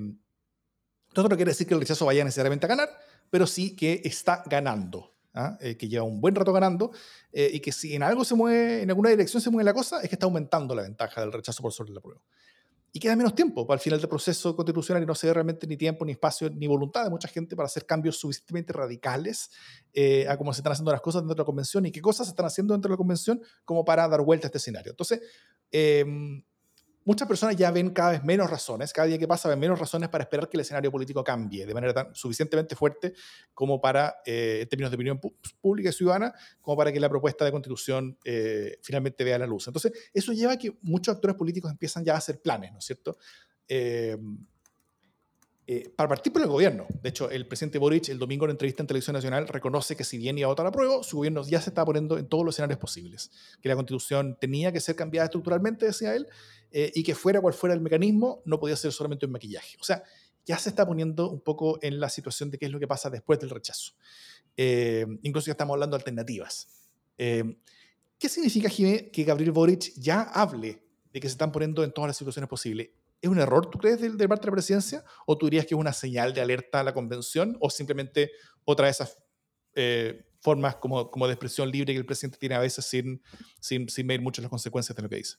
esto 1.10 1.24
no 1.24 1.30
quiere 1.30 1.52
decir 1.52 1.68
que 1.68 1.74
el 1.74 1.80
rechazo 1.80 2.06
vaya 2.06 2.24
necesariamente 2.24 2.66
a 2.66 2.70
ganar, 2.70 2.90
pero 3.30 3.48
sí 3.48 3.76
que 3.76 4.02
está 4.04 4.44
ganando, 4.46 5.16
¿ah? 5.34 5.58
eh, 5.60 5.76
que 5.76 5.88
lleva 5.88 6.04
un 6.04 6.22
buen 6.22 6.36
rato 6.36 6.54
ganando 6.54 6.92
eh, 7.32 7.50
y 7.54 7.60
que 7.60 7.72
si 7.72 7.96
en 7.96 8.04
algo 8.04 8.24
se 8.24 8.36
mueve, 8.36 8.84
en 8.84 8.90
alguna 8.90 9.10
dirección 9.10 9.42
se 9.42 9.50
mueve 9.50 9.66
la 9.66 9.74
cosa, 9.74 10.02
es 10.02 10.10
que 10.10 10.16
está 10.16 10.28
aumentando 10.28 10.76
la 10.76 10.84
ventaja 10.84 11.22
del 11.22 11.32
rechazo 11.32 11.62
por 11.64 11.74
sobre 11.74 11.94
la 11.94 12.02
prueba. 12.02 12.22
Y 12.92 13.00
queda 13.00 13.16
menos 13.16 13.36
tiempo 13.36 13.68
para 13.68 13.76
el 13.76 13.82
final 13.82 14.00
del 14.00 14.10
proceso 14.10 14.56
constitucional 14.56 15.04
y 15.04 15.06
no 15.06 15.14
se 15.14 15.28
ve 15.28 15.34
realmente 15.34 15.68
ni 15.68 15.78
tiempo, 15.78 16.06
ni 16.06 16.14
espacio, 16.14 16.50
ni 16.50 16.66
voluntad 16.66 17.04
de 17.04 17.12
mucha 17.12 17.28
gente 17.28 17.56
para 17.56 17.68
hacer 17.68 17.86
cambios 17.86 18.18
suficientemente 18.18 18.74
radicales 18.74 19.52
eh, 19.94 20.28
a 20.28 20.38
cómo 20.38 20.54
se 20.54 20.62
están 20.62 20.74
haciendo 20.74 20.92
las 20.92 21.02
cosas 21.02 21.22
dentro 21.22 21.36
de 21.36 21.40
la 21.40 21.46
convención 21.46 21.86
y 21.86 21.92
qué 21.92 22.02
cosas 22.02 22.26
se 22.28 22.32
están 22.32 22.48
haciendo 22.48 22.74
dentro 22.74 22.90
de 22.90 22.94
la 22.94 22.98
convención 22.98 23.42
como 23.64 23.86
para 23.86 24.08
dar 24.08 24.22
vuelta 24.22 24.48
a 24.48 24.50
este 24.50 24.58
escenario. 24.58 24.92
Entonces, 24.92 25.22
eh, 25.72 26.04
muchas 27.10 27.28
personas 27.28 27.56
ya 27.56 27.72
ven 27.72 27.90
cada 27.90 28.12
vez 28.12 28.24
menos 28.24 28.48
razones, 28.48 28.94
cada 28.94 29.08
día 29.08 29.18
que 29.18 29.28
pasa 29.28 29.50
ven 29.50 29.58
menos 29.58 29.80
razones 29.80 30.10
para 30.10 30.26
esperar 30.26 30.48
que 30.48 30.58
el 30.58 30.62
escenario 30.62 30.92
político 30.92 31.24
cambie 31.24 31.66
de 31.66 31.74
manera 31.74 31.92
tan 31.92 32.14
suficientemente 32.14 32.76
fuerte 32.76 33.16
como 33.56 33.82
para, 33.82 34.18
eh, 34.28 34.60
en 34.62 34.70
términos 34.70 34.92
de 34.92 34.96
opinión 34.96 35.20
pública 35.60 35.90
y 35.90 35.92
ciudadana, 35.92 36.36
como 36.62 36.78
para 36.78 36.92
que 36.92 37.00
la 37.00 37.10
propuesta 37.10 37.46
de 37.46 37.52
constitución 37.52 38.16
eh, 38.24 38.78
finalmente 38.84 39.24
vea 39.24 39.40
la 39.40 39.48
luz. 39.48 39.66
Entonces, 39.66 39.92
eso 40.14 40.34
lleva 40.34 40.54
a 40.54 40.58
que 40.58 40.78
muchos 40.84 41.16
actores 41.16 41.36
políticos 41.36 41.72
empiezan 41.72 42.06
ya 42.06 42.14
a 42.14 42.18
hacer 42.18 42.44
planes, 42.44 42.72
¿no 42.74 42.78
es 42.78 42.86
cierto? 42.86 43.18
Eh, 43.68 44.16
eh, 45.72 45.88
para 45.96 46.10
partir 46.10 46.34
por 46.34 46.42
el 46.42 46.48
gobierno. 46.48 46.88
De 47.04 47.10
hecho, 47.10 47.30
el 47.30 47.46
presidente 47.46 47.78
Boric 47.78 48.10
el 48.10 48.18
domingo 48.18 48.46
en 48.46 48.50
entrevista 48.50 48.82
en 48.82 48.88
Televisión 48.88 49.14
Nacional 49.14 49.48
reconoce 49.48 49.96
que 49.96 50.04
si 50.04 50.18
bien 50.18 50.36
iba 50.36 50.48
a 50.48 50.50
votar 50.50 50.66
a 50.66 50.72
prueba, 50.72 51.04
su 51.04 51.18
gobierno 51.18 51.44
ya 51.48 51.62
se 51.62 51.70
está 51.70 51.86
poniendo 51.86 52.18
en 52.18 52.28
todos 52.28 52.44
los 52.44 52.56
escenarios 52.56 52.80
posibles. 52.80 53.30
Que 53.62 53.70
la 53.70 53.76
constitución 53.76 54.36
tenía 54.42 54.72
que 54.72 54.80
ser 54.80 54.96
cambiada 54.96 55.26
estructuralmente, 55.26 55.86
decía 55.86 56.16
él, 56.16 56.26
eh, 56.72 56.92
y 56.94 57.04
que 57.04 57.16
fuera 57.16 57.42
cual 57.42 57.54
fuera 57.54 57.74
el 57.74 57.82
mecanismo, 57.82 58.42
no 58.46 58.60
podía 58.60 58.76
ser 58.76 58.92
solamente 58.92 59.26
un 59.26 59.32
maquillaje. 59.32 59.78
O 59.80 59.84
sea, 59.84 60.04
ya 60.46 60.58
se 60.58 60.70
está 60.70 60.86
poniendo 60.86 61.30
un 61.30 61.42
poco 61.42 61.80
en 61.82 62.00
la 62.00 62.10
situación 62.10 62.50
de 62.50 62.58
qué 62.58 62.66
es 62.66 62.72
lo 62.72 62.80
que 62.80 62.88
pasa 62.88 63.10
después 63.10 63.40
del 63.40 63.50
rechazo. 63.50 63.94
Eh, 64.58 65.06
incluso 65.24 65.48
ya 65.48 65.52
estamos 65.52 65.74
hablando 65.74 65.96
de 65.96 66.02
alternativas. 66.02 66.68
Eh, 67.18 67.58
¿Qué 68.18 68.28
significa, 68.28 68.70
Jimé, 68.70 69.12
que 69.12 69.24
Gabriel 69.24 69.52
Boric 69.52 69.94
ya 69.96 70.24
hable 70.24 70.84
de 71.14 71.20
que 71.20 71.28
se 71.28 71.34
están 71.34 71.52
poniendo 71.52 71.84
en 71.84 71.92
todas 71.92 72.10
las 72.10 72.18
situaciones 72.18 72.50
posibles? 72.50 72.90
¿Es 73.22 73.30
un 73.30 73.40
error, 73.40 73.70
tú 73.70 73.78
crees, 73.78 74.02
de, 74.02 74.10
de 74.10 74.28
parte 74.28 74.44
de 74.44 74.48
la 74.48 74.54
presidencia? 74.54 75.04
¿O 75.26 75.38
tú 75.38 75.46
dirías 75.46 75.66
que 75.66 75.76
es 75.76 75.80
una 75.80 75.94
señal 75.94 76.34
de 76.34 76.42
alerta 76.42 76.80
a 76.80 76.84
la 76.84 76.94
convención? 76.94 77.58
¿O 77.60 77.70
simplemente 77.70 78.32
otra 78.66 78.86
de 78.86 78.92
esas 78.92 79.18
eh, 79.76 80.26
formas 80.40 80.76
como, 80.76 81.12
como 81.12 81.28
de 81.28 81.34
expresión 81.34 81.70
libre 81.70 81.94
que 81.94 82.00
el 82.00 82.06
presidente 82.06 82.38
tiene 82.38 82.56
a 82.56 82.60
veces 82.60 82.86
sin, 82.86 83.22
sin, 83.60 83.88
sin 83.88 84.08
medir 84.08 84.22
mucho 84.22 84.42
las 84.42 84.50
consecuencias 84.50 84.96
de 84.96 85.04
lo 85.04 85.10
que 85.10 85.18
dice? 85.18 85.38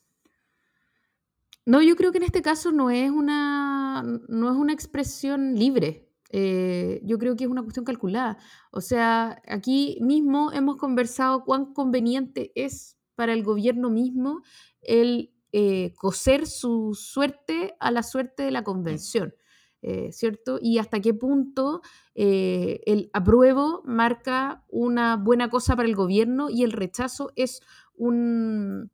No, 1.66 1.82
yo 1.82 1.94
creo 1.96 2.10
que 2.12 2.18
en 2.18 2.24
este 2.24 2.42
caso 2.42 2.72
no 2.72 2.90
es 2.90 3.10
una, 3.10 4.02
no 4.28 4.50
es 4.50 4.56
una 4.56 4.72
expresión 4.72 5.54
libre. 5.54 6.08
Eh, 6.32 7.00
yo 7.04 7.18
creo 7.18 7.36
que 7.36 7.44
es 7.44 7.50
una 7.50 7.62
cuestión 7.62 7.84
calculada. 7.84 8.38
O 8.72 8.80
sea, 8.80 9.42
aquí 9.46 9.98
mismo 10.00 10.52
hemos 10.52 10.76
conversado 10.76 11.44
cuán 11.44 11.72
conveniente 11.74 12.52
es 12.54 12.96
para 13.14 13.32
el 13.32 13.42
gobierno 13.44 13.90
mismo 13.90 14.42
el 14.82 15.32
eh, 15.52 15.92
coser 15.96 16.46
su 16.46 16.94
suerte 16.94 17.76
a 17.80 17.90
la 17.90 18.02
suerte 18.02 18.42
de 18.44 18.50
la 18.52 18.64
convención. 18.64 19.34
eh, 19.82 20.12
¿cierto? 20.12 20.58
Y 20.60 20.78
hasta 20.78 21.00
qué 21.00 21.14
punto 21.14 21.80
el 22.14 23.08
apruebo 23.14 23.82
marca 23.86 24.62
una 24.68 25.16
buena 25.16 25.48
cosa 25.48 25.74
para 25.76 25.88
el 25.88 25.94
gobierno 25.96 26.50
y 26.50 26.64
el 26.64 26.72
rechazo 26.72 27.32
es 27.34 27.62
un, 27.94 28.90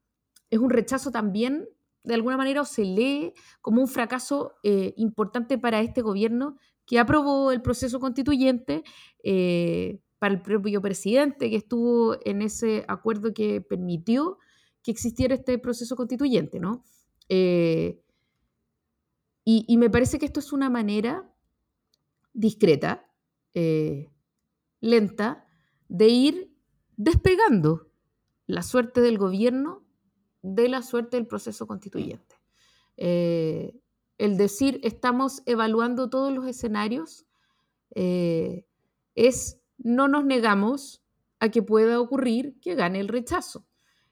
es 0.50 0.58
un 0.60 0.70
rechazo 0.70 1.10
también, 1.10 1.68
de 2.06 2.14
alguna 2.14 2.36
manera, 2.36 2.62
o 2.62 2.64
se 2.64 2.84
lee 2.84 3.34
como 3.60 3.82
un 3.82 3.88
fracaso 3.88 4.54
eh, 4.62 4.94
importante 4.96 5.58
para 5.58 5.80
este 5.80 6.00
gobierno 6.02 6.56
que 6.86 6.98
aprobó 6.98 7.52
el 7.52 7.62
proceso 7.62 8.00
constituyente, 8.00 8.84
para 10.18 10.34
el 10.34 10.40
propio 10.40 10.80
presidente 10.80 11.50
que 11.50 11.56
estuvo 11.56 12.16
en 12.24 12.42
ese 12.42 12.84
acuerdo 12.86 13.34
que 13.34 13.60
permitió 13.60 14.38
que 14.84 14.92
existiera 14.92 15.34
este 15.34 15.58
proceso 15.58 15.96
constituyente, 15.96 16.60
¿no? 16.60 16.84
Y, 19.48 19.76
me 19.78 19.88
parece 19.88 20.18
que 20.18 20.26
esto 20.26 20.40
es 20.40 20.52
una 20.52 20.68
manera 20.68 21.32
discreta, 22.34 23.08
eh, 23.54 24.10
lenta, 24.80 25.46
de 25.88 26.08
ir 26.08 26.52
despegando 26.96 27.92
la 28.48 28.64
suerte 28.64 29.00
del 29.00 29.18
gobierno 29.18 29.85
de 30.54 30.68
la 30.68 30.82
suerte 30.82 31.16
del 31.16 31.26
proceso 31.26 31.66
constituyente. 31.66 32.36
Eh, 32.96 33.74
el 34.18 34.36
decir 34.36 34.80
estamos 34.82 35.42
evaluando 35.44 36.08
todos 36.08 36.32
los 36.32 36.46
escenarios 36.46 37.26
eh, 37.94 38.66
es 39.14 39.60
no 39.76 40.08
nos 40.08 40.24
negamos 40.24 41.02
a 41.38 41.50
que 41.50 41.62
pueda 41.62 42.00
ocurrir 42.00 42.58
que 42.60 42.74
gane 42.74 43.00
el 43.00 43.08
rechazo. 43.08 43.66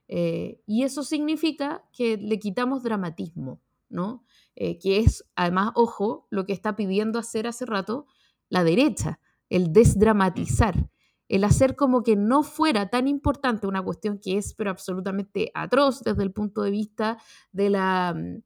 y 0.07 0.83
eso 0.83 1.03
significa 1.03 1.83
que 1.93 2.19
le 2.19 2.39
quitamos 2.39 2.83
dramatismo, 2.83 3.63
¿no? 3.89 4.25
Eh, 4.57 4.79
que 4.79 4.99
es 4.99 5.25
además, 5.35 5.73
ojo, 5.75 6.27
lo 6.31 6.45
que 6.45 6.53
está 6.53 6.77
pidiendo 6.77 7.19
hacer 7.19 7.47
hace 7.47 7.65
rato 7.65 8.07
la 8.49 8.63
derecha, 8.63 9.19
el 9.49 9.73
desdramatizar, 9.73 10.91
el 11.29 11.45
hacer 11.45 11.77
como 11.77 12.03
que 12.03 12.17
no 12.17 12.43
fuera 12.43 12.91
tan 12.91 13.09
importante 13.09 13.67
una 13.67 13.83
cuestión 13.83 14.19
que 14.19 14.37
es 14.39 14.55
pero 14.55 14.71
absolutamente 14.71 15.51
atroz 15.55 16.03
desde 16.03 16.23
el 16.23 16.33
punto 16.33 16.63
de 16.63 16.71
vista 16.71 17.19
de 17.53 17.71
la 17.71 18.15
mm, 18.15 18.43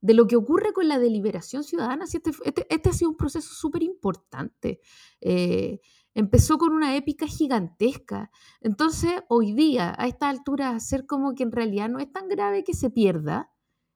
de 0.00 0.14
lo 0.14 0.26
que 0.26 0.36
ocurre 0.36 0.72
con 0.72 0.88
la 0.88 0.98
deliberación 0.98 1.64
ciudadana. 1.64 2.04
Este, 2.04 2.30
este, 2.44 2.66
este, 2.72 2.90
ha 2.90 2.92
sido 2.92 3.10
un 3.10 3.16
proceso 3.16 3.52
súper 3.52 3.82
importante. 3.82 4.80
Eh, 5.20 5.80
empezó 6.14 6.58
con 6.58 6.72
una 6.72 6.96
épica 6.96 7.26
gigantesca. 7.26 8.30
Entonces, 8.60 9.12
hoy 9.28 9.52
día, 9.52 9.94
a 9.98 10.06
esta 10.06 10.28
altura, 10.28 10.70
hacer 10.70 11.06
como 11.06 11.34
que 11.34 11.42
en 11.42 11.50
realidad 11.50 11.88
no 11.88 11.98
es 11.98 12.12
tan 12.12 12.28
grave 12.28 12.62
que 12.62 12.74
se 12.74 12.90
pierda, 12.90 13.50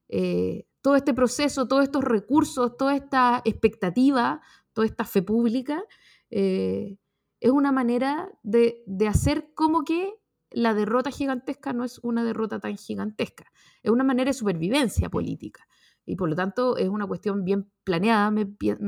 eh, 0.08 0.66
todo 0.82 0.96
este 0.96 1.14
proceso, 1.14 1.68
todos 1.68 1.84
estos 1.84 2.02
recursos, 2.02 2.76
toda 2.76 2.96
esta 2.96 3.42
expectativa, 3.44 4.40
toda 4.72 4.86
esta 4.86 5.04
fe 5.04 5.22
pública, 5.22 5.84
eh, 6.30 6.96
es 7.40 7.50
una 7.50 7.72
manera 7.72 8.30
de, 8.42 8.84
hacer 9.08 9.52
como 9.54 9.82
que 9.84 10.14
la 10.50 10.74
derrota 10.74 11.10
gigantesca 11.10 11.72
no 11.72 11.84
es 11.84 11.98
una 12.02 12.22
derrota 12.22 12.60
tan 12.60 12.76
gigantesca, 12.76 13.50
es 13.82 13.90
una 13.90 14.04
manera 14.04 14.28
de 14.28 14.34
supervivencia 14.34 15.08
política. 15.08 15.66
Y 16.06 16.16
por 16.16 16.28
lo 16.28 16.34
tanto 16.34 16.76
es 16.76 16.88
una 16.88 17.06
cuestión 17.06 17.44
bien 17.44 17.70
planeada, 17.84 18.30
me, 18.30 18.46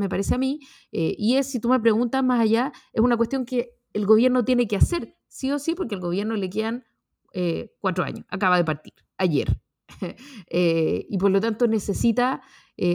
parece 0.08 0.34
a 0.34 0.38
mí, 0.38 0.60
eh, 0.90 1.14
y 1.16 1.36
es, 1.36 1.50
si 1.50 1.60
tú 1.60 1.68
me 1.68 1.78
preguntas 1.78 2.22
más 2.24 2.40
allá, 2.40 2.72
es 2.92 3.00
una 3.00 3.16
cuestión 3.16 3.44
que 3.44 3.76
el 3.92 4.06
gobierno 4.06 4.44
tiene 4.44 4.66
que 4.66 4.76
hacer, 4.76 5.16
sí 5.28 5.50
o 5.52 5.58
sí, 5.58 5.74
porque 5.74 5.94
al 5.94 6.00
gobierno 6.00 6.34
le 6.36 6.50
quedan 6.50 6.84
eh, 7.32 7.74
cuatro 7.80 8.04
años, 8.04 8.24
acaba 8.28 8.56
de 8.56 8.64
partir, 8.64 8.94
ayer. 9.16 9.60
Eh, 10.48 11.06
y 11.08 11.18
por 11.18 11.30
lo 11.30 11.40
tanto 11.40 11.68
necesita 11.68 12.42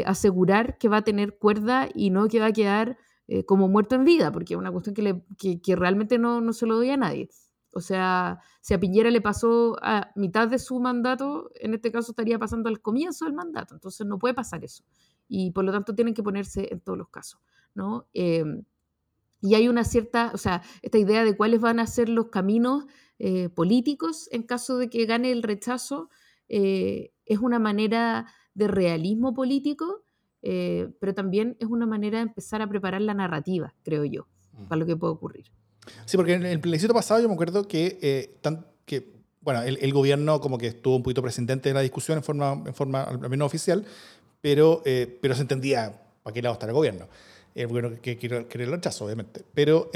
asegurar 0.05 0.77
que 0.77 0.89
va 0.89 0.97
a 0.97 1.03
tener 1.03 1.37
cuerda 1.37 1.87
y 1.93 2.09
no 2.09 2.27
que 2.27 2.39
va 2.39 2.47
a 2.47 2.51
quedar 2.51 2.97
eh, 3.27 3.45
como 3.45 3.67
muerto 3.67 3.95
en 3.95 4.05
vida, 4.05 4.31
porque 4.31 4.53
es 4.53 4.57
una 4.59 4.71
cuestión 4.71 4.95
que, 4.95 5.75
realmente 5.75 6.17
no, 6.17 6.53
se 6.53 6.65
lo 6.65 6.75
doy 6.75 6.89
a 6.89 6.97
nadie. 6.97 7.29
O 7.73 7.81
sea, 7.81 8.39
si 8.61 8.73
a 8.73 8.79
Piñera 8.79 9.11
le 9.11 9.21
pasó 9.21 9.77
a 9.81 10.11
mitad 10.15 10.47
de 10.47 10.59
su 10.59 10.79
mandato, 10.79 11.51
en 11.55 11.73
este 11.73 11.91
caso 11.91 12.11
estaría 12.11 12.39
pasando 12.39 12.69
al 12.69 12.81
comienzo 12.81 13.25
del 13.25 13.33
mandato, 13.33 13.75
entonces 13.75 14.07
no 14.07 14.17
puede 14.17 14.33
pasar 14.33 14.63
eso. 14.63 14.83
Y 15.27 15.51
por 15.51 15.65
lo 15.65 15.71
tanto 15.71 15.93
tienen 15.93 16.13
que 16.13 16.23
ponerse 16.23 16.69
en 16.71 16.79
todos 16.79 16.97
los 16.97 17.09
casos, 17.09 17.41
¿no? 17.75 18.07
y 19.39 19.53
hay 19.53 19.67
una 19.67 19.83
cierta, 19.83 20.31
o 20.33 20.37
sea, 20.37 20.63
esta 20.81 20.97
idea 20.97 21.23
de 21.23 21.37
cuáles 21.37 21.61
van 21.61 21.79
a 21.79 21.85
ser 21.85 22.09
los 22.09 22.29
caminos 22.29 22.85
políticos 23.53 24.27
en 24.31 24.43
caso 24.43 24.77
de 24.79 24.89
que 24.89 25.05
gane 25.05 25.31
el 25.31 25.43
rechazo, 25.43 26.09
eh, 26.49 27.11
es 27.25 27.39
una 27.39 27.59
manera 27.59 28.27
de 28.53 28.67
realismo 28.67 29.33
político, 29.33 30.05
eh, 30.41 30.89
pero 30.99 31.13
también 31.13 31.57
es 31.59 31.67
una 31.67 31.85
manera 31.85 32.17
de 32.19 32.23
empezar 32.23 32.61
a 32.61 32.67
preparar 32.67 33.01
la 33.01 33.13
narrativa, 33.13 33.73
creo 33.83 34.05
yo, 34.05 34.27
mm. 34.53 34.67
para 34.67 34.79
lo 34.79 34.85
que 34.85 34.95
puede 34.95 35.13
ocurrir. 35.13 35.45
Sí, 36.05 36.17
porque 36.17 36.33
en 36.33 36.45
el 36.45 36.59
plebiscito 36.59 36.93
pasado 36.93 37.21
yo 37.21 37.27
me 37.27 37.33
acuerdo 37.33 37.67
que, 37.67 37.97
eh, 38.01 38.37
tan, 38.41 38.65
que 38.85 39.13
bueno, 39.41 39.61
el, 39.63 39.93
gobierno 39.93 40.41
como 40.41 40.57
que 40.57 40.67
estuvo 40.67 40.97
un 40.97 41.03
poquito 41.03 41.21
presente 41.21 41.53
en 41.53 41.73
la 41.73 41.81
discusión 41.81 42.17
en 42.17 42.23
forma, 42.23 42.61
en 42.65 42.73
forma 42.73 43.03
al 43.03 43.29
menos 43.29 43.45
oficial, 43.45 43.85
pero, 44.41 44.81
pero 45.21 45.35
se 45.35 45.41
entendía 45.41 46.01
para 46.21 46.33
qué 46.33 46.41
lado 46.41 46.53
está 46.53 46.65
el 46.65 46.73
gobierno. 46.73 47.07
El 47.55 47.67
gobierno 47.67 47.97
que 48.01 48.17
quiere 48.17 48.45
el 48.49 48.71
rechazo, 48.71 49.05
obviamente. 49.05 49.43
Pero 49.53 49.89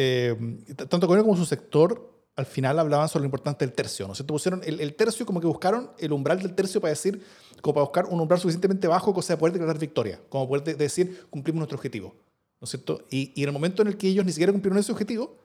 tanto 0.75 0.97
el 0.97 1.07
gobierno 1.07 1.23
como 1.25 1.35
su 1.35 1.45
sector 1.45 2.10
al 2.35 2.45
final 2.45 2.79
hablaban 2.79 3.09
sobre 3.09 3.23
lo 3.23 3.27
importante 3.27 3.65
del 3.65 3.73
tercio, 3.73 4.07
¿no 4.07 4.13
es 4.13 4.17
cierto? 4.17 4.33
Pusieron 4.33 4.61
el, 4.63 4.95
tercio 4.95 5.25
como 5.25 5.41
que 5.41 5.47
buscaron 5.47 5.91
el 5.99 6.11
umbral 6.13 6.41
del 6.41 6.55
tercio 6.55 6.79
para 6.79 6.91
decir, 6.91 7.21
como 7.61 7.73
para 7.75 7.83
buscar 7.83 8.05
un 8.05 8.19
umbral 8.19 8.39
suficientemente 8.39 8.87
bajo 8.87 9.13
como 9.13 9.25
para 9.25 9.37
poder 9.37 9.53
declarar 9.53 9.77
victoria, 9.77 10.19
como 10.29 10.47
poder 10.47 10.77
decir, 10.77 11.25
cumplimos 11.29 11.59
nuestro 11.59 11.77
objetivo, 11.77 12.15
¿no 12.59 12.65
es 12.65 12.69
cierto? 12.69 13.05
Y, 13.09 13.33
y, 13.35 13.43
en 13.43 13.49
el 13.49 13.53
momento 13.53 13.81
en 13.81 13.89
el 13.89 13.97
que 13.97 14.07
ellos 14.07 14.25
ni 14.25 14.31
siquiera 14.31 14.51
cumplieron 14.51 14.79
ese 14.79 14.91
objetivo, 14.91 15.37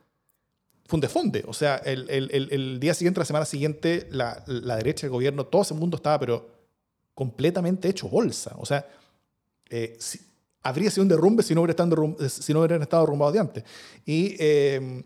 fue 0.87 0.97
un 0.99 1.01
defonde. 1.01 1.45
O 1.49 1.53
sea, 1.53 1.77
el, 1.77 2.09
el, 2.09 2.49
el, 2.53 2.79
día 2.79 2.95
siguiente, 2.95 3.19
la 3.19 3.27
semana 3.27 3.45
siguiente, 3.45 4.07
la, 4.13 4.45
la, 4.47 4.77
derecha, 4.77 5.07
el 5.07 5.11
gobierno, 5.11 5.45
todo 5.47 5.63
ese 5.63 5.75
mundo 5.75 5.97
estaba, 5.97 6.21
pero 6.21 6.49
completamente 7.15 7.89
hecho 7.89 8.09
bolsa. 8.09 8.55
O 8.59 8.65
sea, 8.65 8.87
eh, 9.71 9.99
habría 10.63 10.91
sido 10.91 11.03
un 11.03 11.09
derrumbe 11.09 11.43
si 11.43 11.55
no 11.55 11.63
hubiera 11.63 11.73
estado, 11.73 12.17
si 12.29 12.53
no 12.53 12.61
hubieran 12.61 12.83
estado 12.83 13.03
derrumbados 13.03 13.35
de 13.35 13.41
antes. 13.41 13.65
Y... 14.05 14.37
Eh, 14.39 15.03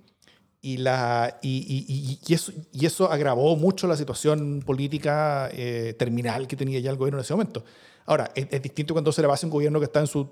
y, 0.63 0.77
la, 0.77 1.39
y, 1.43 2.19
y, 2.27 2.35
eso, 2.35 2.53
y 2.73 2.85
eso 2.85 3.11
agravó 3.11 3.57
mucho 3.57 3.87
la 3.87 3.97
situación 3.97 4.63
política 4.65 5.49
eh, 5.53 5.95
terminal 5.99 6.47
que 6.47 6.57
tenía 6.57 6.79
ya 6.81 6.91
el 6.91 6.97
gobierno 6.97 7.19
en 7.19 7.25
ese 7.25 7.33
momento. 7.33 7.65
Ahora, 8.05 8.31
es, 8.35 8.63
distinto 8.63 8.93
cuando 8.93 9.11
se 9.13 9.23
le 9.23 9.29
va 9.29 9.35
a 9.35 9.39
un 9.43 9.51
gobierno 9.51 9.79
que 9.79 9.87
está 9.87 10.01
en 10.01 10.07
su 10.07 10.29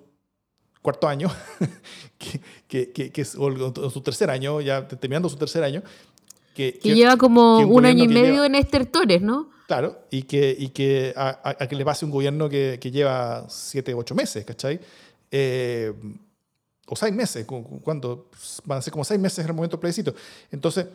cuarto 0.82 1.08
año, 1.08 1.30
que, 2.18 2.92
que, 2.92 3.10
que, 3.10 3.20
es, 3.22 3.36
o 3.36 3.90
su 3.90 4.00
tercer 4.02 4.30
año, 4.30 4.60
ya 4.60 4.86
terminando 4.86 5.28
su 5.28 5.36
tercer 5.36 5.64
año. 5.64 5.82
Que, 6.54 6.72
lleva 6.82 7.16
como 7.16 7.58
un, 7.58 7.86
año 7.86 8.04
y 8.04 8.08
medio 8.08 8.44
en 8.44 8.56
estertores, 8.56 9.22
¿no? 9.22 9.48
Claro, 9.68 10.00
y 10.10 10.22
que, 10.22 10.54
y 10.58 10.70
que 10.70 11.14
a, 11.16 11.40
a, 11.44 11.68
que 11.68 11.76
le 11.76 11.84
pase 11.84 12.04
un 12.04 12.10
gobierno 12.10 12.48
que, 12.48 12.78
lleva 12.92 13.46
siete, 13.48 13.94
ocho 13.94 14.14
meses, 14.14 14.44
¿cachai? 14.44 14.80
Eh, 15.30 15.92
o 16.88 16.96
seis 16.96 17.14
meses, 17.14 17.46
cuando 17.46 18.30
van 18.64 18.78
a 18.78 18.82
ser 18.82 18.92
como 18.92 19.04
seis 19.04 19.20
meses 19.20 19.40
en 19.40 19.50
el 19.50 19.54
momento 19.54 19.76
del 19.76 19.80
plebiscito. 19.80 20.14
Entonces, 20.50 20.86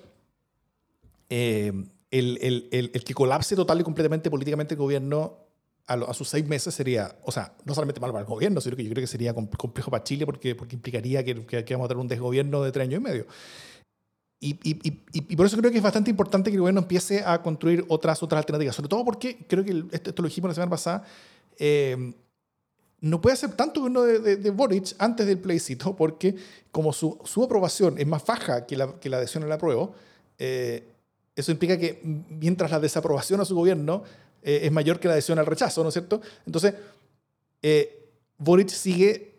eh, 1.30 1.72
el, 2.12 2.38
el, 2.42 2.92
el, 2.94 3.04
que 3.04 3.14
colapse 3.14 3.56
total 3.56 3.80
y 3.80 3.84
completamente 3.84 4.30
políticamente 4.30 4.76
el 4.76 4.80
gobierno 4.80 5.38
a, 5.88 6.14
sus 6.14 6.30
seis 6.30 6.48
meses 6.48 6.74
sería, 6.74 7.16
o 7.24 7.32
sea, 7.32 7.54
no 7.66 7.74
solamente 7.74 8.00
malo 8.00 8.14
para 8.14 8.22
el 8.22 8.30
gobierno, 8.30 8.62
sino 8.62 8.76
que 8.76 8.84
yo 8.84 8.90
creo 8.92 9.02
que 9.02 9.08
sería 9.08 9.34
complejo 9.34 9.92
para 9.92 10.04
Chile 10.04 10.26
porque, 10.26 10.56
porque 10.56 10.76
implicaría 10.76 11.24
que, 11.24 11.46
que, 11.46 11.74
vamos 11.74 11.86
a 11.86 11.88
tener 11.90 12.02
un 12.02 12.08
desgobierno 12.08 12.64
de 12.64 12.72
tres 12.72 12.88
años 12.88 13.02
y 13.02 13.04
medio. 13.04 13.28
Y, 14.40 14.60
y, 14.64 15.04
y, 15.14 15.36
por 15.36 15.46
eso 15.46 15.58
creo 15.58 15.72
que 15.72 15.78
es 15.78 15.84
bastante 15.84 16.10
importante 16.10 16.50
que 16.50 16.56
el 16.56 16.62
gobierno 16.62 16.82
empiece 16.82 17.24
a 17.26 17.42
construir 17.42 17.86
otras, 17.88 18.22
otras 18.22 18.40
alternativas, 18.40 18.76
sobre 18.76 18.90
todo 18.90 19.06
porque 19.06 19.46
creo 19.48 19.64
que 19.64 19.86
esto, 19.92 20.22
lo 20.22 20.28
dijimos 20.28 20.50
la 20.50 20.56
semana 20.56 20.70
pasada. 20.70 21.04
Eh, 21.58 22.14
no 23.04 23.20
puede 23.20 23.34
hacer 23.34 23.52
tanto 23.52 23.82
que 23.82 23.88
uno 23.88 24.04
de, 24.04 24.50
Boric 24.52 24.96
antes 24.98 25.28
del 25.28 25.38
plebiscito, 25.38 25.94
porque 25.94 26.36
como 26.72 26.94
su, 26.94 27.20
su, 27.26 27.44
aprobación 27.44 27.98
es 27.98 28.08
más 28.08 28.26
baja 28.26 28.66
que 28.66 28.78
la, 28.78 28.98
que 28.98 29.10
la 29.10 29.18
adhesión 29.18 29.44
al 29.44 29.52
apruebo, 29.52 29.94
eh, 30.38 30.88
eso 31.36 31.52
implica 31.52 31.78
que 31.78 32.00
mientras 32.02 32.72
la 32.72 32.80
desaprobación 32.80 33.42
a 33.42 33.46
su 33.46 33.56
gobierno 33.56 34.04
eh, 34.42 34.62
es 34.64 34.72
mayor 34.72 35.02
que 35.02 35.10
la 35.10 35.16
adhesión 35.16 35.38
al 35.38 35.46
rechazo, 35.46 35.84
¿no 35.84 35.90
es 35.90 35.94
cierto? 35.96 36.22
Entonces, 36.46 36.76
eh, 37.62 38.08
Boric 38.38 38.70
sigue, 38.70 39.36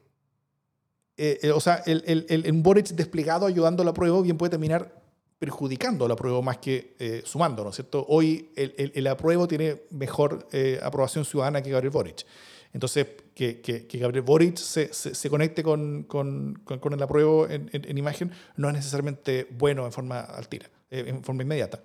o 1.55 1.61
sea, 1.61 1.83
el, 1.87 2.05
el, 2.07 2.27
el, 2.29 2.53
Boric 2.53 2.89
desplegado 2.89 3.47
ayudando 3.47 3.83
al 3.83 3.89
apruebo 3.89 4.21
bien 4.21 4.37
puede 4.37 4.51
terminar 4.51 5.01
perjudicando 5.39 6.05
al 6.05 6.11
apruebo 6.11 6.43
más 6.43 6.59
que 6.59 7.23
sumando, 7.25 7.65
¿no 7.65 7.71
es 7.71 7.77
cierto? 7.77 8.05
Hoy 8.11 8.51
el, 8.57 8.93
el, 8.95 9.07
apruebo 9.07 9.49
tiene 9.49 9.85
mejor 9.89 10.49
aprobación 10.83 11.25
ciudadana 11.25 11.63
que 11.63 11.71
Gabriel 11.71 11.93
Boric. 11.93 12.27
Entonces, 12.75 13.07
que, 13.35 13.61
que, 13.61 13.99
Gabriel 13.99 14.23
Boric 14.23 14.57
se, 14.57 14.93
se, 14.93 15.31
conecte 15.31 15.63
con, 15.63 16.05
con, 16.05 16.55
con, 16.65 16.93
el 16.93 17.03
apruebo 17.03 17.49
en, 17.49 17.69
en, 17.73 17.99
imagen 17.99 18.31
no 18.57 18.69
es 18.69 18.75
necesariamente 18.75 19.49
bueno 19.59 19.85
en 19.87 19.93
forma 19.93 20.21
altera, 20.21 20.71
eh, 20.91 21.05
en 21.09 21.25
forma 21.25 21.43
inmediata. 21.43 21.81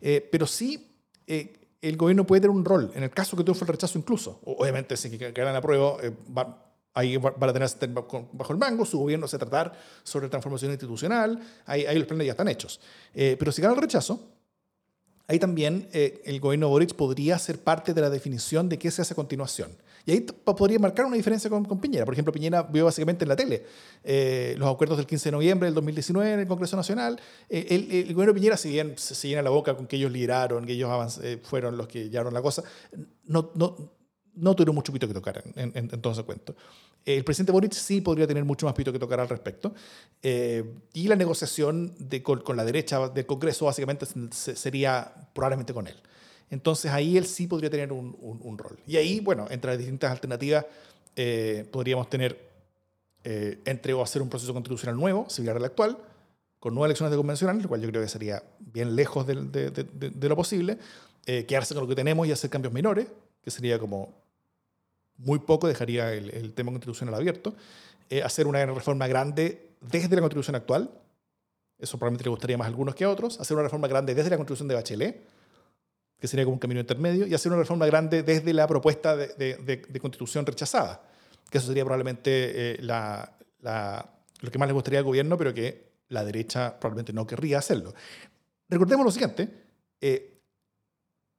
Eh, 0.00 0.26
pero 0.32 0.46
sí, 0.46 0.90
eh, 1.26 1.52
el 1.82 1.96
gobierno 1.96 2.26
puede 2.26 2.40
tener 2.40 2.56
un 2.56 2.64
rol, 2.64 2.90
en 2.94 3.02
el 3.02 3.10
caso 3.10 3.36
que 3.36 3.54
fue 3.54 3.66
el 3.66 3.72
rechazo 3.72 3.98
incluso. 3.98 4.40
Obviamente, 4.44 4.96
si 4.96 5.16
que 5.18 5.32
ganan 5.32 5.56
apruebo, 5.56 5.98
va, 6.36 6.64
Ahí 6.94 7.16
va 7.16 7.30
va 7.30 7.48
a 7.48 7.52
tener 7.52 7.68
bajo 7.90 8.52
el 8.52 8.58
mango, 8.58 8.86
su 8.86 8.98
gobierno 9.00 9.26
se 9.26 9.36
tratar 9.36 9.76
sobre 10.04 10.28
transformación 10.28 10.70
institucional, 10.70 11.40
ahí, 11.66 11.84
ahí 11.86 11.98
los 11.98 12.06
planes 12.06 12.26
ya 12.26 12.32
están 12.32 12.46
hechos. 12.46 12.80
Eh, 13.12 13.34
pero 13.36 13.50
si 13.50 13.60
gana 13.60 13.74
el 13.74 13.80
rechazo, 13.80 14.20
ahí 15.26 15.40
también 15.40 15.88
eh, 15.92 16.22
el 16.24 16.38
gobierno 16.38 16.68
Boric 16.68 16.94
podría 16.94 17.36
ser 17.40 17.58
parte 17.58 17.94
de 17.94 18.00
la 18.00 18.10
definición 18.10 18.68
de 18.68 18.78
qué 18.78 18.92
se 18.92 19.02
hace 19.02 19.12
a 19.12 19.16
continuación. 19.16 19.72
Y 20.06 20.12
ahí 20.12 20.20
podría 20.20 20.78
marcar 20.78 21.06
una 21.06 21.16
diferencia 21.16 21.48
con, 21.48 21.64
con 21.64 21.80
Piñera. 21.80 22.04
Por 22.04 22.12
ejemplo, 22.14 22.32
Piñera 22.32 22.62
vio 22.62 22.84
básicamente 22.84 23.24
en 23.24 23.28
la 23.30 23.36
tele 23.36 23.64
eh, 24.02 24.54
los 24.58 24.68
acuerdos 24.72 24.98
del 24.98 25.06
15 25.06 25.28
de 25.28 25.32
noviembre 25.32 25.66
del 25.66 25.74
2019 25.74 26.32
en 26.34 26.40
el 26.40 26.46
Congreso 26.46 26.76
Nacional. 26.76 27.18
Eh, 27.48 27.66
el, 27.70 27.90
el 28.08 28.12
gobierno 28.14 28.34
Piñera, 28.34 28.56
si 28.58 28.68
bien 28.70 28.94
se, 28.98 29.14
se 29.14 29.28
llena 29.28 29.40
la 29.42 29.50
boca 29.50 29.74
con 29.76 29.86
que 29.86 29.96
ellos 29.96 30.12
lideraron, 30.12 30.66
que 30.66 30.72
ellos 30.74 31.18
eh, 31.22 31.40
fueron 31.42 31.76
los 31.78 31.88
que 31.88 32.10
llevaron 32.10 32.34
la 32.34 32.42
cosa, 32.42 32.62
no, 33.24 33.50
no, 33.54 33.76
no 34.34 34.54
tuvieron 34.54 34.74
mucho 34.74 34.92
pito 34.92 35.08
que 35.08 35.14
tocar 35.14 35.42
en, 35.56 35.72
en- 35.74 35.88
en 35.90 36.00
todo 36.02 36.12
ese 36.12 36.22
cuento. 36.24 36.54
El 37.06 37.22
presidente 37.24 37.52
Boric 37.52 37.72
sí 37.72 38.00
podría 38.00 38.26
tener 38.26 38.44
mucho 38.44 38.64
más 38.66 38.74
pito 38.74 38.90
que 38.92 38.98
tocar 38.98 39.20
al 39.20 39.28
respecto. 39.28 39.74
Eh, 40.22 40.64
y 40.94 41.06
la 41.08 41.16
negociación 41.16 41.94
de, 41.98 42.22
con, 42.22 42.40
con 42.40 42.56
la 42.56 42.64
derecha 42.64 43.08
del 43.08 43.26
Congreso 43.26 43.66
básicamente 43.66 44.06
se- 44.32 44.56
sería 44.56 45.12
probablemente 45.34 45.72
con 45.74 45.86
él. 45.86 45.96
Entonces 46.50 46.90
ahí 46.90 47.16
él 47.16 47.26
sí 47.26 47.46
podría 47.46 47.70
tener 47.70 47.92
un, 47.92 48.58
rol. 48.58 48.78
Y 48.86 48.96
ahí, 48.96 49.20
bueno, 49.20 49.46
entre 49.50 49.70
las 49.70 49.78
distintas 49.78 50.10
alternativas 50.10 50.66
eh, 51.16 51.66
podríamos 51.70 52.08
tener 52.08 52.38
eh, 53.24 53.58
entre 53.64 53.92
o 53.92 54.02
hacer 54.02 54.22
un 54.22 54.28
proceso 54.28 54.52
constitucional 54.52 54.96
nuevo, 54.96 55.28
similar 55.28 55.56
al 55.56 55.64
actual, 55.64 55.98
con 56.60 56.74
nuevas 56.74 56.88
elecciones 56.88 57.10
de 57.10 57.16
convencional, 57.16 57.60
lo 57.60 57.68
cual 57.68 57.80
yo 57.80 57.88
creo 57.88 58.02
que 58.02 58.08
sería 58.08 58.42
bien 58.58 58.96
lejos 58.96 59.26
de 59.26 60.28
lo 60.28 60.36
posible, 60.36 60.78
eh, 61.26 61.46
quedarse 61.46 61.74
con 61.74 61.84
lo 61.84 61.88
que 61.88 61.94
tenemos 61.94 62.26
y 62.26 62.32
hacer 62.32 62.50
cambios 62.50 62.72
menores, 62.72 63.06
que 63.42 63.50
sería 63.50 63.78
como 63.78 64.14
muy 65.16 65.38
poco, 65.38 65.68
dejaría 65.68 66.12
el, 66.12 66.30
el 66.30 66.52
tema 66.52 66.70
constitucional 66.70 67.14
abierto, 67.14 67.54
eh, 68.10 68.22
hacer 68.22 68.46
una 68.46 68.64
reforma 68.66 69.06
grande 69.06 69.70
desde 69.80 70.14
la 70.14 70.20
constitución 70.20 70.56
actual, 70.56 70.90
eso 71.78 71.98
probablemente 71.98 72.24
le 72.24 72.30
gustaría 72.30 72.58
más 72.58 72.66
a 72.66 72.68
algunos 72.68 72.94
que 72.94 73.04
a 73.04 73.10
otros, 73.10 73.40
hacer 73.40 73.54
una 73.56 73.64
reforma 73.64 73.88
grande 73.88 74.14
desde 74.14 74.28
la 74.28 74.36
constitución 74.36 74.68
de 74.68 74.74
Bachelet, 74.74 75.22
que 76.18 76.28
sería 76.28 76.44
como 76.44 76.54
un 76.54 76.58
camino 76.60 76.80
intermedio, 76.80 77.26
y 77.26 77.34
hacer 77.34 77.52
una 77.52 77.60
reforma 77.60 77.86
grande 77.86 78.22
desde 78.22 78.52
la 78.54 78.66
propuesta 78.66 79.16
de, 79.16 79.28
de- 79.28 79.56
de- 79.56 79.82
de 79.88 80.00
constitución 80.00 80.46
rechazada, 80.46 81.02
que 81.50 81.58
eso 81.58 81.66
sería 81.68 81.84
probablemente 81.84 82.30
eh, 82.30 82.76
la- 82.80 83.36
la- 83.60 84.10
lo 84.40 84.50
que 84.50 84.58
más 84.58 84.68
le 84.68 84.74
gustaría 84.74 84.98
al 85.00 85.04
gobierno, 85.04 85.36
pero 85.38 85.52
que 85.54 85.92
la 86.08 86.24
derecha 86.24 86.78
probablemente 86.78 87.12
no 87.12 87.26
querría 87.26 87.58
hacerlo. 87.58 87.94
Recordemos 88.68 89.04
lo 89.04 89.10
siguiente, 89.12 89.48
eh, 90.00 90.30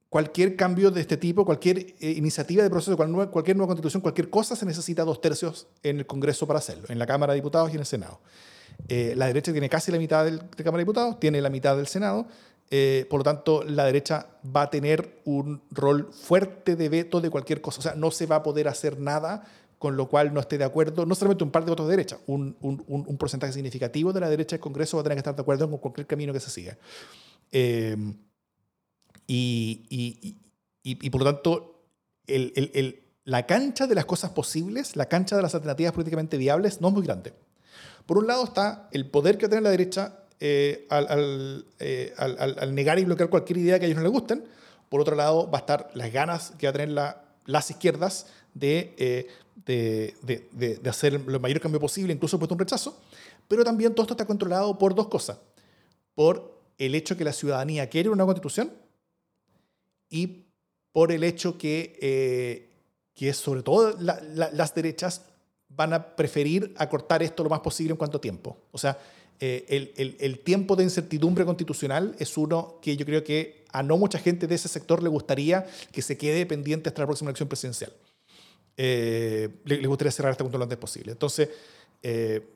cualquier 0.08 0.56
cambio 0.56 0.90
de 0.90 1.00
este 1.00 1.16
tipo, 1.16 1.44
cualquier 1.44 1.78
eh, 1.78 2.10
iniciativa 2.12 2.62
de 2.62 2.70
proceso, 2.70 2.96
cualquier 2.96 3.56
nueva 3.56 3.68
constitución, 3.68 4.00
cualquier 4.00 4.30
cosa, 4.30 4.56
se 4.56 4.64
necesita 4.66 5.04
dos 5.04 5.20
tercios 5.20 5.66
en 5.82 5.98
el 5.98 6.06
Congreso 6.06 6.46
para 6.46 6.58
hacerlo, 6.58 6.84
en 6.88 6.98
la 6.98 7.06
Cámara 7.06 7.32
de 7.32 7.38
Diputados 7.40 7.70
y 7.70 7.74
en 7.74 7.80
el 7.80 7.86
Senado. 7.86 8.20
Eh, 8.88 9.14
la 9.16 9.26
derecha 9.26 9.52
tiene 9.52 9.68
casi 9.68 9.90
la 9.90 9.98
mitad 9.98 10.24
del, 10.24 10.38
de 10.38 10.64
Cámara 10.64 10.78
de 10.78 10.84
Diputados, 10.84 11.18
tiene 11.20 11.40
la 11.40 11.50
mitad 11.50 11.76
del 11.76 11.86
Senado, 11.86 12.26
eh, 12.70 13.06
por 13.08 13.20
lo 13.20 13.24
tanto, 13.24 13.62
la 13.62 13.84
derecha 13.84 14.26
va 14.54 14.62
a 14.62 14.70
tener 14.70 15.20
un 15.24 15.62
rol 15.70 16.10
fuerte 16.12 16.74
de 16.76 16.88
veto 16.88 17.20
de 17.20 17.30
cualquier 17.30 17.60
cosa. 17.60 17.78
O 17.78 17.82
sea, 17.82 17.94
no 17.94 18.10
se 18.10 18.26
va 18.26 18.36
a 18.36 18.42
poder 18.42 18.66
hacer 18.68 18.98
nada 18.98 19.44
con 19.78 19.96
lo 19.96 20.08
cual 20.08 20.32
no 20.32 20.40
esté 20.40 20.56
de 20.58 20.64
acuerdo, 20.64 21.04
no 21.04 21.14
solamente 21.14 21.44
un 21.44 21.50
par 21.50 21.64
de 21.64 21.70
votos 21.70 21.86
de 21.86 21.90
derecha, 21.92 22.18
un, 22.26 22.56
un- 22.62 22.82
un- 22.88 23.04
un 23.06 23.16
porcentaje 23.18 23.52
significativo 23.52 24.10
de 24.12 24.20
la 24.20 24.30
derecha 24.30 24.56
del 24.56 24.60
Congreso 24.60 24.96
va 24.96 25.02
a 25.02 25.04
tener 25.04 25.16
que 25.16 25.20
estar 25.20 25.36
de 25.36 25.42
acuerdo 25.42 25.68
con 25.70 25.78
cualquier 25.78 26.06
camino 26.06 26.32
que 26.32 26.40
se 26.40 26.50
siga. 26.50 26.78
Y, 29.26 29.86
y- 29.90 30.18
y- 30.22 30.36
y- 30.82 31.06
y 31.06 31.10
por 31.10 31.22
lo 31.22 31.32
tanto, 31.32 31.82
el- 32.26 32.52
el- 32.56 32.70
el- 32.74 33.02
la 33.24 33.44
cancha 33.46 33.86
de 33.86 33.94
las 33.94 34.04
cosas 34.04 34.30
posibles, 34.30 34.96
la 34.96 35.06
cancha 35.06 35.36
de 35.36 35.42
las 35.42 35.54
alternativas 35.54 35.92
políticamente 35.92 36.36
viables, 36.38 36.80
no 36.80 36.88
es 36.88 36.94
muy 36.94 37.02
grande. 37.04 37.34
Por 38.06 38.18
un 38.18 38.26
lado 38.28 38.44
está 38.44 38.88
el 38.92 39.10
poder 39.10 39.36
que 39.36 39.46
va 39.46 39.48
a 39.48 39.50
tener 39.50 39.62
la 39.64 39.70
derecha 39.70 40.20
eh, 40.40 40.86
eh, 41.78 42.14
al- 42.18 42.74
negar 42.74 42.98
y 42.98 43.04
bloquear 43.04 43.28
cualquier 43.30 43.58
idea 43.58 43.78
que 43.78 43.84
a 43.84 43.88
ellos 43.88 43.96
no 43.98 44.02
les 44.04 44.12
gusten. 44.12 44.44
Por 44.88 45.00
otro 45.00 45.16
lado, 45.16 45.50
va 45.50 45.58
a 45.58 45.60
estar 45.60 45.90
las 45.94 46.12
ganas 46.12 46.52
que 46.58 46.66
va 46.66 46.70
a 46.70 46.72
tener 46.72 46.90
la- 46.90 47.22
las 47.46 47.70
izquierdas 47.70 48.26
de, 48.54 48.94
eh, 48.98 49.28
de, 49.64 50.80
hacer 50.88 51.14
el 51.14 51.40
mayor 51.40 51.60
cambio 51.60 51.80
posible, 51.80 52.12
incluso 52.12 52.38
puesto 52.38 52.54
un 52.54 52.58
rechazo. 52.60 52.98
Pero 53.48 53.64
también 53.64 53.94
todo 53.94 54.02
esto 54.02 54.14
está 54.14 54.26
controlado 54.26 54.78
por 54.78 54.94
dos 54.94 55.08
cosas. 55.08 55.38
Por 56.14 56.56
el 56.78 56.94
hecho 56.94 57.16
que 57.16 57.24
la 57.24 57.32
ciudadanía 57.32 57.88
quiere 57.88 58.08
una 58.10 58.24
constitución 58.24 58.72
y 60.08 60.44
por 60.92 61.12
el 61.12 61.24
hecho 61.24 61.58
que, 61.58 62.68
que 63.14 63.32
sobre 63.32 63.62
todo 63.62 63.96
la- 64.00 64.20
la- 64.34 64.50
las 64.50 64.74
derechas 64.74 65.22
van 65.68 65.92
a 65.92 66.16
preferir 66.16 66.74
acortar 66.78 67.22
esto 67.22 67.42
lo 67.42 67.50
más 67.50 67.60
posible 67.60 67.92
en 67.92 67.96
cuanto 67.98 68.20
tiempo. 68.20 68.56
O 68.72 68.78
sea, 68.78 68.98
eh, 69.38 70.16
el, 70.18 70.38
tiempo 70.38 70.76
de 70.76 70.84
incertidumbre 70.84 71.44
constitucional 71.44 72.16
es 72.18 72.36
uno 72.38 72.78
que 72.80 72.96
yo 72.96 73.04
creo 73.04 73.22
que 73.22 73.64
a 73.70 73.82
no 73.82 73.98
mucha 73.98 74.18
gente 74.18 74.46
de 74.46 74.54
ese 74.54 74.68
sector 74.68 75.02
le 75.02 75.10
gustaría 75.10 75.66
que 75.92 76.00
se 76.00 76.16
quede 76.16 76.46
pendiente 76.46 76.88
hasta 76.88 77.02
la 77.02 77.06
próxima 77.06 77.30
elección 77.30 77.48
presidencial. 77.48 77.92
Eh, 78.78 79.48
le, 79.64 79.86
gustaría 79.86 80.10
cerrar 80.10 80.32
este 80.32 80.42
punto 80.42 80.56
lo 80.56 80.64
antes 80.64 80.78
posible. 80.78 81.12
Entonces, 81.12 81.50
eh, 82.02 82.46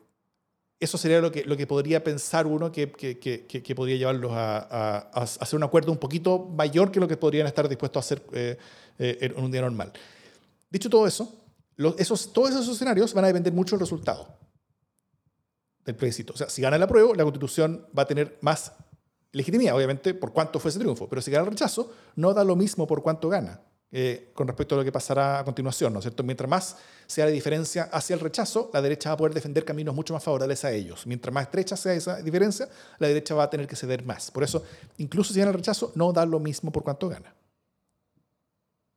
eso 0.79 0.97
sería 0.97 1.21
lo 1.21 1.31
que, 1.31 1.43
lo 1.43 1.55
que 1.55 1.67
podría 1.67 2.03
pensar 2.03 2.47
uno 2.47 2.71
que, 2.71 2.91
que, 2.91 3.75
podría 3.75 3.97
llevarlos 3.97 4.31
a, 4.33 4.97
hacer 5.13 5.57
un 5.57 5.63
acuerdo 5.63 5.91
un 5.91 5.99
poquito 5.99 6.39
mayor 6.39 6.91
que 6.91 6.99
lo 6.99 7.07
que 7.07 7.17
podrían 7.17 7.45
estar 7.45 7.69
dispuestos 7.69 7.97
a 7.97 8.05
hacer 8.05 8.23
eh, 8.33 8.57
en 8.97 9.43
un 9.43 9.51
día 9.51 9.61
normal. 9.61 9.93
Dicho 10.71 10.89
todo 10.89 11.05
eso, 11.05 11.31
esos, 11.99 12.33
todos 12.33 12.49
esos 12.49 12.69
escenarios 12.69 13.13
van 13.13 13.25
a 13.25 13.27
depender 13.27 13.53
mucho 13.53 13.75
del 13.75 13.81
resultado 13.81 14.41
del 15.85 15.95
plebiscito. 15.95 16.33
O 16.33 16.37
sea, 16.37 16.49
si 16.49 16.61
gana 16.61 16.75
el 16.75 16.83
apruebo, 16.83 17.13
la 17.15 17.23
constitución 17.23 17.87
va 17.97 18.03
a 18.03 18.07
tener 18.07 18.37
más 18.41 18.73
legitimidad, 19.31 19.75
obviamente, 19.75 20.13
por 20.13 20.33
cuánto 20.33 20.59
fue 20.59 20.69
ese 20.69 20.79
triunfo. 20.79 21.07
Pero 21.07 21.21
si 21.21 21.31
gana 21.31 21.45
el 21.45 21.51
rechazo, 21.51 21.91
no 22.15 22.33
da 22.33 22.43
lo 22.43 22.55
mismo 22.55 22.87
por 22.87 23.01
cuánto 23.01 23.29
gana 23.29 23.61
eh, 23.93 24.31
con 24.33 24.47
respecto 24.47 24.75
a 24.75 24.77
lo 24.77 24.83
que 24.85 24.91
pasará 24.91 25.39
a 25.39 25.43
continuación, 25.43 25.91
¿no 25.91 25.99
es 25.99 26.03
cierto? 26.03 26.23
Mientras 26.23 26.49
más 26.49 26.77
sea 27.07 27.25
la 27.25 27.31
diferencia 27.31 27.89
hacia 27.91 28.13
el 28.13 28.21
rechazo, 28.21 28.69
la 28.73 28.81
derecha 28.81 29.09
va 29.09 29.15
a 29.15 29.17
poder 29.17 29.33
defender 29.33 29.65
caminos 29.65 29.93
mucho 29.93 30.13
más 30.13 30.23
favorables 30.23 30.63
a 30.63 30.71
ellos. 30.71 31.05
Mientras 31.05 31.33
más 31.33 31.43
estrecha 31.43 31.75
sea 31.75 31.93
esa 31.93 32.21
diferencia, 32.21 32.69
la 32.99 33.09
derecha 33.09 33.35
va 33.35 33.43
a 33.43 33.49
tener 33.49 33.67
que 33.67 33.75
ceder 33.75 34.05
más. 34.05 34.31
Por 34.31 34.43
eso, 34.43 34.63
incluso 34.97 35.33
si 35.33 35.39
gana 35.39 35.51
el 35.51 35.57
rechazo, 35.57 35.91
no 35.95 36.13
da 36.13 36.25
lo 36.25 36.39
mismo 36.39 36.71
por 36.71 36.83
cuánto 36.83 37.09
gana. 37.09 37.35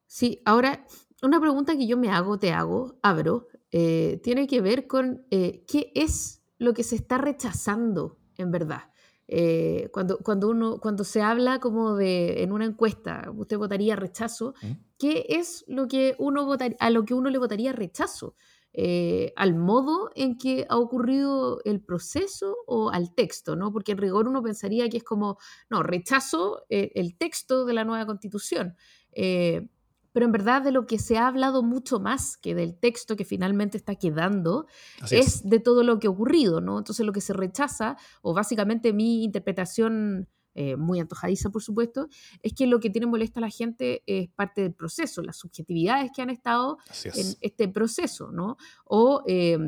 Sí, 0.06 0.40
ahora, 0.44 0.86
una 1.22 1.40
pregunta 1.40 1.76
que 1.76 1.88
yo 1.88 1.96
me 1.96 2.10
hago, 2.10 2.38
te 2.38 2.52
hago, 2.52 2.94
abro, 3.02 3.48
eh, 3.72 4.20
tiene 4.22 4.46
que 4.46 4.60
ver 4.60 4.86
con 4.86 5.26
eh, 5.32 5.64
qué 5.66 5.90
es 5.96 6.40
lo 6.58 6.74
que 6.74 6.82
se 6.84 6.96
está 6.96 7.18
rechazando 7.18 8.18
en 8.36 8.50
verdad. 8.50 8.90
Eh, 9.26 9.88
cuando, 9.92 10.18
cuando, 10.18 10.50
uno, 10.50 10.78
cuando 10.80 11.02
se 11.04 11.22
habla 11.22 11.58
como 11.58 11.96
de 11.96 12.42
en 12.42 12.52
una 12.52 12.66
encuesta, 12.66 13.30
usted 13.34 13.56
votaría 13.56 13.96
rechazo, 13.96 14.54
¿Mm? 14.62 14.72
¿qué 14.98 15.26
es 15.30 15.64
lo 15.66 15.88
que 15.88 16.14
uno 16.18 16.44
votar- 16.46 16.76
a 16.78 16.90
lo 16.90 17.04
que 17.04 17.14
uno 17.14 17.30
le 17.30 17.38
votaría 17.38 17.72
rechazo? 17.72 18.36
Eh, 18.76 19.32
¿Al 19.36 19.54
modo 19.54 20.10
en 20.16 20.36
que 20.36 20.66
ha 20.68 20.76
ocurrido 20.76 21.60
el 21.64 21.80
proceso 21.80 22.56
o 22.66 22.90
al 22.90 23.14
texto? 23.14 23.54
¿no? 23.56 23.72
Porque 23.72 23.92
en 23.92 23.98
rigor 23.98 24.28
uno 24.28 24.42
pensaría 24.42 24.88
que 24.88 24.96
es 24.98 25.04
como, 25.04 25.38
no, 25.70 25.82
rechazo 25.82 26.64
eh, 26.68 26.90
el 26.96 27.16
texto 27.16 27.64
de 27.64 27.72
la 27.72 27.84
nueva 27.84 28.04
constitución. 28.04 28.76
Eh, 29.12 29.68
pero 30.14 30.26
en 30.26 30.32
verdad 30.32 30.62
de 30.62 30.70
lo 30.70 30.86
que 30.86 31.00
se 31.00 31.18
ha 31.18 31.26
hablado 31.26 31.64
mucho 31.64 31.98
más 31.98 32.36
que 32.36 32.54
del 32.54 32.78
texto 32.78 33.16
que 33.16 33.24
finalmente 33.24 33.76
está 33.76 33.96
quedando 33.96 34.66
es, 35.02 35.12
es. 35.12 35.48
de 35.50 35.58
todo 35.58 35.82
lo 35.82 35.98
que 35.98 36.06
ha 36.06 36.10
ocurrido, 36.10 36.60
¿no? 36.60 36.78
Entonces 36.78 37.04
lo 37.04 37.12
que 37.12 37.20
se 37.20 37.32
rechaza, 37.32 37.96
o 38.22 38.32
básicamente 38.32 38.92
mi 38.92 39.24
interpretación 39.24 40.28
eh, 40.54 40.76
muy 40.76 41.00
antojadiza, 41.00 41.50
por 41.50 41.64
supuesto, 41.64 42.08
es 42.42 42.54
que 42.54 42.68
lo 42.68 42.78
que 42.78 42.90
tiene 42.90 43.08
molesta 43.08 43.40
a 43.40 43.42
la 43.42 43.50
gente 43.50 44.04
es 44.06 44.30
parte 44.30 44.62
del 44.62 44.72
proceso, 44.72 45.20
las 45.20 45.36
subjetividades 45.36 46.12
que 46.14 46.22
han 46.22 46.30
estado 46.30 46.78
en 47.02 47.10
es. 47.10 47.38
este 47.40 47.66
proceso, 47.66 48.30
¿no? 48.30 48.56
O, 48.84 49.24
eh, 49.26 49.58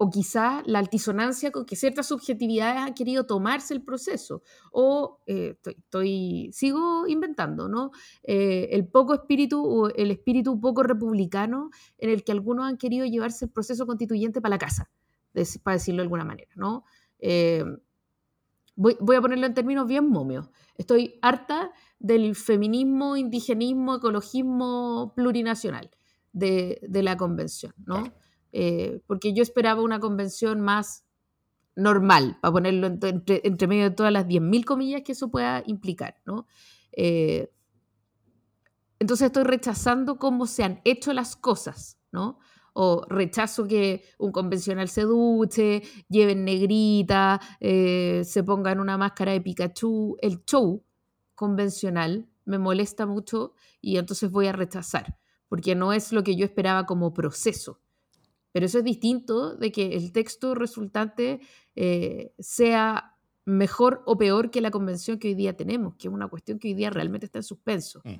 o 0.00 0.10
quizá 0.10 0.62
la 0.64 0.78
altisonancia 0.78 1.50
con 1.50 1.66
que 1.66 1.74
ciertas 1.74 2.06
subjetividades 2.06 2.82
han 2.82 2.94
querido 2.94 3.26
tomarse 3.26 3.74
el 3.74 3.82
proceso. 3.82 4.42
O 4.70 5.20
eh, 5.26 5.58
estoy, 5.64 6.50
sigo 6.52 7.08
inventando, 7.08 7.68
¿no? 7.68 7.90
Eh, 8.22 8.68
el 8.70 8.86
poco 8.86 9.12
espíritu 9.12 9.60
o 9.60 9.88
el 9.88 10.12
espíritu 10.12 10.60
poco 10.60 10.84
republicano 10.84 11.70
en 11.98 12.10
el 12.10 12.22
que 12.22 12.30
algunos 12.30 12.66
han 12.66 12.78
querido 12.78 13.06
llevarse 13.06 13.46
el 13.46 13.50
proceso 13.50 13.86
constituyente 13.86 14.40
para 14.40 14.54
la 14.54 14.58
casa, 14.58 14.88
para 15.64 15.76
decirlo 15.76 15.98
de 15.98 16.04
alguna 16.04 16.24
manera, 16.24 16.50
¿no? 16.54 16.84
Eh, 17.18 17.64
voy, 18.76 19.16
a 19.16 19.20
ponerlo 19.20 19.46
en 19.46 19.54
términos 19.54 19.88
bien 19.88 20.08
momios. 20.08 20.48
Estoy 20.76 21.18
harta 21.22 21.72
del 21.98 22.36
feminismo, 22.36 23.16
indigenismo, 23.16 23.96
ecologismo 23.96 25.12
plurinacional 25.16 25.90
de 26.32 27.02
la 27.02 27.16
convención, 27.16 27.74
¿no? 27.84 28.04
Eh, 28.60 29.00
porque 29.06 29.32
yo 29.34 29.42
esperaba 29.42 29.82
una 29.82 30.00
convención 30.00 30.60
más 30.60 31.04
normal, 31.76 32.38
para 32.42 32.52
ponerlo 32.52 32.86
en- 32.88 33.00
entre, 33.02 33.40
entre 33.44 33.68
medio 33.68 33.84
de 33.84 33.96
todas 33.96 34.12
las 34.12 34.26
10.000 34.28 34.64
comillas 34.64 35.02
que 35.04 35.12
eso 35.12 35.30
pueda 35.30 35.62
implicar, 35.66 36.16
¿no? 36.26 36.46
Eh, 36.92 37.50
entonces 38.98 39.26
estoy 39.26 39.44
rechazando 39.44 40.18
cómo 40.18 40.46
se 40.46 40.64
han 40.64 40.80
hecho 40.84 41.12
las 41.12 41.36
cosas, 41.36 41.98
¿no? 42.12 42.38
o 42.80 43.04
rechazo 43.08 43.66
que 43.66 44.04
un 44.18 44.30
convencional 44.30 44.88
se 44.88 45.02
duche, 45.02 45.82
lleven 46.08 46.44
negrita, 46.44 47.40
eh, 47.58 48.22
se 48.24 48.44
pongan 48.44 48.78
una 48.78 48.96
máscara 48.96 49.32
de 49.32 49.40
Pikachu. 49.40 50.16
El 50.22 50.44
show 50.44 50.84
convencional 51.34 52.28
me 52.44 52.58
molesta 52.58 53.04
mucho 53.04 53.54
y 53.80 53.96
entonces 53.96 54.30
voy 54.30 54.46
a 54.46 54.52
rechazar, 54.52 55.18
porque 55.48 55.74
no 55.74 55.92
es 55.92 56.12
lo 56.12 56.22
que 56.22 56.36
yo 56.36 56.44
esperaba 56.44 56.86
como 56.86 57.12
proceso. 57.12 57.80
Pero 58.52 58.66
eso 58.66 58.78
es 58.78 58.84
distinto 58.84 59.56
de 59.56 59.70
que 59.72 59.94
el 59.94 60.12
texto 60.12 60.54
resultante 60.54 61.40
eh, 61.76 62.32
sea 62.38 63.14
mejor 63.44 64.02
o 64.04 64.18
peor 64.18 64.50
que 64.50 64.60
la 64.60 64.70
convención 64.70 65.18
que 65.18 65.28
hoy 65.28 65.34
día 65.34 65.56
tenemos, 65.56 65.94
que 65.96 66.08
es 66.08 66.14
una 66.14 66.28
cuestión 66.28 66.58
que 66.58 66.68
hoy 66.68 66.74
día 66.74 66.90
realmente 66.90 67.26
está 67.26 67.38
en 67.38 67.44
suspenso. 67.44 68.00
Mm. 68.04 68.14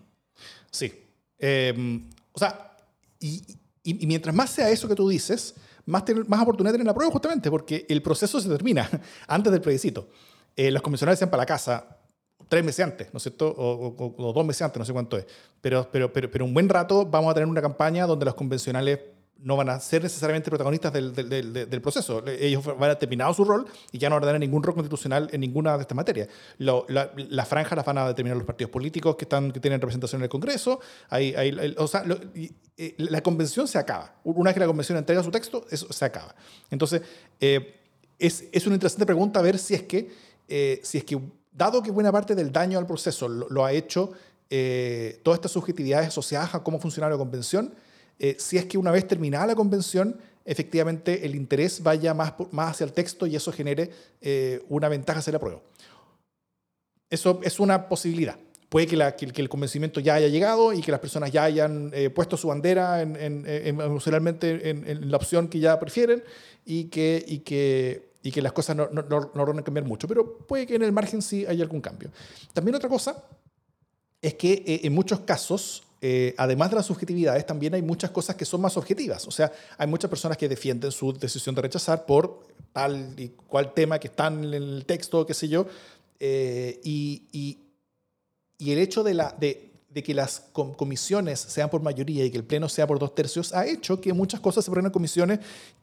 Sí. 0.70 0.92
Em, 1.38 2.08
o 2.32 2.38
sea, 2.38 2.76
y, 3.20 3.42
y, 3.82 4.06
mientras 4.06 4.34
más 4.34 4.50
sea 4.50 4.70
eso 4.70 4.88
que 4.88 4.94
tú 4.94 5.08
dices, 5.08 5.54
más, 5.86 6.04
más 6.26 6.42
oportunidad 6.42 6.72
tener 6.72 6.86
la 6.86 6.94
prueba 6.94 7.12
justamente, 7.12 7.50
porque 7.50 7.86
el 7.88 8.02
proceso 8.02 8.40
se 8.40 8.48
termina 8.48 8.88
antes 9.26 9.52
del 9.52 9.60
plebiscito. 9.60 10.08
Eh, 10.56 10.70
los 10.70 10.82
convencionales 10.82 11.18
sean 11.18 11.30
para 11.30 11.42
la 11.42 11.46
casa 11.46 11.98
tres 12.48 12.64
meses 12.64 12.84
antes, 12.84 13.12
¿no 13.12 13.18
es 13.18 13.22
cierto? 13.22 13.48
O, 13.48 14.14
o, 14.16 14.32
dos 14.32 14.46
meses 14.46 14.62
antes, 14.62 14.78
no 14.78 14.84
sé 14.84 14.92
cuánto 14.92 15.18
es. 15.18 15.26
Pero, 15.60 15.88
pero, 15.90 16.12
pero, 16.12 16.30
pero 16.30 16.44
un 16.44 16.54
buen 16.54 16.68
rato 16.68 17.06
vamos 17.06 17.30
a 17.30 17.34
tener 17.34 17.48
una 17.48 17.60
campaña 17.60 18.06
donde 18.06 18.24
los 18.24 18.34
convencionales 18.34 18.98
no 19.40 19.56
van 19.56 19.68
a 19.68 19.78
ser 19.80 20.02
necesariamente 20.02 20.50
protagonistas 20.50 20.92
del, 20.92 21.14
del, 21.14 21.80
proceso. 21.80 22.24
Ellos 22.26 22.64
van 22.64 22.90
a 22.90 22.96
terminar 22.96 23.32
su 23.34 23.44
rol 23.44 23.66
y 23.92 23.98
ya 23.98 24.08
no 24.08 24.16
van 24.16 24.24
a 24.24 24.26
tener 24.26 24.40
ningún 24.40 24.62
rol 24.62 24.74
constitucional 24.74 25.28
en 25.32 25.40
ninguna 25.40 25.76
de 25.76 25.82
estas 25.82 25.94
materias. 25.94 26.28
Lo, 26.58 26.84
la, 26.88 27.12
las 27.16 27.46
franjas 27.46 27.76
las 27.76 27.86
van 27.86 27.98
a 27.98 28.08
determinar 28.08 28.36
los 28.36 28.46
partidos 28.46 28.70
políticos 28.70 29.16
que, 29.16 29.24
están, 29.24 29.52
que 29.52 29.60
tienen 29.60 29.80
representación 29.80 30.20
en 30.20 30.24
el 30.24 30.28
Congreso. 30.28 30.80
Hay, 31.08 31.34
hay, 31.34 31.74
o 31.78 31.86
sea, 31.86 32.04
eh, 32.76 32.94
la 32.98 33.20
convención 33.22 33.68
se 33.68 33.78
acaba. 33.78 34.16
Una 34.24 34.48
vez 34.48 34.54
que 34.54 34.60
la 34.60 34.66
convención 34.66 34.98
entrega 34.98 35.22
su 35.22 35.30
texto, 35.30 35.66
eso 35.70 35.92
se 35.92 36.04
acaba. 36.04 36.34
Entonces, 36.70 37.02
eh, 37.40 37.76
es, 38.18 38.44
es, 38.50 38.66
una 38.66 38.74
interesante 38.74 39.06
pregunta 39.06 39.40
ver 39.40 39.58
si 39.58 39.74
es 39.74 39.82
que, 39.84 40.10
eh, 40.48 40.80
si 40.82 40.98
es 40.98 41.04
que 41.04 41.20
dado 41.52 41.80
que 41.82 41.92
buena 41.92 42.10
parte 42.10 42.34
del 42.34 42.50
daño 42.50 42.78
al 42.78 42.86
proceso 42.86 43.28
lo, 43.28 43.64
ha 43.64 43.72
hecho 43.72 44.12
todas 45.22 45.38
estas 45.38 45.52
subjetividades 45.52 46.08
asociadas 46.08 46.54
a 46.54 46.62
cómo 46.62 46.80
funciona 46.80 47.10
la 47.10 47.18
convención, 47.18 47.74
eh, 48.18 48.36
si 48.38 48.56
es 48.56 48.64
que 48.64 48.78
una 48.78 48.90
vez 48.90 49.06
terminada 49.06 49.46
la 49.46 49.54
convención, 49.54 50.18
efectivamente 50.44 51.24
el 51.24 51.34
interés 51.34 51.82
vaya 51.82 52.14
más, 52.14 52.34
más 52.50 52.70
hacia 52.70 52.84
el 52.84 52.92
texto 52.92 53.26
y 53.26 53.36
eso 53.36 53.52
genere 53.52 53.90
eh, 54.20 54.64
una 54.68 54.88
ventaja 54.88 55.20
hacia 55.20 55.32
la 55.32 55.38
prueba. 55.38 55.60
Eso 57.10 57.40
es 57.42 57.60
una 57.60 57.88
posibilidad. 57.88 58.36
Puede 58.68 58.86
que, 58.86 59.40
el 59.40 59.48
convencimiento 59.48 60.00
ya 60.00 60.14
haya 60.14 60.28
llegado 60.28 60.74
y 60.74 60.82
que 60.82 60.90
las 60.90 61.00
personas 61.00 61.30
ya 61.32 61.44
hayan 61.44 61.90
eh, 61.94 62.10
puesto 62.10 62.36
su 62.36 62.48
bandera 62.48 63.00
en, 63.00 63.16
en, 63.16 63.46
emocionalmente 63.46 64.68
en, 64.68 65.10
la 65.10 65.16
opción 65.16 65.48
que 65.48 65.58
ya 65.58 65.78
prefieren 65.80 66.22
y 66.66 66.84
que, 66.84 67.24
y 67.26 67.38
que, 67.38 68.10
y 68.22 68.30
que 68.30 68.42
las 68.42 68.52
cosas 68.52 68.76
no, 68.76 68.88
no, 68.92 69.02
no, 69.02 69.30
no 69.34 69.46
van 69.46 69.58
a 69.60 69.62
cambiar 69.62 69.86
mucho. 69.86 70.06
Pero 70.06 70.36
puede 70.38 70.66
que 70.66 70.74
en 70.74 70.82
el 70.82 70.92
margen 70.92 71.22
sí 71.22 71.46
haya 71.46 71.62
algún 71.62 71.80
cambio. 71.80 72.10
También 72.52 72.74
otra 72.74 72.90
cosa 72.90 73.24
es 74.20 74.34
que 74.34 74.80
en 74.82 74.92
muchos 74.92 75.20
casos 75.20 75.87
eh, 76.00 76.34
además 76.38 76.70
de 76.70 76.76
las 76.76 76.86
subjetividades, 76.86 77.44
también 77.44 77.74
hay 77.74 77.82
muchas 77.82 78.10
cosas 78.10 78.36
que 78.36 78.44
son 78.44 78.60
más 78.60 78.76
objetivas. 78.76 79.26
O 79.26 79.30
sea, 79.30 79.52
hay 79.76 79.86
muchas 79.86 80.08
personas 80.08 80.38
que 80.38 80.48
defienden 80.48 80.92
su 80.92 81.12
decisión 81.12 81.54
de 81.54 81.62
rechazar 81.62 82.06
por 82.06 82.46
tal 82.72 83.14
y 83.16 83.28
cual 83.28 83.74
tema 83.74 83.98
que 83.98 84.08
está 84.08 84.28
en 84.28 84.44
el 84.54 84.84
texto, 84.86 85.26
qué 85.26 85.34
sé 85.34 85.48
yo. 85.48 85.66
Eh, 86.20 86.80
y, 86.84 87.22
y, 87.32 87.58
y, 88.58 88.72
el 88.72 88.78
hecho 88.78 89.02
de, 89.02 89.14
la, 89.14 89.34
de, 89.38 89.70
de 89.88 90.02
que 90.02 90.14
las 90.14 90.44
comisiones 90.52 91.40
sean 91.40 91.70
por 91.70 91.82
mayoría 91.82 92.24
y 92.24 92.30
que 92.30 92.38
el 92.38 92.44
Pleno 92.44 92.68
sea 92.68 92.86
por 92.86 92.98
dos 92.98 93.14
tercios 93.14 93.54
ha 93.54 93.66
hecho 93.66 94.00
que 94.00 94.12
muchas 94.12 94.40
cosas 94.40 94.64
se 94.64 94.70
ponen 94.70 94.86
en 94.86 94.92
comisiones 94.92 95.40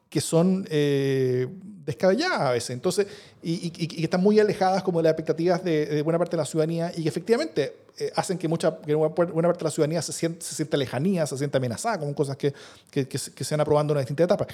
que 0.09 0.21
son 0.21 0.65
eh, 0.69 1.47
descabelladas 1.85 2.41
a 2.41 2.51
veces, 2.51 2.71
entonces, 2.71 3.07
y, 3.41 3.69
que 3.69 4.03
están 4.03 4.21
muy 4.21 4.39
alejadas 4.39 4.81
como 4.81 4.99
de 4.99 5.03
las 5.03 5.11
expectativas 5.11 5.63
de, 5.63 6.01
buena 6.03 6.17
parte 6.17 6.35
de 6.35 6.41
la 6.41 6.45
ciudadanía 6.45 6.91
y 6.95 7.03
que 7.03 7.09
efectivamente 7.09 7.75
eh, 7.97 8.11
hacen 8.15 8.37
que, 8.37 8.47
mucha, 8.47 8.69
buena 8.69 9.13
parte 9.13 9.33
de 9.33 9.63
la 9.63 9.71
ciudadanía 9.71 10.01
se 10.01 10.13
sienta, 10.13 10.45
se 10.45 10.55
sienta 10.55 10.77
lejanía, 10.77 11.25
se 11.27 11.37
sienta 11.37 11.57
amenazada 11.57 11.99
con 11.99 12.13
cosas 12.13 12.37
que, 12.37 12.53
que, 12.89 13.07
que, 13.07 13.17
se 13.17 13.53
van 13.53 13.61
aprobando 13.61 13.93
en 13.93 13.99
distintas 13.99 14.25
etapas. 14.25 14.47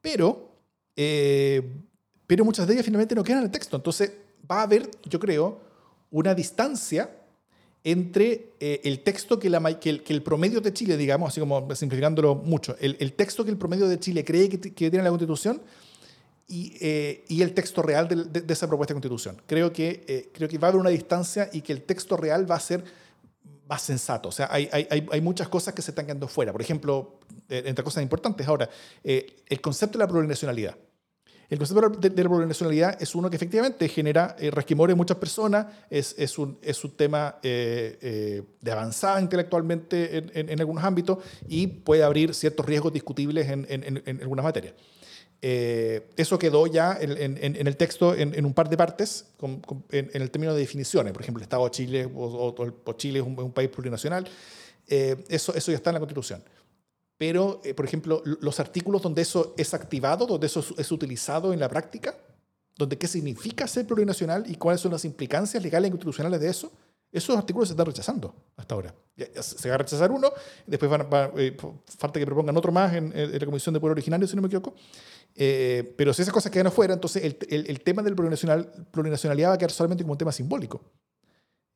Pero, 0.00 0.50
eh, 0.96 1.62
pero 2.26 2.44
muchas 2.44 2.66
de 2.66 2.74
ellas 2.74 2.84
finalmente 2.84 3.14
no 3.14 3.22
quedan 3.22 3.40
en 3.40 3.44
el 3.46 3.50
texto, 3.50 3.76
entonces 3.76 4.12
va 4.50 4.60
a 4.60 4.62
haber, 4.62 4.90
yo 5.04 5.18
creo, 5.18 5.60
una 6.10 6.34
distancia 6.34 7.10
entre 7.84 8.52
eh, 8.60 8.80
el 8.84 9.00
texto 9.00 9.38
que, 9.38 9.48
el, 9.48 10.22
promedio 10.22 10.60
de 10.60 10.72
Chile, 10.72 10.96
digamos, 10.96 11.28
así 11.28 11.40
como 11.40 11.74
simplificándolo 11.74 12.36
mucho, 12.36 12.76
el, 12.78 13.12
texto 13.14 13.44
que 13.44 13.50
el 13.50 13.58
promedio 13.58 13.88
de 13.88 13.98
Chile 13.98 14.24
cree 14.24 14.48
que, 14.48 14.58
tiene 14.58 15.02
la 15.02 15.08
Constitución 15.08 15.60
y, 16.46 16.76
eh, 16.80 17.24
y 17.28 17.42
el 17.42 17.54
texto 17.54 17.82
real 17.82 18.06
de, 18.06 18.40
de, 18.40 18.52
esa 18.52 18.68
propuesta 18.68 18.94
de 18.94 19.00
Constitución. 19.00 19.42
Creo 19.46 19.72
que, 19.72 20.04
eh, 20.06 20.30
creo 20.32 20.48
que 20.48 20.58
va 20.58 20.68
a 20.68 20.70
haber 20.70 20.80
una 20.80 20.90
distancia 20.90 21.50
y 21.52 21.60
que 21.60 21.72
el 21.72 21.82
texto 21.82 22.16
real 22.16 22.48
va 22.48 22.56
a 22.56 22.60
ser 22.60 22.84
más 23.66 23.82
sensato. 23.82 24.28
O 24.28 24.32
sea, 24.32 24.48
hay, 24.50 24.68
hay, 24.70 25.06
hay 25.10 25.20
muchas 25.20 25.48
cosas 25.48 25.74
que 25.74 25.82
se 25.82 25.90
están 25.90 26.06
quedando 26.06 26.28
fuera. 26.28 26.52
Por 26.52 26.62
ejemplo, 26.62 27.18
entre 27.48 27.82
cosas 27.82 28.02
importantes 28.02 28.46
ahora, 28.46 28.68
el 29.02 29.60
concepto 29.60 29.98
de 29.98 30.04
la 30.04 30.08
plurinacionalidad. 30.08 30.76
El 31.52 31.58
concepto 31.58 31.86
de, 31.90 32.22
la 32.22 32.30
plurinacionalidad 32.30 32.96
es 32.98 33.14
uno 33.14 33.28
que 33.28 33.36
efectivamente 33.36 33.86
genera 33.86 34.36
eh, 34.38 34.50
resquemores 34.50 34.94
en 34.94 34.96
muchas 34.96 35.18
personas, 35.18 35.66
es, 35.90 36.14
es, 36.16 36.38
un, 36.38 36.56
es 36.62 36.82
un 36.82 36.92
tema 36.92 37.36
eh, 37.42 37.98
eh, 38.00 38.42
de 38.58 38.72
avanzada 38.72 39.20
intelectualmente 39.20 40.16
en, 40.16 40.48
en, 40.48 40.60
algunos 40.60 40.82
ámbitos 40.82 41.18
y 41.46 41.66
puede 41.66 42.04
abrir 42.04 42.32
ciertos 42.32 42.64
riesgos 42.64 42.90
discutibles 42.94 43.50
en, 43.50 43.66
en 43.68 44.20
algunas 44.22 44.46
materias. 44.46 44.72
eso 45.42 46.38
quedó 46.38 46.66
ya 46.68 46.96
en, 46.98 47.66
el 47.66 47.76
texto 47.76 48.14
en, 48.14 48.46
un 48.46 48.54
par 48.54 48.70
de 48.70 48.78
partes 48.78 49.26
en, 49.90 50.10
el 50.14 50.30
término 50.30 50.54
de 50.54 50.60
definiciones. 50.60 51.12
Por 51.12 51.20
ejemplo, 51.20 51.40
el 51.40 51.44
Estado 51.44 51.64
de 51.64 51.70
Chile 51.70 52.06
o, 52.06 52.54
o, 52.86 52.92
Chile 52.94 53.18
es 53.18 53.26
un, 53.26 53.38
un, 53.38 53.52
país 53.52 53.68
plurinacional. 53.68 54.26
eso, 54.88 55.54
eso 55.54 55.70
ya 55.70 55.76
está 55.76 55.90
en 55.90 55.94
la 55.94 56.00
Constitución 56.00 56.42
pero, 57.22 57.60
eh, 57.62 57.72
por 57.72 57.84
ejemplo, 57.84 58.20
los 58.24 58.58
artículos 58.58 59.00
donde 59.00 59.22
eso 59.22 59.54
es 59.56 59.74
activado, 59.74 60.26
donde 60.26 60.48
eso 60.48 60.64
es 60.76 60.90
utilizado 60.90 61.52
en 61.52 61.60
la 61.60 61.68
práctica, 61.68 62.16
donde 62.76 62.98
qué 62.98 63.06
significa 63.06 63.68
ser 63.68 63.86
plurinacional 63.86 64.42
y 64.50 64.56
cuáles 64.56 64.80
son 64.80 64.90
las 64.90 65.04
implicancias 65.04 65.62
legales 65.62 65.86
y 65.86 65.92
constitucionales 65.92 66.40
de 66.40 66.48
eso, 66.48 66.72
esos 67.12 67.36
artículos 67.36 67.68
se 67.68 67.74
están 67.74 67.86
rechazando 67.86 68.34
hasta 68.56 68.74
ahora. 68.74 68.92
Se 69.40 69.68
va 69.68 69.76
a 69.76 69.78
rechazar 69.78 70.10
uno, 70.10 70.32
después 70.66 70.90
van, 70.90 71.06
eh, 71.36 71.56
falta 71.96 72.18
que 72.18 72.26
propongan 72.26 72.56
otro 72.56 72.72
más 72.72 72.92
en, 72.92 73.12
la 73.14 73.46
Comisión 73.46 73.72
de 73.72 73.78
Pueblo 73.78 73.92
Originario, 73.92 74.26
si 74.26 74.34
no 74.34 74.42
me 74.42 74.48
equivoco. 74.48 74.74
Eh, 75.36 75.94
pero 75.96 76.12
si 76.12 76.22
esas 76.22 76.34
cosas 76.34 76.50
quedan 76.50 76.66
afuera, 76.66 76.92
entonces 76.92 77.22
el, 77.22 77.38
el, 77.48 77.70
el 77.70 77.80
tema 77.82 78.02
del 78.02 78.16
plurinacional, 78.16 78.68
plurinacionalidad 78.90 79.50
va 79.50 79.54
a 79.54 79.58
quedar 79.58 79.70
solamente 79.70 80.02
como 80.02 80.14
un 80.14 80.18
tema 80.18 80.32
simbólico. 80.32 80.82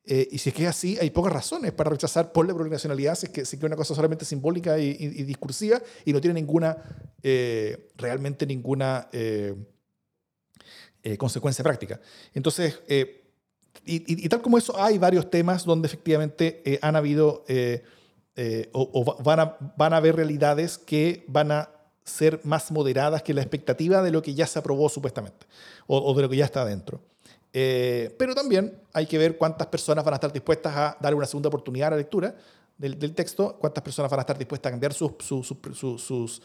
Eh, 0.09 0.25
y 0.31 0.37
si 0.37 0.49
es 0.49 0.55
que 0.55 0.63
es 0.63 0.69
así, 0.69 0.97
hay 1.01 1.09
pocas 1.09 1.33
razones 1.33 1.73
para 1.73 1.89
rechazar 1.89 2.31
por 2.31 2.47
la 2.47 2.53
plurinacionalidad 2.53 3.15
si 3.15 3.25
es 3.25 3.31
que, 3.31 3.45
si 3.45 3.57
es 3.57 3.63
una 3.63 3.75
cosa 3.75 3.93
solamente 3.93 4.23
simbólica 4.23 4.79
y, 4.79 4.93
discursiva 5.25 5.81
y 6.05 6.13
no 6.13 6.21
tiene 6.21 6.35
ninguna, 6.35 6.77
eh, 7.21 7.89
realmente 7.97 8.45
ninguna 8.45 9.09
eh, 9.11 9.53
consecuencia 11.17 11.61
práctica. 11.61 11.99
Entonces, 12.33 12.79
y, 13.85 14.29
tal 14.29 14.41
como 14.41 14.57
eso, 14.57 14.81
hay 14.81 14.97
varios 14.97 15.29
temas 15.29 15.65
donde 15.65 15.87
efectivamente 15.87 16.79
han 16.81 16.95
habido 16.95 17.43
o, 18.71 19.23
van, 19.23 19.39
a, 19.41 19.57
van 19.75 19.93
a 19.93 19.97
haber 19.97 20.15
realidades 20.15 20.77
que 20.77 21.25
van 21.27 21.51
a 21.51 21.69
ser 22.05 22.39
más 22.43 22.71
moderadas 22.71 23.23
que 23.23 23.33
la 23.33 23.41
expectativa 23.41 24.01
de 24.01 24.11
lo 24.11 24.21
que 24.21 24.33
ya 24.33 24.47
se 24.47 24.57
aprobó 24.57 24.87
supuestamente 24.87 25.45
o, 25.85 25.97
o 25.97 26.13
de 26.13 26.21
lo 26.21 26.29
que 26.29 26.37
ya 26.37 26.45
está 26.45 26.61
adentro. 26.61 27.01
Eh, 27.59 28.13
pero 28.19 28.35
también 28.35 28.71
hay 28.93 29.07
que 29.07 29.17
ver 29.17 29.35
cuántas 29.35 29.65
personas 29.65 30.05
van 30.05 30.13
a 30.13 30.17
estar 30.17 30.31
dispuestas 30.31 30.75
a 30.75 30.95
dar 30.99 31.15
una 31.15 31.25
segunda 31.25 31.49
oportunidad 31.49 31.87
a 31.87 31.91
la 31.91 31.97
lectura 31.97 32.35
del, 32.77 32.99
del 32.99 33.15
texto, 33.15 33.57
cuántas 33.59 33.83
personas 33.83 34.11
van 34.11 34.19
a 34.19 34.21
estar 34.21 34.37
dispuestas 34.37 34.69
a 34.69 34.73
cambiar 34.73 34.93
sus, 34.93 35.13
sus, 35.17 35.55
sus, 35.73 36.41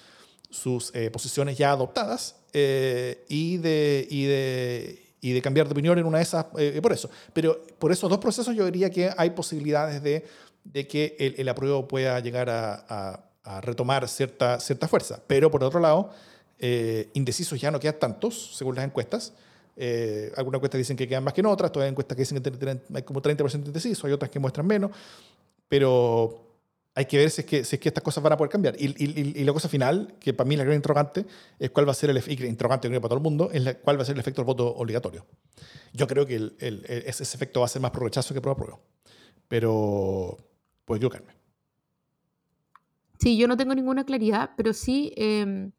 sus 0.49 0.95
eh, 0.95 1.11
posiciones 1.11 1.59
ya 1.59 1.73
adoptadas 1.73 2.37
eh, 2.55 3.27
y, 3.29 3.59
de, 3.59 4.07
y, 4.09 4.25
de, 4.25 5.05
y, 5.21 5.33
de, 5.33 5.43
cambiar 5.43 5.67
de 5.67 5.73
opinión 5.73 5.99
en 5.99 6.07
una 6.07 6.17
de 6.17 6.25
esas, 6.25 6.47
por 6.47 6.93
eso. 6.95 7.11
Pero 7.35 7.63
por 7.79 7.93
esos 7.93 8.09
dos 8.09 8.19
procesos 8.19 8.57
yo 8.57 8.65
diría 8.65 8.89
que 8.89 9.11
hay 9.15 9.29
posibilidades 9.31 10.03
de, 10.03 10.25
de 10.65 10.87
que 10.87 11.15
el, 11.19 11.35
el, 11.37 11.49
apruebo 11.51 11.87
pueda 11.89 12.19
llegar 12.21 12.49
a, 12.49 12.87
a, 12.89 13.25
a, 13.45 13.61
retomar 13.61 14.09
cierta, 14.09 14.59
cierta 14.61 14.89
fuerza. 14.89 15.21
Pero 15.27 15.51
por 15.51 15.63
otro 15.63 15.79
lado, 15.79 16.09
indecisos 17.13 17.61
ya 17.61 17.71
no 17.71 17.79
quedan 17.79 17.99
tantos, 17.99 18.57
según 18.57 18.77
las 18.77 18.87
encuestas. 18.87 19.35
Eh, 19.77 20.33
algunas 20.37 20.59
encuestas 20.59 20.79
dicen 20.79 20.97
que 20.97 21.09
quedan 21.09 21.25
más 21.25 21.33
que 21.33 21.41
en 21.41 21.47
otras, 21.47 21.73
todavía 21.73 21.89
hay 21.89 21.93
encuestas 21.93 22.17
que 22.17 22.23
dicen 22.23 22.43
que 22.43 22.81
hay 22.95 23.03
como 23.03 23.23
30% 23.23 23.67
indeciso, 23.67 24.07
hay 24.07 24.13
otras 24.13 24.31
que 24.31 24.39
muestran 24.39 24.67
menos, 24.67 24.91
pero 25.69 26.53
hay 26.95 27.07
que 27.07 27.17
ver 27.17 27.31
si 27.31 27.41
es 27.41 27.47
que, 27.47 27.65
si 27.65 27.77
es 27.77 27.81
que 27.81 27.89
estas 27.89 28.05
cosas 28.05 28.23
van 28.23 28.35
a 28.35 28.37
poder 28.37 28.51
cambiar. 28.51 28.77
Y, 28.79 28.87
y, 28.87 29.41
y, 29.41 29.45
la 29.45 29.53
cosa 29.53 29.69
final, 29.69 30.15
que 30.21 30.35
para 30.35 30.47
mí 30.47 30.57
la 30.57 30.65
gran 30.65 30.77
interrogante, 30.77 31.25
es 31.59 31.71
cuál 31.71 31.89
va 31.89 31.93
a 31.93 31.95
ser 31.95 32.11
el 32.11 32.19
efecto, 32.19 32.45
interrogante 32.45 32.89
para 32.91 33.09
todo 33.09 33.17
el 33.17 33.23
mundo, 33.23 33.51
es 33.53 33.63
la, 33.63 33.75
cuál 33.75 33.99
va 33.99 34.03
a 34.03 34.05
ser 34.05 34.15
el 34.15 34.21
efecto 34.21 34.43
del 34.43 34.47
voto 34.47 34.75
obligatorio. 34.75 35.27
Yo 35.93 36.07
creo 36.07 36.27
que 36.27 36.37
el, 36.37 36.57
el, 36.59 36.85
ese, 36.85 37.23
efecto 37.23 37.61
va 37.61 37.67
a 37.67 37.69
ser 37.69 37.81
más 37.81 37.93
pro 37.93 38.05
rechazo 38.05 38.35
que 38.35 38.43
pro 38.43 38.53
apruebo, 38.53 38.81
pero 39.49 40.37
puedo 40.85 40.97
equivocarme. 40.99 41.33
Sí, 43.19 43.39
yo 43.39 43.49
no 43.49 43.57
tengo 43.57 43.75
ninguna 43.75 44.05
claridad, 44.05 44.51
pero 44.57 44.75
sí, 44.75 45.15
em, 45.17 45.73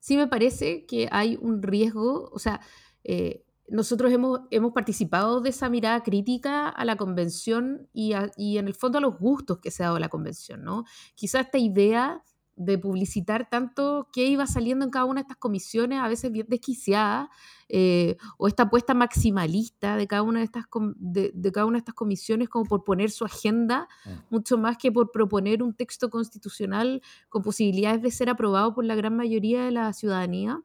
sí 0.00 0.16
me 0.16 0.26
parece 0.26 0.84
que 0.84 1.08
hay 1.10 1.38
un 1.40 1.62
riesgo, 1.62 2.28
o 2.30 2.38
sea, 2.38 2.60
eh, 3.04 3.44
nosotros 3.68 4.12
hemos, 4.12 4.40
hemos 4.50 4.72
participado 4.72 5.40
de 5.40 5.50
esa 5.50 5.70
mirada 5.70 6.02
crítica 6.02 6.68
a 6.68 6.84
la 6.84 6.96
convención 6.96 7.88
y, 7.94 8.12
a- 8.12 8.30
y 8.36 8.58
en 8.58 8.66
el 8.68 8.74
fondo 8.74 8.98
a 8.98 9.00
los 9.00 9.18
gustos 9.18 9.58
que 9.60 9.70
se 9.70 9.82
ha 9.82 9.86
dado 9.86 9.98
la 9.98 10.08
convención, 10.08 10.62
¿no? 10.62 10.84
Quizá 11.14 11.40
esta 11.40 11.58
idea 11.58 12.22
de 12.54 12.76
publicitar 12.76 13.48
tanto 13.48 14.08
qué 14.12 14.26
iba 14.26 14.46
saliendo 14.46 14.84
en 14.84 14.90
cada 14.90 15.06
una 15.06 15.20
de 15.20 15.22
estas 15.22 15.38
comisiones, 15.38 16.00
a 16.00 16.08
veces 16.08 16.30
bien 16.30 16.46
desquiciada, 16.50 17.30
eh, 17.70 18.18
o 18.36 18.46
esta 18.46 18.64
apuesta 18.64 18.92
maximalista 18.92 19.96
de 19.96 20.06
cada 20.06 20.20
una 20.22 20.40
de 20.40 20.44
estas, 20.44 20.66
de, 20.96 21.30
de 21.34 21.52
cada 21.52 21.64
una 21.64 21.76
de 21.76 21.78
estas 21.78 21.94
comisiones 21.94 22.50
como 22.50 22.66
por 22.66 22.84
poner 22.84 23.10
su 23.10 23.24
agenda, 23.24 23.88
Mm. 24.04 24.10
mucho 24.28 24.58
más 24.58 24.76
que 24.76 24.92
por 24.92 25.10
proponer 25.12 25.62
un 25.62 25.72
texto 25.72 26.10
constitucional 26.10 27.00
con 27.30 27.40
posibilidades 27.42 28.02
de 28.02 28.10
ser 28.10 28.28
aprobado 28.28 28.74
por 28.74 28.84
la 28.84 28.96
gran 28.96 29.16
mayoría 29.16 29.64
de 29.64 29.70
la 29.70 29.90
ciudadanía, 29.94 30.60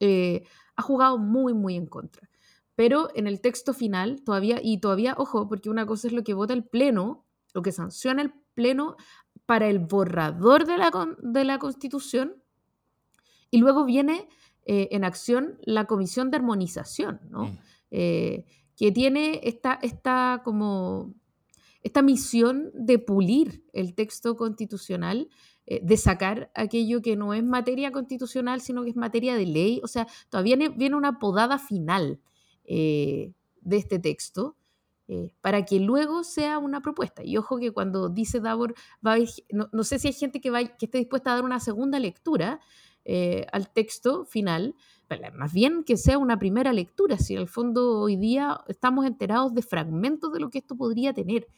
eh, 0.00 0.42
ha 0.76 0.82
jugado 0.82 1.18
muy, 1.18 1.54
muy 1.54 1.76
en 1.76 1.86
contra. 1.86 2.28
Pero 2.74 3.10
en 3.14 3.26
el 3.26 3.40
texto 3.40 3.74
final, 3.74 4.22
todavía, 4.24 4.58
y 4.62 4.78
todavía, 4.78 5.14
ojo, 5.18 5.48
porque 5.48 5.70
una 5.70 5.86
cosa 5.86 6.08
es 6.08 6.12
lo 6.12 6.24
que 6.24 6.34
vota 6.34 6.54
el 6.54 6.64
Pleno, 6.64 7.26
lo 7.52 7.62
que 7.62 7.72
sanciona 7.72 8.22
el 8.22 8.32
Pleno 8.54 8.96
para 9.46 9.68
el 9.68 9.78
borrador 9.78 10.66
de 10.66 10.78
la, 10.78 10.90
de 11.22 11.44
la 11.44 11.58
Constitución, 11.58 12.42
y 13.50 13.58
luego 13.58 13.84
viene 13.84 14.28
eh, 14.64 14.88
en 14.92 15.04
acción 15.04 15.58
la 15.62 15.86
Comisión 15.86 16.30
de 16.30 16.38
Armonización, 16.38 17.20
¿no? 17.28 17.46
Mm. 17.46 17.58
Eh, 17.90 18.46
que 18.76 18.90
tiene 18.90 19.40
esta, 19.44 19.78
esta, 19.82 20.40
como, 20.44 21.14
esta 21.82 22.00
misión 22.00 22.70
de 22.74 22.98
pulir 22.98 23.64
el 23.72 23.94
texto 23.94 24.36
constitucional, 24.36 25.28
eh, 25.66 25.80
de 25.82 25.96
sacar 25.96 26.50
aquello 26.54 27.02
que 27.02 27.14
no 27.14 27.34
es 27.34 27.44
materia 27.44 27.92
constitucional, 27.92 28.60
sino 28.60 28.82
que 28.82 28.90
es 28.90 28.96
materia 28.96 29.36
de 29.36 29.46
ley. 29.46 29.80
O 29.84 29.86
sea, 29.86 30.08
todavía 30.28 30.56
viene, 30.56 30.96
una 30.96 31.20
podada 31.20 31.58
final 31.58 32.20
eh, 32.64 33.32
de 33.60 33.76
este 33.76 33.98
texto. 33.98 34.56
eh, 35.08 35.34
para 35.40 35.64
que 35.64 35.78
luego 35.80 36.24
sea 36.24 36.58
una 36.58 36.80
propuesta. 36.80 37.22
Y 37.24 37.36
ojo 37.36 37.58
que 37.58 37.72
cuando 37.72 38.08
dice 38.08 38.40
Davor, 38.40 38.74
va 39.06 39.16
no, 39.50 39.68
no 39.72 39.84
sé 39.84 39.98
si 39.98 40.08
hay 40.08 40.14
gente 40.14 40.40
que, 40.40 40.50
va, 40.50 40.64
que 40.64 40.86
esté 40.86 40.98
dispuesta 40.98 41.32
a 41.32 41.34
dar 41.36 41.44
una 41.44 41.60
segunda 41.60 41.98
lectura 41.98 42.60
al 43.52 43.68
texto 43.72 44.24
final, 44.24 44.76
más 45.34 45.52
bien 45.52 45.82
que 45.82 45.96
sea 45.96 46.18
una 46.18 46.38
primera 46.38 46.72
lectura, 46.72 47.18
si 47.18 47.34
en 47.34 47.40
el 47.40 47.48
fondo 47.48 47.98
hoy 47.98 48.16
día 48.16 48.60
estamos 48.68 49.04
enterados 49.06 49.52
de 49.54 49.62
fragmentos 49.62 50.32
de 50.32 50.38
lo 50.38 50.50
que 50.50 50.58
esto 50.58 50.76
podría 50.76 51.12
tener. 51.12 51.48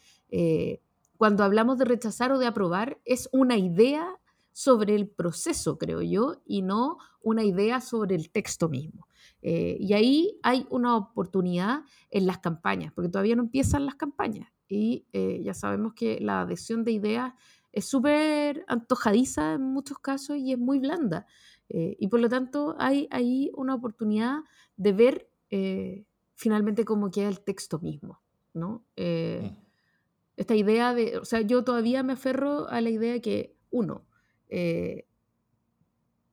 Cuando 1.17 1.45
hablamos 1.45 1.79
de 1.79 1.85
rechazar 1.85 2.33
o 2.33 2.39
de 2.39 2.47
aprobar, 2.47 3.01
es 3.05 3.29
una 3.33 3.57
idea 3.57 4.21
sobre 4.53 4.95
el 4.95 5.09
proceso, 5.09 5.79
creo 5.79 6.01
yo, 6.01 6.37
y 6.45 6.63
no 6.63 6.99
una 7.23 7.43
idea 7.43 7.81
sobre 7.81 8.15
el 8.15 8.31
texto 8.31 8.69
mismo. 8.69 9.09
Eh, 9.43 9.77
y 9.81 9.93
ahí 9.95 10.39
hay 10.43 10.67
una 10.71 10.97
oportunidad 10.97 11.81
en 12.11 12.27
las 12.27 12.39
campañas, 12.39 12.93
porque 12.93 13.09
todavía 13.09 13.37
no 13.37 13.43
empiezan 13.43 13.85
las 13.85 13.97
campañas. 13.97 14.49
Y 14.69 15.07
eh, 15.13 15.41
ya 15.43 15.55
sabemos 15.55 15.95
que 15.95 16.21
la 16.21 16.43
adhesión 16.43 16.85
de 16.85 16.93
ideas 16.93 17.35
es 17.73 17.87
súper 17.87 18.65
antojadiza 18.69 19.55
en 19.55 19.63
muchos 19.63 19.99
casos 19.99 20.37
y 20.37 20.53
es 20.53 20.59
muy 20.59 20.79
blanda. 20.79 21.27
Eh, 21.69 21.97
y 21.99 22.09
por 22.09 22.21
lo 22.21 22.29
tanto 22.29 22.77
hay 22.79 23.09
ahí 23.11 23.51
una 23.55 23.75
oportunidad 23.75 24.39
de 24.77 24.93
ver 24.93 25.31
eh, 25.51 26.07
finalmente 26.35 26.85
cómo 26.85 27.11
queda 27.11 27.29
el 27.29 27.41
texto 27.41 27.81
mismo. 27.81 28.21
¿no? 28.55 28.85
Eh, 28.97 29.51
Mm. 29.51 29.64
Esta 30.37 30.55
idea 30.55 30.95
de, 30.95 31.19
o 31.19 31.25
sea, 31.25 31.41
yo 31.41 31.65
todavía 31.65 32.03
me 32.03 32.15
aferro 32.15 32.69
a 32.69 32.81
la 32.81 32.91
idea 32.91 33.13
de 33.13 33.21
que, 33.21 33.57
uno, 33.71 34.07
eh, 34.49 35.07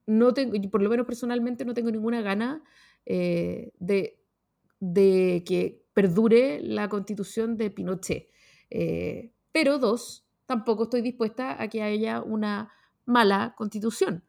no 0.05 0.33
tengo, 0.33 0.53
por 0.69 0.81
lo 0.81 0.89
menos 0.89 1.05
personalmente 1.05 1.65
no 1.65 1.73
tengo 1.73 1.91
ninguna 1.91 2.21
gana 2.21 2.63
eh, 3.05 3.71
de, 3.79 4.19
de 4.79 5.43
que 5.45 5.85
perdure 5.93 6.59
la 6.61 6.89
constitución 6.89 7.57
de 7.57 7.71
Pinochet. 7.71 8.29
Eh, 8.69 9.33
pero 9.51 9.77
dos, 9.79 10.27
tampoco 10.45 10.83
estoy 10.83 11.01
dispuesta 11.01 11.61
a 11.61 11.67
que 11.67 11.83
haya 11.83 12.21
una 12.21 12.71
mala 13.05 13.53
constitución. 13.57 14.23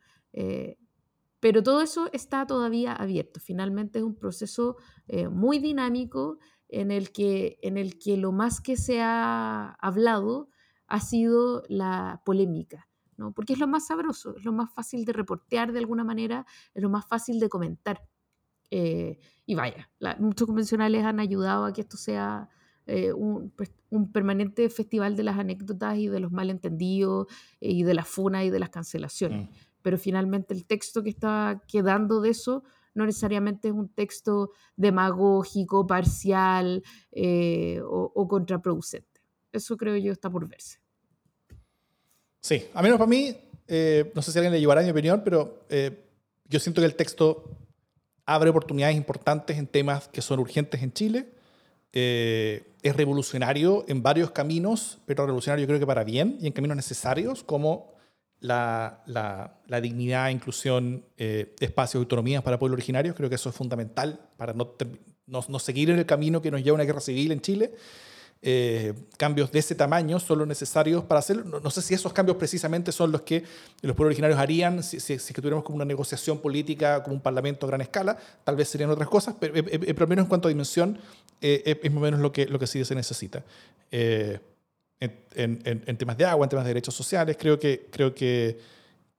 Pero 1.40 1.62
todo 1.62 1.82
eso 1.82 2.08
está 2.12 2.46
todavía 2.46 2.94
abierto. 2.94 3.40
Finalmente 3.40 3.98
es 3.98 4.04
un 4.04 4.14
proceso 4.14 4.76
muy 5.30 5.58
dinámico 5.58 6.38
en 6.72 6.90
el, 6.90 7.12
que, 7.12 7.58
en 7.62 7.76
el 7.76 7.98
que 7.98 8.16
lo 8.16 8.32
más 8.32 8.60
que 8.60 8.76
se 8.76 9.00
ha 9.00 9.76
hablado 9.80 10.48
ha 10.86 11.00
sido 11.00 11.62
la 11.68 12.22
polémica. 12.24 12.88
¿no? 13.16 13.32
Porque 13.32 13.52
es 13.52 13.58
lo 13.58 13.68
más 13.68 13.86
sabroso, 13.86 14.36
es 14.36 14.44
lo 14.44 14.52
más 14.52 14.72
fácil 14.74 15.04
de 15.04 15.12
reportear 15.12 15.70
de 15.72 15.78
alguna 15.78 16.02
manera, 16.02 16.46
es 16.74 16.82
lo 16.82 16.88
más 16.88 17.06
fácil 17.06 17.38
de 17.40 17.48
comentar. 17.48 18.02
Eh, 18.70 19.18
y 19.44 19.54
vaya, 19.54 19.90
la- 19.98 20.16
muchos 20.16 20.46
convencionales 20.46 21.04
han 21.04 21.20
ayudado 21.20 21.66
a 21.66 21.72
que 21.72 21.82
esto 21.82 21.96
sea 21.98 22.48
eh, 22.86 23.12
un, 23.12 23.50
pues, 23.50 23.70
un 23.90 24.10
permanente 24.10 24.68
festival 24.70 25.14
de 25.14 25.22
las 25.22 25.38
anécdotas 25.38 25.98
y 25.98 26.08
de 26.08 26.20
los 26.20 26.32
malentendidos 26.32 27.26
eh, 27.60 27.70
y 27.70 27.82
de 27.84 27.94
las 27.94 28.08
funas 28.08 28.44
y 28.44 28.50
de 28.50 28.58
las 28.58 28.70
cancelaciones. 28.70 29.48
Mm. 29.50 29.52
Pero 29.82 29.98
finalmente 29.98 30.54
el 30.54 30.64
texto 30.64 31.02
que 31.02 31.10
está 31.10 31.62
quedando 31.68 32.20
de 32.20 32.30
eso 32.30 32.64
no 32.94 33.06
necesariamente 33.06 33.68
es 33.68 33.74
un 33.74 33.88
texto 33.88 34.50
demagógico, 34.76 35.86
parcial 35.86 36.82
eh, 37.10 37.80
o, 37.82 38.12
o 38.14 38.28
contraproducente. 38.28 39.20
Eso 39.52 39.76
creo 39.76 39.96
yo 39.96 40.12
está 40.12 40.30
por 40.30 40.48
verse. 40.48 40.78
Sí, 42.40 42.66
a 42.74 42.82
menos 42.82 42.98
para 42.98 43.08
mí, 43.08 43.36
eh, 43.68 44.10
no 44.14 44.22
sé 44.22 44.32
si 44.32 44.38
alguien 44.38 44.52
le 44.52 44.60
llevará 44.60 44.82
mi 44.82 44.90
opinión, 44.90 45.22
pero 45.24 45.64
eh, 45.68 46.04
yo 46.48 46.58
siento 46.58 46.80
que 46.80 46.86
el 46.86 46.96
texto 46.96 47.56
abre 48.26 48.50
oportunidades 48.50 48.96
importantes 48.96 49.58
en 49.58 49.66
temas 49.66 50.08
que 50.08 50.22
son 50.22 50.40
urgentes 50.40 50.82
en 50.82 50.92
Chile. 50.92 51.28
Eh, 51.92 52.64
es 52.82 52.96
revolucionario 52.96 53.84
en 53.86 54.02
varios 54.02 54.30
caminos, 54.30 54.98
pero 55.06 55.24
revolucionario 55.24 55.62
yo 55.62 55.68
creo 55.68 55.78
que 55.78 55.86
para 55.86 56.02
bien 56.04 56.36
y 56.40 56.46
en 56.46 56.52
caminos 56.52 56.76
necesarios 56.76 57.44
como 57.44 57.91
la, 58.42 59.02
la, 59.06 59.54
la 59.68 59.80
dignidad, 59.80 60.28
inclusión, 60.28 61.04
eh, 61.16 61.54
espacios 61.60 62.00
autonomías 62.00 62.42
para 62.42 62.58
pueblos 62.58 62.76
originarios. 62.76 63.16
Creo 63.16 63.28
que 63.28 63.36
eso 63.36 63.48
es 63.48 63.54
fundamental 63.54 64.20
para 64.36 64.52
no, 64.52 64.74
no, 65.26 65.58
seguir 65.58 65.90
en 65.90 65.98
el 65.98 66.06
camino 66.06 66.42
que 66.42 66.50
nos 66.50 66.62
lleva 66.62 66.74
a 66.74 66.74
una 66.74 66.84
guerra 66.84 67.00
civil 67.00 67.32
en 67.32 67.40
Chile. 67.40 67.72
Eh, 68.44 68.94
cambios 69.16 69.52
de 69.52 69.60
ese 69.60 69.76
tamaño 69.76 70.18
son 70.18 70.40
los 70.40 70.48
necesarios 70.48 71.04
para 71.04 71.20
hacerlo. 71.20 71.60
No, 71.60 71.70
sé 71.70 71.80
si 71.80 71.94
esos 71.94 72.12
cambios 72.12 72.36
precisamente 72.36 72.90
son 72.90 73.12
los 73.12 73.22
que 73.22 73.44
los 73.80 73.94
pueblos 73.94 74.06
originarios 74.06 74.40
harían 74.40 74.82
si, 74.82 74.98
si, 74.98 75.20
si 75.20 75.32
que 75.32 75.40
tuviéramos 75.40 75.64
como 75.64 75.76
una 75.76 75.84
negociación 75.84 76.38
política, 76.38 77.04
como 77.04 77.14
un 77.14 77.22
parlamento 77.22 77.64
a 77.64 77.68
gran 77.68 77.80
escala, 77.80 78.18
tal 78.42 78.56
vez 78.56 78.68
serían 78.68 78.90
otras 78.90 79.08
cosas, 79.08 79.36
pero, 79.38 79.54
eh, 79.54 79.64
eh, 79.70 79.94
al 79.96 80.08
menos 80.08 80.24
en 80.24 80.28
cuanto 80.28 80.48
a 80.48 80.50
dimensión 80.50 80.98
eh, 81.40 81.62
eh, 81.66 81.80
es 81.80 81.92
más 81.92 82.00
o 82.00 82.04
menos 82.04 82.20
lo 82.20 82.32
que, 82.32 82.46
lo 82.46 82.58
que 82.58 82.66
sí 82.66 82.84
se 82.84 82.96
necesita. 82.96 83.44
En, 85.04 85.60
en- 85.64 85.82
en- 85.86 85.96
temas 85.96 86.16
de 86.16 86.24
agua, 86.24 86.44
en 86.46 86.50
temas 86.50 86.64
de 86.64 86.70
derechos 86.70 86.94
sociales, 86.94 87.36
creo 87.38 87.58
que, 87.58 87.88
creo 87.90 88.14
que, 88.14 88.58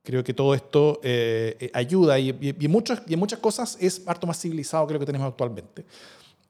creo 0.03 0.23
que 0.23 0.34
todo 0.34 0.53
esto 0.55 0.99
eh, 1.03 1.55
eh, 1.59 1.69
ayuda 1.73 2.17
y, 2.19 2.29
y- 2.29 2.55
y 2.59 2.65
en 2.65 2.71
muchas, 2.71 3.01
y 3.07 3.13
en 3.13 3.19
muchas 3.19 3.39
cosas 3.39 3.77
es 3.81 4.01
harto 4.07 4.25
más 4.27 4.39
civilizado 4.39 4.88
que 4.88 4.93
lo 4.93 4.99
que 4.99 5.05
tenemos 5.05 5.27
actualmente. 5.27 5.86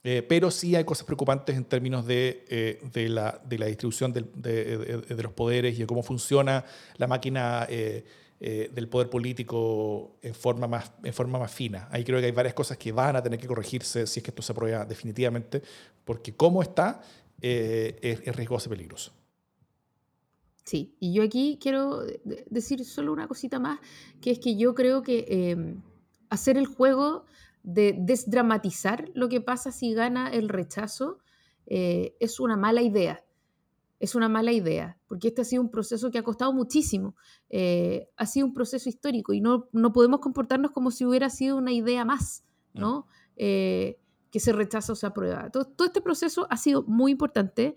Eh, 0.05 0.21
pero 0.27 0.51
sí 0.51 0.75
hay 0.75 0.83
cosas 0.83 1.05
preocupantes 1.05 1.55
en 1.55 1.63
términos 1.63 2.05
de, 2.05 2.43
eh, 2.49 2.81
de, 2.93 3.07
la, 3.09 3.39
de 3.45 3.57
la 3.57 3.67
distribución 3.67 4.11
de, 4.11 4.25
de- 4.35 5.23
los 5.23 5.31
poderes 5.31 5.75
y 5.75 5.79
de 5.79 5.87
cómo 5.87 6.03
funciona 6.03 6.65
la 6.97 7.07
máquina 7.07 7.65
eh, 7.69 8.03
eh, 8.41 8.69
del 8.73 8.89
poder 8.89 9.09
político 9.09 10.17
en 10.21 10.35
forma, 10.35 10.67
más, 10.67 10.91
en 11.03 11.13
forma 11.13 11.39
más 11.39 11.51
fina. 11.53 11.87
Ahí 11.89 12.03
creo 12.03 12.19
que 12.19 12.25
hay 12.25 12.33
varias 12.33 12.53
cosas 12.53 12.77
que 12.77 12.91
van 12.91 13.15
a 13.15 13.23
tener 13.23 13.39
que 13.39 13.47
corregirse 13.47 14.05
si 14.05 14.19
es 14.19 14.23
que 14.23 14.31
esto 14.31 14.41
se 14.41 14.51
aprueba 14.51 14.83
definitivamente, 14.83 15.61
porque 16.03 16.33
cómo 16.35 16.61
está 16.61 17.01
es, 17.41 17.95
es 18.01 18.35
riesgoso 18.35 18.67
y 18.67 18.71
peligroso. 18.75 19.11
Sí, 20.63 20.95
y 20.99 21.13
yo 21.13 21.23
aquí 21.23 21.57
quiero 21.61 22.01
de- 22.01 22.45
decir 22.49 22.83
solo 22.85 23.11
una 23.11 23.27
cosita 23.27 23.59
más, 23.59 23.79
que 24.21 24.31
es 24.31 24.39
que 24.39 24.55
yo 24.55 24.73
creo 24.73 25.01
que 25.01 25.25
eh, 25.27 25.75
hacer 26.29 26.57
el 26.57 26.67
juego 26.67 27.25
de 27.63 27.95
desdramatizar 27.99 29.09
lo 29.13 29.27
que 29.29 29.41
pasa 29.41 29.71
si 29.71 29.93
gana 29.93 30.29
el 30.29 30.49
rechazo 30.49 31.19
eh, 31.65 32.15
es 32.19 32.39
una 32.39 32.55
mala 32.57 32.81
idea. 32.81 33.23
Es 33.99 34.15
una 34.15 34.27
mala 34.27 34.51
idea, 34.51 34.97
porque 35.07 35.29
este 35.29 35.41
ha 35.43 35.45
sido 35.45 35.61
un 35.61 35.69
proceso 35.71 36.11
que 36.11 36.17
ha 36.17 36.23
costado 36.23 36.51
muchísimo. 36.51 37.15
eh, 37.49 38.09
ha 38.17 38.25
sido 38.25 38.47
un 38.47 38.53
proceso 38.53 38.89
histórico 38.89 39.31
y 39.33 39.39
no, 39.39 39.69
no 39.71 39.93
podemos 39.93 40.19
comportarnos 40.19 40.71
como 40.71 40.91
si 40.91 41.05
hubiera 41.05 41.29
sido 41.29 41.55
una 41.57 41.71
idea 41.71 42.03
más, 42.03 42.43
¿no? 42.73 43.07
Eh, 43.37 43.97
que 44.29 44.39
se 44.41 44.51
rechaza 44.51 44.91
o 44.93 44.95
se 44.95 45.05
aprueba. 45.07 45.49
Todo, 45.51 45.65
todo 45.65 45.85
este 45.87 46.01
proceso 46.01 46.47
ha 46.49 46.57
sido 46.57 46.83
muy 46.83 47.11
importante. 47.13 47.75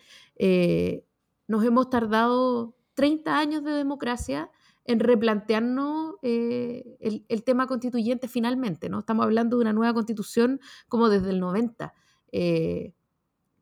Nos 1.49 1.65
hemos 1.65 1.91
tardado 1.91 2.77
30 2.95 3.39
años 3.39 3.63
de 3.65 3.73
democracia 3.73 4.51
en 4.85 5.01
replantearnos 5.01 6.15
eh, 6.23 6.97
el, 7.01 7.25
el 7.29 7.45
tema 7.45 7.67
constituyente 7.67 8.29
finalmente, 8.29 8.89
¿no? 8.89 9.01
Estamos 9.01 9.25
hablando 9.25 9.57
de 9.57 9.63
una 9.63 9.73
nueva 9.73 9.95
constitución 9.95 10.61
como 10.89 11.09
desde 11.09 11.31
el 11.31 11.41
90. 11.41 11.93
eh, 12.33 12.95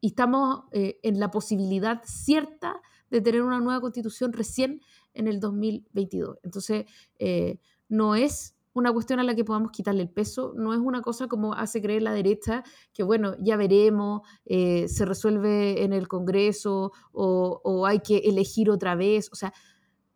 y 0.01 0.09
estamos 0.09 0.65
eh, 0.73 0.99
en 1.03 1.19
la 1.19 1.31
posibilidad 1.31 2.03
cierta 2.05 2.83
de 3.11 3.23
tener 3.23 3.41
una 3.41 3.61
nueva 3.61 3.81
constitución 3.81 4.35
recién 4.35 4.83
en 5.15 5.29
el 5.29 5.41
2022. 5.41 6.39
Entonces, 6.43 6.85
no 7.89 8.15
es 8.15 8.54
una 8.75 8.93
cuestión 8.93 9.21
a 9.21 9.25
la 9.25 9.35
que 9.35 9.45
podamos 9.45 9.71
quitarle 9.71 10.03
el 10.03 10.11
peso, 10.11 10.53
no 10.57 10.75
es 10.75 10.81
una 10.81 11.01
cosa 11.01 11.27
como 11.29 11.55
hace 11.55 11.81
creer 11.81 12.03
la 12.03 12.13
derecha, 12.13 12.63
que 12.93 13.03
bueno, 13.03 13.35
ya 13.41 13.57
veremos, 13.57 14.23
eh, 14.45 14.89
se 14.89 15.05
resuelve 15.05 15.85
en 15.85 15.93
el 15.93 16.09
Congreso 16.09 16.93
o, 17.13 17.61
o 17.65 17.87
hay 17.87 18.01
que 18.01 18.19
elegir 18.19 18.71
otra 18.71 18.95
vez, 18.97 19.31
o 19.33 19.37
sea, 19.37 19.53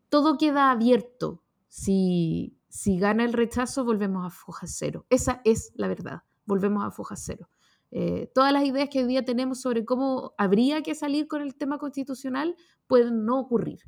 todo 0.08 0.36
queda 0.36 0.70
abierto. 0.70 1.42
Si, 1.68 2.56
si 2.68 2.98
gana 2.98 3.24
el 3.24 3.32
rechazo, 3.32 3.84
volvemos 3.84 4.26
a 4.26 4.30
foja 4.30 4.66
cero. 4.66 5.06
Esa 5.10 5.40
es 5.44 5.72
la 5.74 5.88
verdad, 5.88 6.22
volvemos 6.44 6.84
a 6.84 6.90
foja 6.90 7.16
cero. 7.16 7.48
Eh, 7.90 8.30
todas 8.34 8.52
las 8.52 8.64
ideas 8.64 8.88
que 8.90 9.00
hoy 9.00 9.06
día 9.06 9.24
tenemos 9.24 9.60
sobre 9.60 9.84
cómo 9.84 10.34
habría 10.36 10.82
que 10.82 10.94
salir 10.94 11.26
con 11.26 11.40
el 11.40 11.54
tema 11.54 11.78
constitucional 11.78 12.54
pueden 12.86 13.24
no 13.24 13.38
ocurrir. 13.38 13.80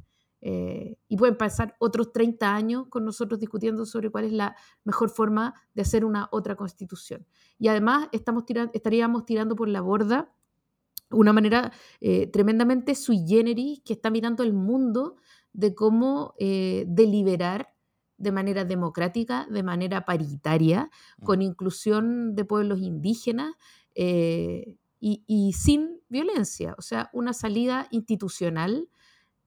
Eh, 0.42 0.96
y 1.08 1.16
pueden 1.16 1.36
pasar 1.36 1.76
otros 1.78 2.12
30 2.12 2.54
años 2.54 2.86
con 2.88 3.04
nosotros 3.04 3.38
discutiendo 3.38 3.84
sobre 3.84 4.10
cuál 4.10 4.24
es 4.24 4.32
la 4.32 4.56
mejor 4.84 5.10
forma 5.10 5.54
de 5.74 5.82
hacer 5.82 6.04
una 6.04 6.28
otra 6.32 6.56
constitución. 6.56 7.26
Y 7.58 7.68
además 7.68 8.08
estamos 8.12 8.44
estaríamos 8.72 9.24
tirando 9.24 9.54
por 9.54 9.68
la 9.68 9.80
borda 9.80 10.32
una 11.10 11.32
manera 11.32 11.72
eh, 12.00 12.28
tremendamente 12.28 12.94
sui 12.94 13.26
generis 13.26 13.80
que 13.84 13.92
está 13.92 14.10
mirando 14.10 14.44
el 14.44 14.52
mundo 14.52 15.16
de 15.52 15.74
cómo 15.74 16.34
deliberar 16.38 17.74
de 18.20 18.32
manera 18.32 18.64
democrática, 18.64 19.46
de 19.50 19.62
manera 19.62 20.04
paritaria, 20.04 20.90
mm. 21.18 21.24
con 21.24 21.42
inclusión 21.42 22.34
de 22.34 22.44
pueblos 22.44 22.80
indígenas 22.80 23.54
eh, 23.94 24.76
y, 25.02 25.52
sin 25.54 26.02
violencia, 26.10 26.74
o 26.76 26.82
sea, 26.82 27.08
una 27.14 27.32
salida 27.32 27.88
institucional, 27.90 28.90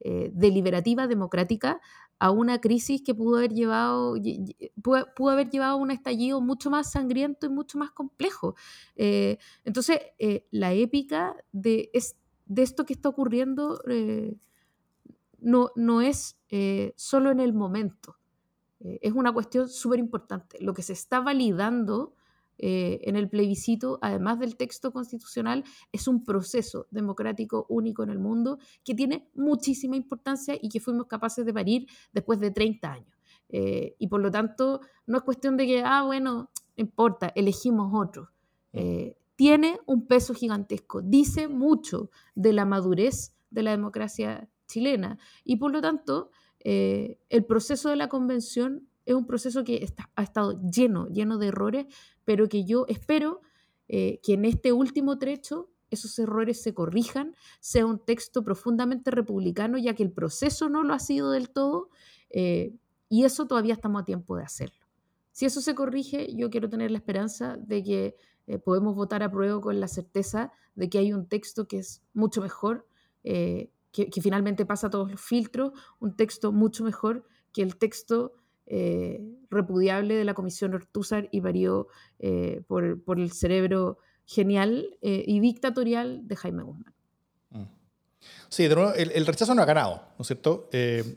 eh, 0.06 0.30
deliberativa, 0.34 1.06
democrática 1.06 1.80
a 2.18 2.30
una 2.30 2.60
crisis 2.60 3.00
que 3.02 3.14
pudo 3.14 3.38
haber 3.38 3.54
llevado 3.54 4.16
pudo, 4.82 5.30
haber 5.30 5.48
llevado 5.48 5.72
a 5.72 5.76
un 5.76 5.90
estallido 5.90 6.42
mucho 6.42 6.68
más 6.70 6.92
sangriento 6.92 7.46
y 7.46 7.48
mucho 7.48 7.78
más 7.78 7.90
complejo. 7.90 8.54
Eh, 8.96 9.38
entonces, 9.64 9.98
la 10.50 10.74
épica 10.74 11.34
de, 11.52 11.90
de, 12.44 12.62
esto 12.62 12.84
que 12.84 12.92
está 12.92 13.08
ocurriendo 13.08 13.80
no, 15.40 15.70
no 15.74 16.02
es 16.02 16.36
solo 16.96 17.30
en 17.30 17.40
el 17.40 17.54
momento, 17.54 18.18
es 18.80 19.14
una 19.14 19.32
cuestión 19.32 19.70
súper 19.70 19.98
importante. 19.98 20.58
Lo 20.60 20.74
que 20.74 20.82
se 20.82 20.92
está 20.92 21.20
validando 21.20 22.12
eh, 22.58 23.00
en 23.02 23.16
el 23.16 23.28
plebiscito, 23.28 23.98
además 24.00 24.38
del 24.38 24.56
texto 24.56 24.92
constitucional, 24.92 25.64
es 25.92 26.06
un 26.06 26.24
proceso 26.24 26.86
democrático 26.90 27.66
único 27.68 28.02
en 28.02 28.10
el 28.10 28.18
mundo 28.18 28.58
que 28.84 28.94
tiene 28.94 29.28
muchísima 29.34 29.96
importancia 29.96 30.56
y 30.60 30.68
que 30.68 30.80
fuimos 30.80 31.06
capaces 31.06 31.44
de 31.44 31.52
parir 31.52 31.86
después 32.12 32.38
de 32.40 32.50
30 32.50 32.92
años. 32.92 33.18
Eh, 33.48 33.96
y 33.98 34.08
por 34.08 34.20
lo 34.20 34.30
tanto, 34.30 34.80
no 35.06 35.18
es 35.18 35.24
cuestión 35.24 35.56
de 35.56 35.66
que, 35.66 35.82
ah, 35.84 36.02
bueno, 36.04 36.50
no 36.76 36.82
importa, 36.82 37.32
elegimos 37.34 37.92
otro. 37.92 38.30
Mm. 38.72 38.78
Eh, 38.78 39.16
tiene 39.36 39.80
un 39.86 40.06
peso 40.06 40.32
gigantesco, 40.32 41.02
dice 41.02 41.48
mucho 41.48 42.10
de 42.36 42.52
la 42.52 42.64
madurez 42.64 43.34
de 43.50 43.64
la 43.64 43.72
democracia 43.72 44.48
chilena 44.68 45.18
y 45.42 45.56
por 45.56 45.72
lo 45.72 45.80
tanto 45.80 46.30
el 46.66 47.44
proceso 47.46 47.90
de 47.90 47.96
la 47.96 48.08
convención 48.08 48.88
es 49.06 49.14
un 49.14 49.26
proceso 49.26 49.64
que 49.64 49.86
ha 50.16 50.22
estado 50.22 50.60
lleno, 50.62 51.08
lleno 51.08 51.38
de 51.38 51.48
errores, 51.48 51.86
pero 52.24 52.48
que 52.48 52.64
yo 52.64 52.86
espero 52.88 53.40
eh, 53.88 54.20
que 54.22 54.34
en 54.34 54.44
este 54.44 54.72
último 54.72 55.18
trecho 55.18 55.70
esos 55.90 56.18
errores 56.18 56.62
se 56.62 56.74
corrijan, 56.74 57.34
sea 57.60 57.86
un 57.86 57.98
texto 58.04 58.42
profundamente 58.42 59.10
republicano, 59.10 59.78
ya 59.78 59.94
que 59.94 60.02
el 60.02 60.10
proceso 60.10 60.68
no 60.68 60.82
lo 60.82 60.94
ha 60.94 60.98
sido 60.98 61.30
del 61.30 61.50
todo, 61.50 61.90
eh, 62.30 62.74
y 63.08 63.24
eso 63.24 63.46
todavía 63.46 63.74
estamos 63.74 64.02
a 64.02 64.04
tiempo 64.04 64.36
de 64.36 64.44
hacerlo. 64.44 64.86
Si 65.30 65.44
eso 65.46 65.60
se 65.60 65.74
corrige, 65.74 66.34
yo 66.34 66.50
quiero 66.50 66.68
tener 66.68 66.90
la 66.90 66.98
esperanza 66.98 67.56
de 67.58 67.82
que 67.82 68.16
eh, 68.46 68.58
podemos 68.58 68.96
votar 68.96 69.22
a 69.22 69.30
prueba 69.30 69.60
con 69.60 69.78
la 69.78 69.88
certeza 69.88 70.52
de 70.74 70.88
que 70.88 70.98
hay 70.98 71.12
un 71.12 71.28
texto 71.28 71.68
que 71.68 71.78
es 71.78 72.02
mucho 72.12 72.40
mejor, 72.40 72.86
que, 73.22 73.70
que, 73.92 74.20
finalmente 74.20 74.66
pasa 74.66 74.90
todos 74.90 75.10
los 75.10 75.20
filtros, 75.20 75.72
un 75.98 76.14
texto 76.14 76.52
mucho 76.52 76.84
mejor 76.84 77.24
que 77.54 77.62
el 77.62 77.76
texto 77.76 78.34
eh, 78.66 79.20
repudiable 79.50 80.14
de 80.14 80.24
la 80.24 80.34
Comisión 80.34 80.74
Ortúzar 80.74 81.28
y 81.30 81.40
varió 81.40 81.88
eh, 82.18 82.62
por, 82.66 82.84
el 83.18 83.32
cerebro 83.32 83.98
genial 84.24 84.96
eh, 85.02 85.22
y 85.26 85.40
dictatorial 85.40 86.26
de 86.26 86.36
Jaime 86.36 86.62
Guzmán. 86.62 86.94
Mm. 87.50 87.64
Sí, 88.48 88.66
de 88.66 88.74
nuevo, 88.74 88.94
el, 88.94 89.26
rechazo 89.26 89.54
no 89.54 89.62
ha 89.62 89.66
ganado, 89.66 90.02
¿no 90.18 90.22
es 90.22 90.26
cierto? 90.26 90.68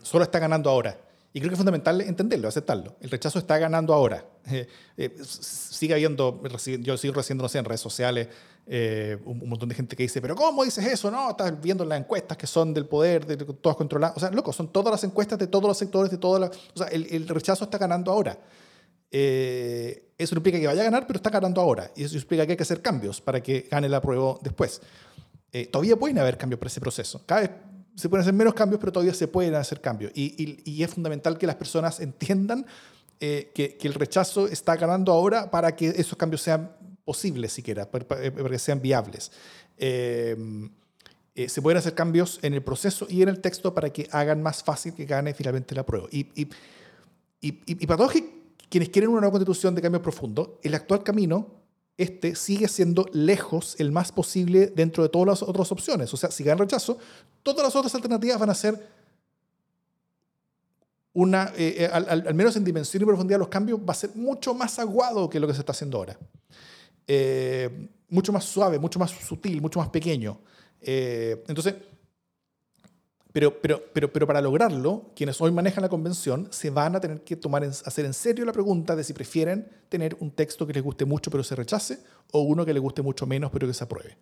solo 0.02 0.24
está 0.24 0.40
ganando 0.40 0.70
ahora. 0.70 1.00
Y 1.34 1.40
creo 1.40 1.50
que 1.50 1.54
es 1.54 1.60
fundamental 1.60 2.02
entenderlo, 2.02 2.48
aceptarlo. 2.48 2.98
El 3.00 3.12
rechazo 3.12 3.38
está 3.40 3.58
ganando 3.60 3.94
ahora. 3.94 4.26
sigue 5.22 5.94
habiendo, 5.94 6.42
yo 6.80 6.98
sigo 6.98 7.14
recibiendo, 7.14 7.44
no 7.44 7.50
sé, 7.50 7.60
en 7.60 7.66
redes 7.66 7.82
sociales, 7.82 8.28
eh, 8.70 9.18
un, 9.24 9.48
montón 9.48 9.70
de 9.70 9.76
gente 9.76 9.96
que 9.96 10.04
dice, 10.04 10.22
pero 10.22 10.36
¿cómo 10.36 10.66
dices 10.66 10.86
eso? 10.86 11.10
No, 11.10 11.30
estás 11.30 11.60
viendo 11.62 11.86
las 11.86 12.00
encuestas 12.00 12.38
que 12.38 12.46
son 12.46 12.74
del 12.74 12.86
poder, 12.86 13.26
de, 13.26 13.38
todas 13.38 13.78
controladas. 13.78 14.18
O 14.18 14.20
sea, 14.20 14.30
loco, 14.30 14.52
son 14.52 14.74
todas 14.74 14.92
las 14.92 15.04
encuestas 15.06 15.40
de 15.40 15.48
todos 15.48 15.66
los 15.66 15.78
sectores, 15.78 16.12
de 16.12 16.18
todas 16.18 16.42
las... 16.42 16.50
O 16.74 16.78
sea, 16.78 16.88
el, 16.88 17.28
rechazo 17.30 17.64
está 17.64 17.78
ganando 17.78 18.12
ahora. 18.12 18.38
Eh, 19.10 20.12
eso 20.18 20.36
no 20.36 20.40
implica 20.40 20.60
que 20.60 20.68
vaya 20.68 20.82
a 20.82 20.86
ganar, 20.86 21.08
pero 21.08 21.16
está 21.16 21.30
ganando 21.30 21.62
ahora. 21.62 21.92
Y 21.96 22.04
eso 22.04 22.18
implica 22.18 22.46
que 22.46 22.52
hay 22.52 22.58
que 22.58 22.64
hacer 22.64 22.82
cambios 22.82 23.22
para 23.22 23.42
que 23.42 23.70
gane 23.72 23.88
la 23.88 24.02
prueba 24.02 24.38
después. 24.42 24.82
Eh, 25.54 25.68
todavía 25.68 25.96
pueden 25.96 26.20
haber 26.20 26.38
cambios 26.38 26.60
para 26.60 26.68
ese 26.68 26.82
proceso. 26.82 27.22
Cada 27.26 27.42
vez 27.42 27.52
se 27.96 28.10
pueden 28.10 28.24
hacer 28.24 28.34
menos 28.34 28.54
cambios, 28.54 28.82
pero 28.82 28.92
todavía 28.92 29.14
se 29.14 29.30
pueden 29.30 29.56
hacer 29.56 29.80
cambios. 29.80 30.12
Y, 30.14 30.62
y, 30.66 30.84
es 30.84 30.94
fundamental 30.94 31.38
que 31.38 31.48
las 31.48 31.56
personas 31.56 32.02
entiendan 32.02 32.66
que, 33.18 33.50
que, 33.54 33.88
el 33.88 33.96
rechazo 33.96 34.46
está 34.48 34.76
ganando 34.76 35.12
ahora 35.12 35.50
para 35.50 35.76
que 35.76 35.88
esos 35.88 36.16
cambios 36.16 36.42
sean 36.42 36.70
posibles 37.08 37.54
siquiera, 37.54 37.90
para, 37.90 38.06
que 38.34 38.60
sean 38.60 38.82
viables. 38.82 39.32
Em, 39.78 40.70
eh, 41.34 41.48
se 41.48 41.62
pueden 41.62 41.78
hacer 41.78 41.94
cambios 41.94 42.38
en 42.42 42.54
el 42.54 42.62
proceso 42.62 43.08
y 43.10 43.22
en 43.22 43.30
el 43.30 43.40
texto 43.40 43.74
para 43.74 43.90
que 43.94 44.10
hagan 44.12 44.44
más 44.44 44.62
fácil 44.62 44.94
que 44.94 45.06
gane 45.06 45.34
finalmente 45.34 45.74
la 45.74 45.86
prueba. 45.86 46.08
Y, 46.12 46.28
y, 46.36 46.50
y, 47.40 47.88
para 47.88 47.98
todos 47.98 48.12
quienes 48.70 48.90
quieren 48.90 49.10
una 49.10 49.22
nueva 49.22 49.32
constitución 49.32 49.74
de 49.74 49.82
cambio 49.82 50.02
profundo, 50.02 50.60
el 50.64 50.76
actual 50.76 51.02
camino, 51.02 51.48
este, 51.98 52.36
sigue 52.36 52.68
siendo 52.68 53.06
lejos 53.14 53.78
el 53.80 53.94
más 53.94 54.12
posible 54.12 54.68
dentro 54.68 55.02
de 55.02 55.10
todas 55.10 55.28
las 55.28 55.42
otras 55.42 55.72
opciones. 55.72 56.14
O 56.14 56.18
sea, 56.18 56.30
si 56.30 56.44
gana 56.44 56.60
rechazo, 56.60 56.98
todas 57.42 57.64
las 57.64 57.74
otras 57.74 57.96
alternativas 57.96 58.38
van 58.38 58.50
a 58.50 58.54
ser 58.54 58.86
una, 61.14 61.54
eh, 61.56 61.76
eh, 61.80 61.90
al, 61.92 62.10
al, 62.28 62.34
menos 62.34 62.58
en 62.58 62.66
dimensión 62.66 63.02
y 63.02 63.06
profundidad, 63.06 63.40
los 63.40 63.48
cambios 63.48 63.80
va 63.80 63.94
a 63.94 63.96
ser 63.96 64.10
mucho 64.14 64.54
más 64.54 64.78
aguado 64.78 65.30
que 65.30 65.40
lo 65.40 65.48
que 65.48 65.54
se 65.54 65.62
está 65.62 65.72
haciendo 65.72 66.00
ahora. 66.00 66.20
Eh, 67.08 67.90
mucho 68.10 68.32
más 68.32 68.46
suave, 68.46 68.80
mucho 68.80 69.00
más 69.00 69.12
sutil, 69.12 69.62
mucho 69.62 69.80
más 69.80 69.90
pequeño. 69.90 70.40
Eh, 70.82 71.44
entonces, 71.48 71.76
pero, 73.32 73.62
pero, 73.62 73.84
pero, 73.94 74.12
pero 74.12 74.26
para 74.26 74.42
lograrlo, 74.42 75.12
quienes 75.16 75.40
hoy 75.42 75.52
manejan 75.52 75.82
la 75.82 75.90
convención 75.90 76.48
se 76.52 76.70
van 76.70 76.96
a 76.96 77.00
tener 77.00 77.22
que 77.22 77.36
tomar 77.36 77.64
hacer 77.64 78.06
en 78.06 78.14
serio 78.14 78.46
la 78.46 78.54
pregunta 78.54 78.96
de 78.96 79.04
si 79.04 79.14
prefieren 79.14 79.68
tener 79.90 80.18
un 80.20 80.32
texto 80.32 80.66
que 80.66 80.74
les 80.74 80.84
guste 80.84 81.06
mucho 81.06 81.30
pero 81.30 81.44
se 81.44 81.56
rechace 81.56 82.00
o 82.32 82.42
uno 82.42 82.66
que 82.66 82.74
les 82.74 82.82
guste 82.82 83.02
mucho 83.02 83.28
menos 83.28 83.52
pero 83.52 83.68
que 83.68 83.74
se 83.74 83.84
apruebe. 83.84 84.18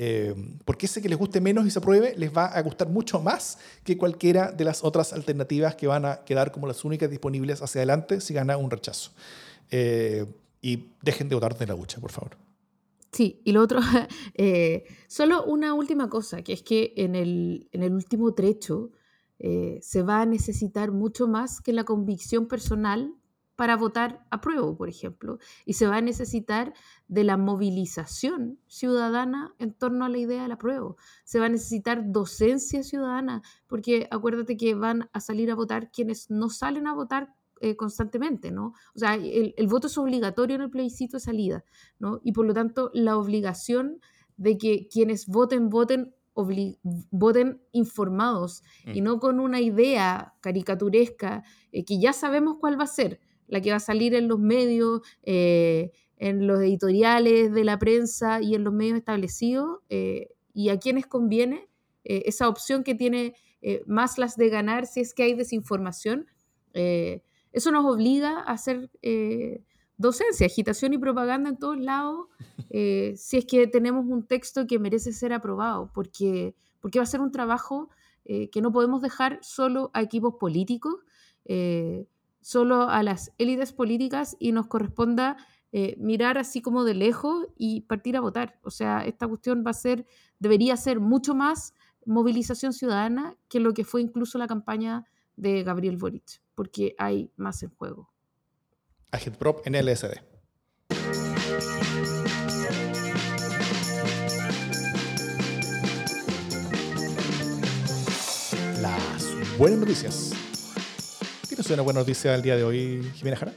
Eh, 0.00 0.32
porque 0.64 0.86
ese 0.86 1.02
que 1.02 1.08
les 1.08 1.18
guste 1.18 1.40
menos 1.40 1.66
y 1.66 1.70
se 1.70 1.80
apruebe 1.80 2.14
les 2.16 2.34
va 2.34 2.46
a 2.46 2.62
gustar 2.62 2.88
mucho 2.88 3.20
más 3.20 3.58
que 3.82 3.98
cualquiera 3.98 4.52
de 4.52 4.64
las 4.64 4.84
otras 4.84 5.12
alternativas 5.12 5.74
que 5.74 5.88
van 5.88 6.04
a 6.04 6.24
quedar 6.24 6.52
como 6.52 6.68
las 6.68 6.84
únicas 6.84 7.10
disponibles 7.10 7.60
hacia 7.60 7.80
adelante 7.80 8.20
si 8.20 8.32
gana 8.32 8.56
un 8.56 8.70
rechazo. 8.70 9.10
Eh, 9.70 10.24
y 10.60 10.90
dejen 11.02 11.28
de 11.28 11.34
votar 11.34 11.56
de 11.56 11.66
la 11.66 11.74
lucha, 11.74 12.00
por 12.00 12.10
favor. 12.10 12.36
Sí, 13.12 13.40
y 13.44 13.52
lo 13.52 13.62
otro, 13.62 13.80
eh, 14.34 14.84
solo 15.06 15.44
una 15.44 15.74
última 15.74 16.08
cosa, 16.08 16.42
que 16.42 16.52
es 16.52 16.62
que 16.62 16.92
en 16.96 17.14
el, 17.14 17.68
en 17.72 17.82
el 17.82 17.94
último 17.94 18.34
trecho 18.34 18.90
eh, 19.38 19.78
se 19.82 20.02
va 20.02 20.20
a 20.20 20.26
necesitar 20.26 20.92
mucho 20.92 21.28
más 21.28 21.60
que 21.60 21.72
la 21.72 21.84
convicción 21.84 22.48
personal 22.48 23.14
para 23.56 23.76
votar 23.76 24.24
a 24.30 24.40
prueba, 24.40 24.76
por 24.76 24.88
ejemplo, 24.88 25.38
y 25.64 25.72
se 25.72 25.88
va 25.88 25.96
a 25.96 26.00
necesitar 26.00 26.74
de 27.08 27.24
la 27.24 27.36
movilización 27.36 28.60
ciudadana 28.68 29.52
en 29.58 29.72
torno 29.74 30.04
a 30.04 30.08
la 30.08 30.18
idea 30.18 30.42
del 30.42 30.52
apruebo. 30.52 30.96
Se 31.24 31.40
va 31.40 31.46
a 31.46 31.48
necesitar 31.48 32.12
docencia 32.12 32.84
ciudadana, 32.84 33.42
porque 33.66 34.06
acuérdate 34.12 34.56
que 34.56 34.76
van 34.76 35.10
a 35.12 35.18
salir 35.18 35.50
a 35.50 35.56
votar 35.56 35.90
quienes 35.90 36.30
no 36.30 36.50
salen 36.50 36.86
a 36.86 36.94
votar 36.94 37.34
eh, 37.60 37.76
constantemente, 37.76 38.50
¿no? 38.50 38.74
O 38.94 38.98
sea, 38.98 39.14
el, 39.14 39.66
voto 39.68 39.86
es 39.86 39.98
obligatorio 39.98 40.56
en 40.56 40.62
el 40.62 40.70
plebiscito 40.70 41.16
de 41.16 41.20
salida, 41.20 41.64
¿no? 41.98 42.20
Y 42.22 42.32
por 42.32 42.46
lo 42.46 42.54
tanto, 42.54 42.90
la 42.94 43.16
obligación 43.16 44.00
de 44.36 44.58
que 44.58 44.88
quienes 44.88 45.26
voten, 45.26 45.68
voten, 45.68 46.14
voten 47.10 47.60
informados 47.72 48.62
y 48.86 49.00
mm. 49.00 49.04
no 49.04 49.18
con 49.18 49.40
una 49.40 49.60
idea 49.60 50.34
caricaturesca 50.40 51.42
eh, 51.72 51.84
que 51.84 51.98
ya 51.98 52.12
sabemos 52.12 52.56
cuál 52.60 52.78
va 52.78 52.84
a 52.84 52.88
ser, 52.88 53.20
la 53.46 53.60
que 53.60 53.70
va 53.70 53.76
a 53.76 53.80
salir 53.80 54.14
en 54.14 54.28
los 54.28 54.38
medios, 54.38 55.00
eh, 55.22 55.90
en 56.16 56.46
los 56.46 56.60
editoriales 56.60 57.52
de 57.52 57.64
la 57.64 57.78
prensa 57.78 58.40
y 58.40 58.54
en 58.54 58.64
los 58.64 58.72
medios 58.72 58.98
establecidos, 58.98 59.80
y 59.88 60.70
a 60.70 60.78
quienes 60.78 61.06
conviene 61.06 61.68
eh, 62.08 62.22
esa 62.26 62.48
opción 62.48 62.84
que 62.84 62.94
tiene 62.94 63.34
eh, 63.60 63.82
más 63.86 64.18
las 64.18 64.36
de 64.36 64.48
ganar 64.48 64.86
si 64.86 65.00
es 65.00 65.14
que 65.14 65.24
hay 65.24 65.34
desinformación. 65.34 66.26
Eh, 66.72 67.22
eso 67.52 67.70
nos 67.70 67.84
obliga 67.84 68.40
a 68.40 68.52
hacer 68.52 68.90
docencia, 69.96 70.46
agitación 70.46 70.92
y 70.94 70.98
propaganda 70.98 71.50
en 71.50 71.58
todos 71.58 71.78
lados, 71.78 72.26
si 72.70 73.36
es 73.36 73.44
que 73.46 73.66
tenemos 73.66 74.06
un 74.06 74.26
texto 74.26 74.66
que 74.66 74.78
merece 74.78 75.12
ser 75.12 75.32
aprobado, 75.32 75.90
porque, 75.92 76.54
porque 76.80 76.98
va 76.98 77.04
a 77.04 77.06
ser 77.06 77.20
un 77.20 77.32
trabajo 77.32 77.90
que 78.24 78.60
no 78.60 78.70
podemos 78.72 79.00
dejar 79.00 79.38
solo 79.42 79.90
a 79.94 80.02
equipos 80.02 80.34
políticos, 80.34 80.96
solo 82.40 82.82
a 82.88 83.02
las 83.02 83.32
élites 83.38 83.72
políticas 83.72 84.36
y 84.38 84.52
nos 84.52 84.66
corresponda 84.66 85.38
mirar 85.98 86.38
así 86.38 86.62
como 86.62 86.84
de 86.84 86.94
lejos 86.94 87.46
y 87.56 87.82
partir 87.82 88.16
a 88.16 88.20
votar. 88.20 88.58
O 88.62 88.70
sea, 88.70 89.04
esta 89.04 89.26
cuestión 89.26 89.64
va 89.66 89.70
a 89.70 89.74
ser, 89.74 90.06
debería 90.38 90.76
ser 90.76 91.00
mucho 91.00 91.34
más 91.34 91.74
movilización 92.06 92.72
ciudadana 92.72 93.36
que 93.48 93.60
lo 93.60 93.74
que 93.74 93.84
fue 93.84 94.00
incluso 94.00 94.38
la 94.38 94.46
campaña 94.46 95.04
de 95.38 95.62
Gabriel 95.62 95.96
Boric, 95.96 96.42
porque 96.54 96.94
hay 96.98 97.30
más 97.36 97.62
en 97.62 97.70
juego. 97.70 98.10
Agitprop 99.12 99.66
en 99.66 99.74
LSD. 99.74 100.14
Las 108.82 109.58
buenas 109.58 109.78
noticias. 109.78 110.32
¿Tienes 111.48 111.70
una 111.70 111.82
buena 111.82 112.00
noticia 112.00 112.34
el 112.34 112.42
día 112.42 112.56
de 112.56 112.64
hoy, 112.64 113.02
Jimena 113.14 113.36
Jara? 113.36 113.52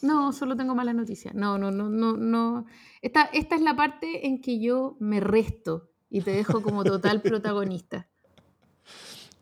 No, 0.00 0.32
solo 0.32 0.56
tengo 0.56 0.74
malas 0.76 0.94
noticias. 0.94 1.34
No, 1.34 1.58
no, 1.58 1.72
no, 1.72 1.88
no, 1.88 2.16
no. 2.16 2.66
Esta, 3.02 3.24
esta 3.32 3.56
es 3.56 3.62
la 3.62 3.74
parte 3.74 4.26
en 4.26 4.40
que 4.40 4.60
yo 4.60 4.96
me 5.00 5.18
resto 5.18 5.90
y 6.08 6.20
te 6.20 6.30
dejo 6.30 6.62
como 6.62 6.84
total 6.84 7.20
protagonista. 7.22 8.08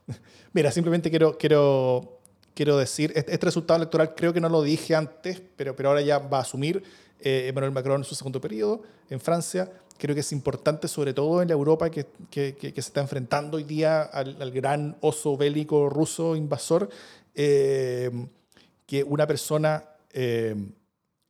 Mira, 0.53 0.71
simplemente 0.71 1.09
quiero, 1.09 1.37
quiero, 1.37 2.19
quiero 2.53 2.77
decir, 2.77 3.11
este, 3.15 3.33
este, 3.33 3.45
resultado 3.45 3.77
electoral 3.77 4.15
creo 4.15 4.33
que 4.33 4.41
no 4.41 4.49
lo 4.49 4.61
dije 4.61 4.95
antes, 4.95 5.41
pero, 5.55 5.75
pero 5.75 5.89
ahora 5.89 6.01
ya 6.01 6.19
va 6.19 6.39
a 6.39 6.41
asumir 6.41 6.83
eh, 7.19 7.47
Emmanuel 7.47 7.71
Macron 7.71 8.01
en 8.01 8.05
su 8.05 8.15
segundo 8.15 8.39
periodo 8.39 8.81
en 9.09 9.19
Francia. 9.19 9.71
Creo 9.97 10.13
que 10.13 10.21
es 10.21 10.31
importante, 10.31 10.87
sobre 10.87 11.13
todo 11.13 11.41
en 11.41 11.47
la 11.47 11.55
Europa 11.55 11.89
que, 11.89 12.05
que, 12.29 12.55
se 12.59 12.79
está 12.79 13.01
enfrentando 13.01 13.57
hoy 13.57 13.63
día 13.63 14.03
al, 14.03 14.51
gran 14.51 14.95
oso 15.01 15.35
bélico 15.35 15.89
ruso 15.89 16.35
invasor, 16.35 16.89
eh, 17.33 18.11
que 18.85 19.03
una 19.03 19.25
persona 19.25 19.83
eh, 20.13 20.55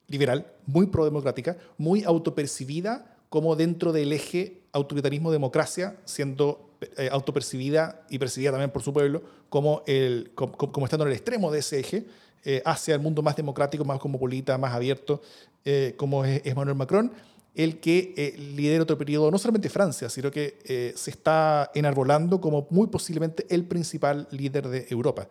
liberal, 0.08 0.54
muy 0.66 0.88
prodemocrática, 0.88 1.58
muy 1.78 2.04
autopercibida 2.04 3.16
como 3.30 3.56
dentro 3.56 3.94
del 3.94 4.12
eje 4.12 4.64
autoritarismo-democracia, 4.78 5.98
siendo 6.06 6.68
eh, 6.96 7.10
autopercibida 7.12 8.06
y 8.10 8.20
percibida 8.20 8.52
también 8.52 8.70
por 8.70 8.84
su 8.84 8.94
pueblo 8.94 9.24
como, 9.50 9.84
el, 9.88 10.32
como, 10.36 10.86
estando 10.86 11.06
en 11.06 11.12
el 11.12 11.18
extremo 11.18 11.52
de 11.52 11.60
ese 11.60 11.80
eje, 11.80 12.06
eh, 12.46 12.62
hacia 12.66 12.94
el 12.94 13.02
mundo 13.02 13.22
más 13.22 13.36
democrático, 13.36 13.84
más 13.84 14.00
cosmopolita, 14.00 14.58
más 14.58 14.74
abierto, 14.74 15.22
eh, 15.66 15.96
como 15.98 16.24
es 16.24 16.42
Emmanuel 16.46 16.78
Macron, 16.78 17.12
el 17.56 17.80
que 17.80 18.36
lidera 18.38 18.84
otro 18.84 18.98
periodo, 18.98 19.32
no 19.32 19.40
solamente 19.40 19.70
Francia, 19.70 20.10
sino 20.10 20.30
que 20.30 20.94
se 20.96 21.10
está 21.10 21.72
enarbolando 21.74 22.40
como 22.40 22.68
muy 22.70 22.86
posiblemente 22.86 23.48
el 23.50 23.66
principal 23.66 24.28
líder 24.30 24.68
de 24.68 24.86
Europa. 24.92 25.28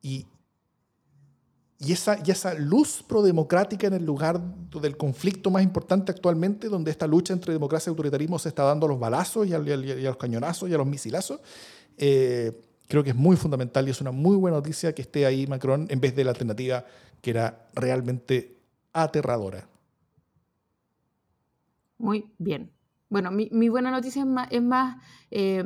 y, 0.00 0.26
y 1.82 1.92
esa, 1.92 2.18
y 2.22 2.30
esa 2.30 2.52
luz 2.52 3.02
prodemocrática 3.02 3.86
en 3.86 3.94
el 3.94 4.04
lugar 4.04 4.38
del 4.38 4.98
conflicto 4.98 5.50
más 5.50 5.62
importante 5.62 6.12
actualmente, 6.12 6.68
donde 6.68 6.90
esta 6.90 7.06
lucha 7.06 7.32
entre 7.32 7.54
democracia 7.54 7.88
y 7.88 7.92
autoritarismo 7.92 8.38
se 8.38 8.50
está 8.50 8.64
dando 8.64 8.84
a 8.84 8.90
los 8.90 9.00
balazos 9.00 9.46
y 9.46 9.54
a, 9.54 9.58
los 9.58 10.16
cañonazos 10.18 10.68
y 10.68 10.74
a 10.74 10.76
los 10.76 10.86
misilazos, 10.86 11.40
eh, 11.96 12.52
creo 12.86 13.02
que 13.02 13.10
es 13.10 13.16
muy 13.16 13.34
fundamental 13.36 13.88
y 13.88 13.92
es 13.92 14.00
una 14.02 14.10
muy 14.10 14.36
buena 14.36 14.58
noticia 14.58 14.94
que 14.94 15.00
esté 15.00 15.24
ahí 15.24 15.46
Macron 15.46 15.86
en 15.88 16.00
vez 16.00 16.14
de 16.14 16.22
la 16.22 16.32
alternativa 16.32 16.84
que 17.22 17.30
era 17.30 17.66
realmente 17.72 18.58
aterradora. 18.92 19.66
Muy 21.96 22.30
bien. 22.36 22.72
Bueno, 23.08 23.30
mi, 23.30 23.68
buena 23.70 23.90
noticia 23.90 24.20
es 24.20 24.28
más, 24.28 24.48
es 24.50 24.62
más, 24.62 25.02
eh, 25.30 25.64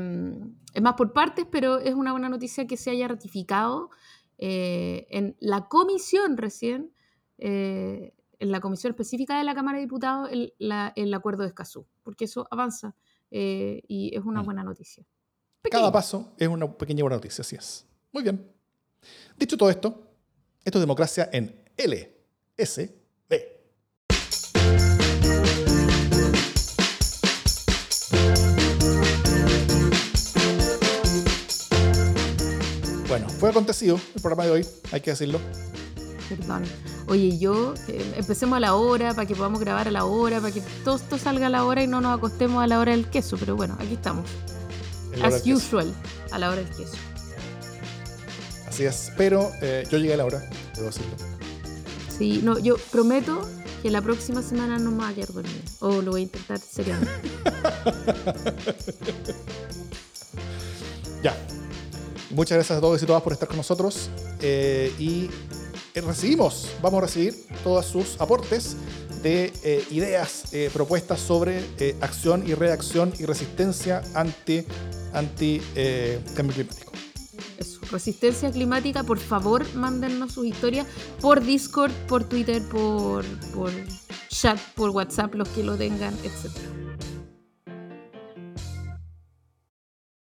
es 0.73 0.83
más 0.83 0.95
por 0.95 1.12
partes, 1.12 1.45
pero 1.51 1.81
es 1.81 1.95
una 1.95 2.12
buena 2.12 2.29
noticia 2.29 2.69
que 2.69 2.77
se 2.77 2.91
haya 2.91 3.09
ratificado 3.09 3.91
eh, 4.39 5.07
en 5.11 5.37
la 5.41 5.68
comisión 5.68 6.37
recién, 6.37 6.93
eh, 7.39 8.14
en 8.39 8.51
la 8.51 8.61
comisión 8.61 8.93
específica 8.93 9.39
de 9.39 9.45
la 9.45 9.55
Cámara 9.55 9.78
de 9.78 9.85
Diputados, 9.85 10.30
el, 10.32 11.14
acuerdo 11.14 11.43
de 11.43 11.49
Escazú, 11.49 11.87
porque 12.03 12.24
eso 12.24 12.47
avanza 12.51 12.95
eh, 13.30 13.82
y 13.89 14.16
es 14.16 14.24
una 14.24 14.43
mm. 14.43 14.45
buena 14.45 14.64
noticia. 14.64 15.07
Cada 15.70 15.91
paso 15.91 16.35
es 16.39 16.49
una 16.49 16.70
pequeña 16.70 17.03
buena 17.03 17.16
noticia, 17.16 17.43
así 17.43 17.57
es. 17.57 17.87
Muy 18.12 18.22
bien. 18.22 18.53
Dicho 19.37 19.57
todo 19.57 19.70
esto, 19.70 20.11
esto 20.64 20.78
es 20.78 20.82
democracia 20.82 21.28
en 21.32 21.64
LSD. 21.76 23.03
Bueno, 33.15 33.29
fue 33.29 33.51
acontecido 33.51 34.01
el 34.17 34.21
programa 34.21 34.45
de 34.45 34.51
hoy, 34.51 34.67
hay 34.91 35.01
que 35.01 35.12
decirlo. 35.12 35.39
Perdón. 36.29 36.65
Oye, 37.07 37.39
yo, 37.39 37.75
eh, 37.87 38.15
empecemos 38.17 38.57
a 38.57 38.61
la 38.61 38.75
hora 38.75 39.15
para 39.15 39.25
que 39.25 39.37
podamos 39.37 39.61
grabar 39.61 39.87
a 39.87 39.93
la 39.93 40.05
hora, 40.05 40.41
para 40.41 40.53
que 40.53 40.61
todo 40.83 40.97
esto 40.97 41.17
salga 41.17 41.47
a 41.47 41.49
la 41.49 41.65
hora 41.65 41.85
y 41.85 41.87
no 41.87 42.01
nos 42.01 42.19
acostemos 42.19 42.61
a 42.61 42.67
la 42.67 42.81
hora 42.81 42.91
del 42.91 43.09
queso, 43.09 43.37
pero 43.39 43.55
bueno, 43.55 43.77
aquí 43.79 43.95
estamos. 43.95 44.29
As 45.23 45.47
usual, 45.47 45.95
a 46.33 46.41
la 46.41 46.51
hora 46.51 46.62
del 46.62 46.71
queso. 46.71 46.97
Así 48.67 48.85
es, 48.85 49.12
pero 49.17 49.49
eh, 49.62 49.87
yo 49.89 49.99
llegué 49.99 50.15
a 50.15 50.17
la 50.17 50.25
hora, 50.25 50.51
debo 50.75 50.87
decirlo. 50.87 51.12
Sí, 52.19 52.41
no, 52.43 52.59
yo 52.59 52.79
prometo 52.91 53.49
que 53.81 53.93
la 53.93 54.03
próxima 54.03 54.43
semana 54.43 54.81
no 54.81 54.91
me 54.91 55.05
voy 55.05 55.12
a 55.12 55.15
quedar 55.15 55.33
dormida. 55.33 55.62
O 55.79 56.03
lo 56.03 56.11
voy 56.11 56.23
a 56.23 56.25
intentar 56.25 56.59
seriamente. 56.59 57.12
Muchas 62.35 62.57
gracias 62.57 62.78
a 62.78 62.80
todos 62.80 63.01
y 63.01 63.07
todas 63.07 63.22
por 63.22 63.32
estar 63.32 63.47
con 63.47 63.57
nosotros. 63.57 64.11
Eh, 64.41 64.93
y 64.99 65.30
eh, 65.95 66.01
recibimos, 66.01 66.68
vamos 66.82 66.99
a 66.99 67.03
recibir 67.03 67.47
todos 67.62 67.87
sus 67.87 68.20
aportes 68.20 68.76
de 69.22 69.53
eh, 69.62 69.85
ideas, 69.91 70.43
propuestas 70.72 71.20
sobre 71.20 71.62
acción 72.01 72.43
y 72.47 72.55
reacción 72.55 73.12
y 73.18 73.24
resistencia 73.24 74.03
ante, 74.14 74.66
anti 75.12 75.62
cambio 76.35 76.55
climático. 76.57 76.93
resistencia 77.93 78.51
climática, 78.51 79.05
por 79.05 79.18
favor, 79.18 79.64
mándennos 79.74 80.32
sus 80.32 80.45
historias 80.45 80.89
por 81.20 81.41
Discord, 81.41 81.93
por 82.09 82.24
Twitter, 82.24 82.62
por, 82.68 83.24
por 83.55 83.70
chat, 84.28 84.59
por 84.74 84.91
WhatsApp, 84.91 85.35
los 85.35 85.49
que 85.51 85.62
lo 85.62 85.76
tengan, 85.76 86.14
etc. 86.24 86.93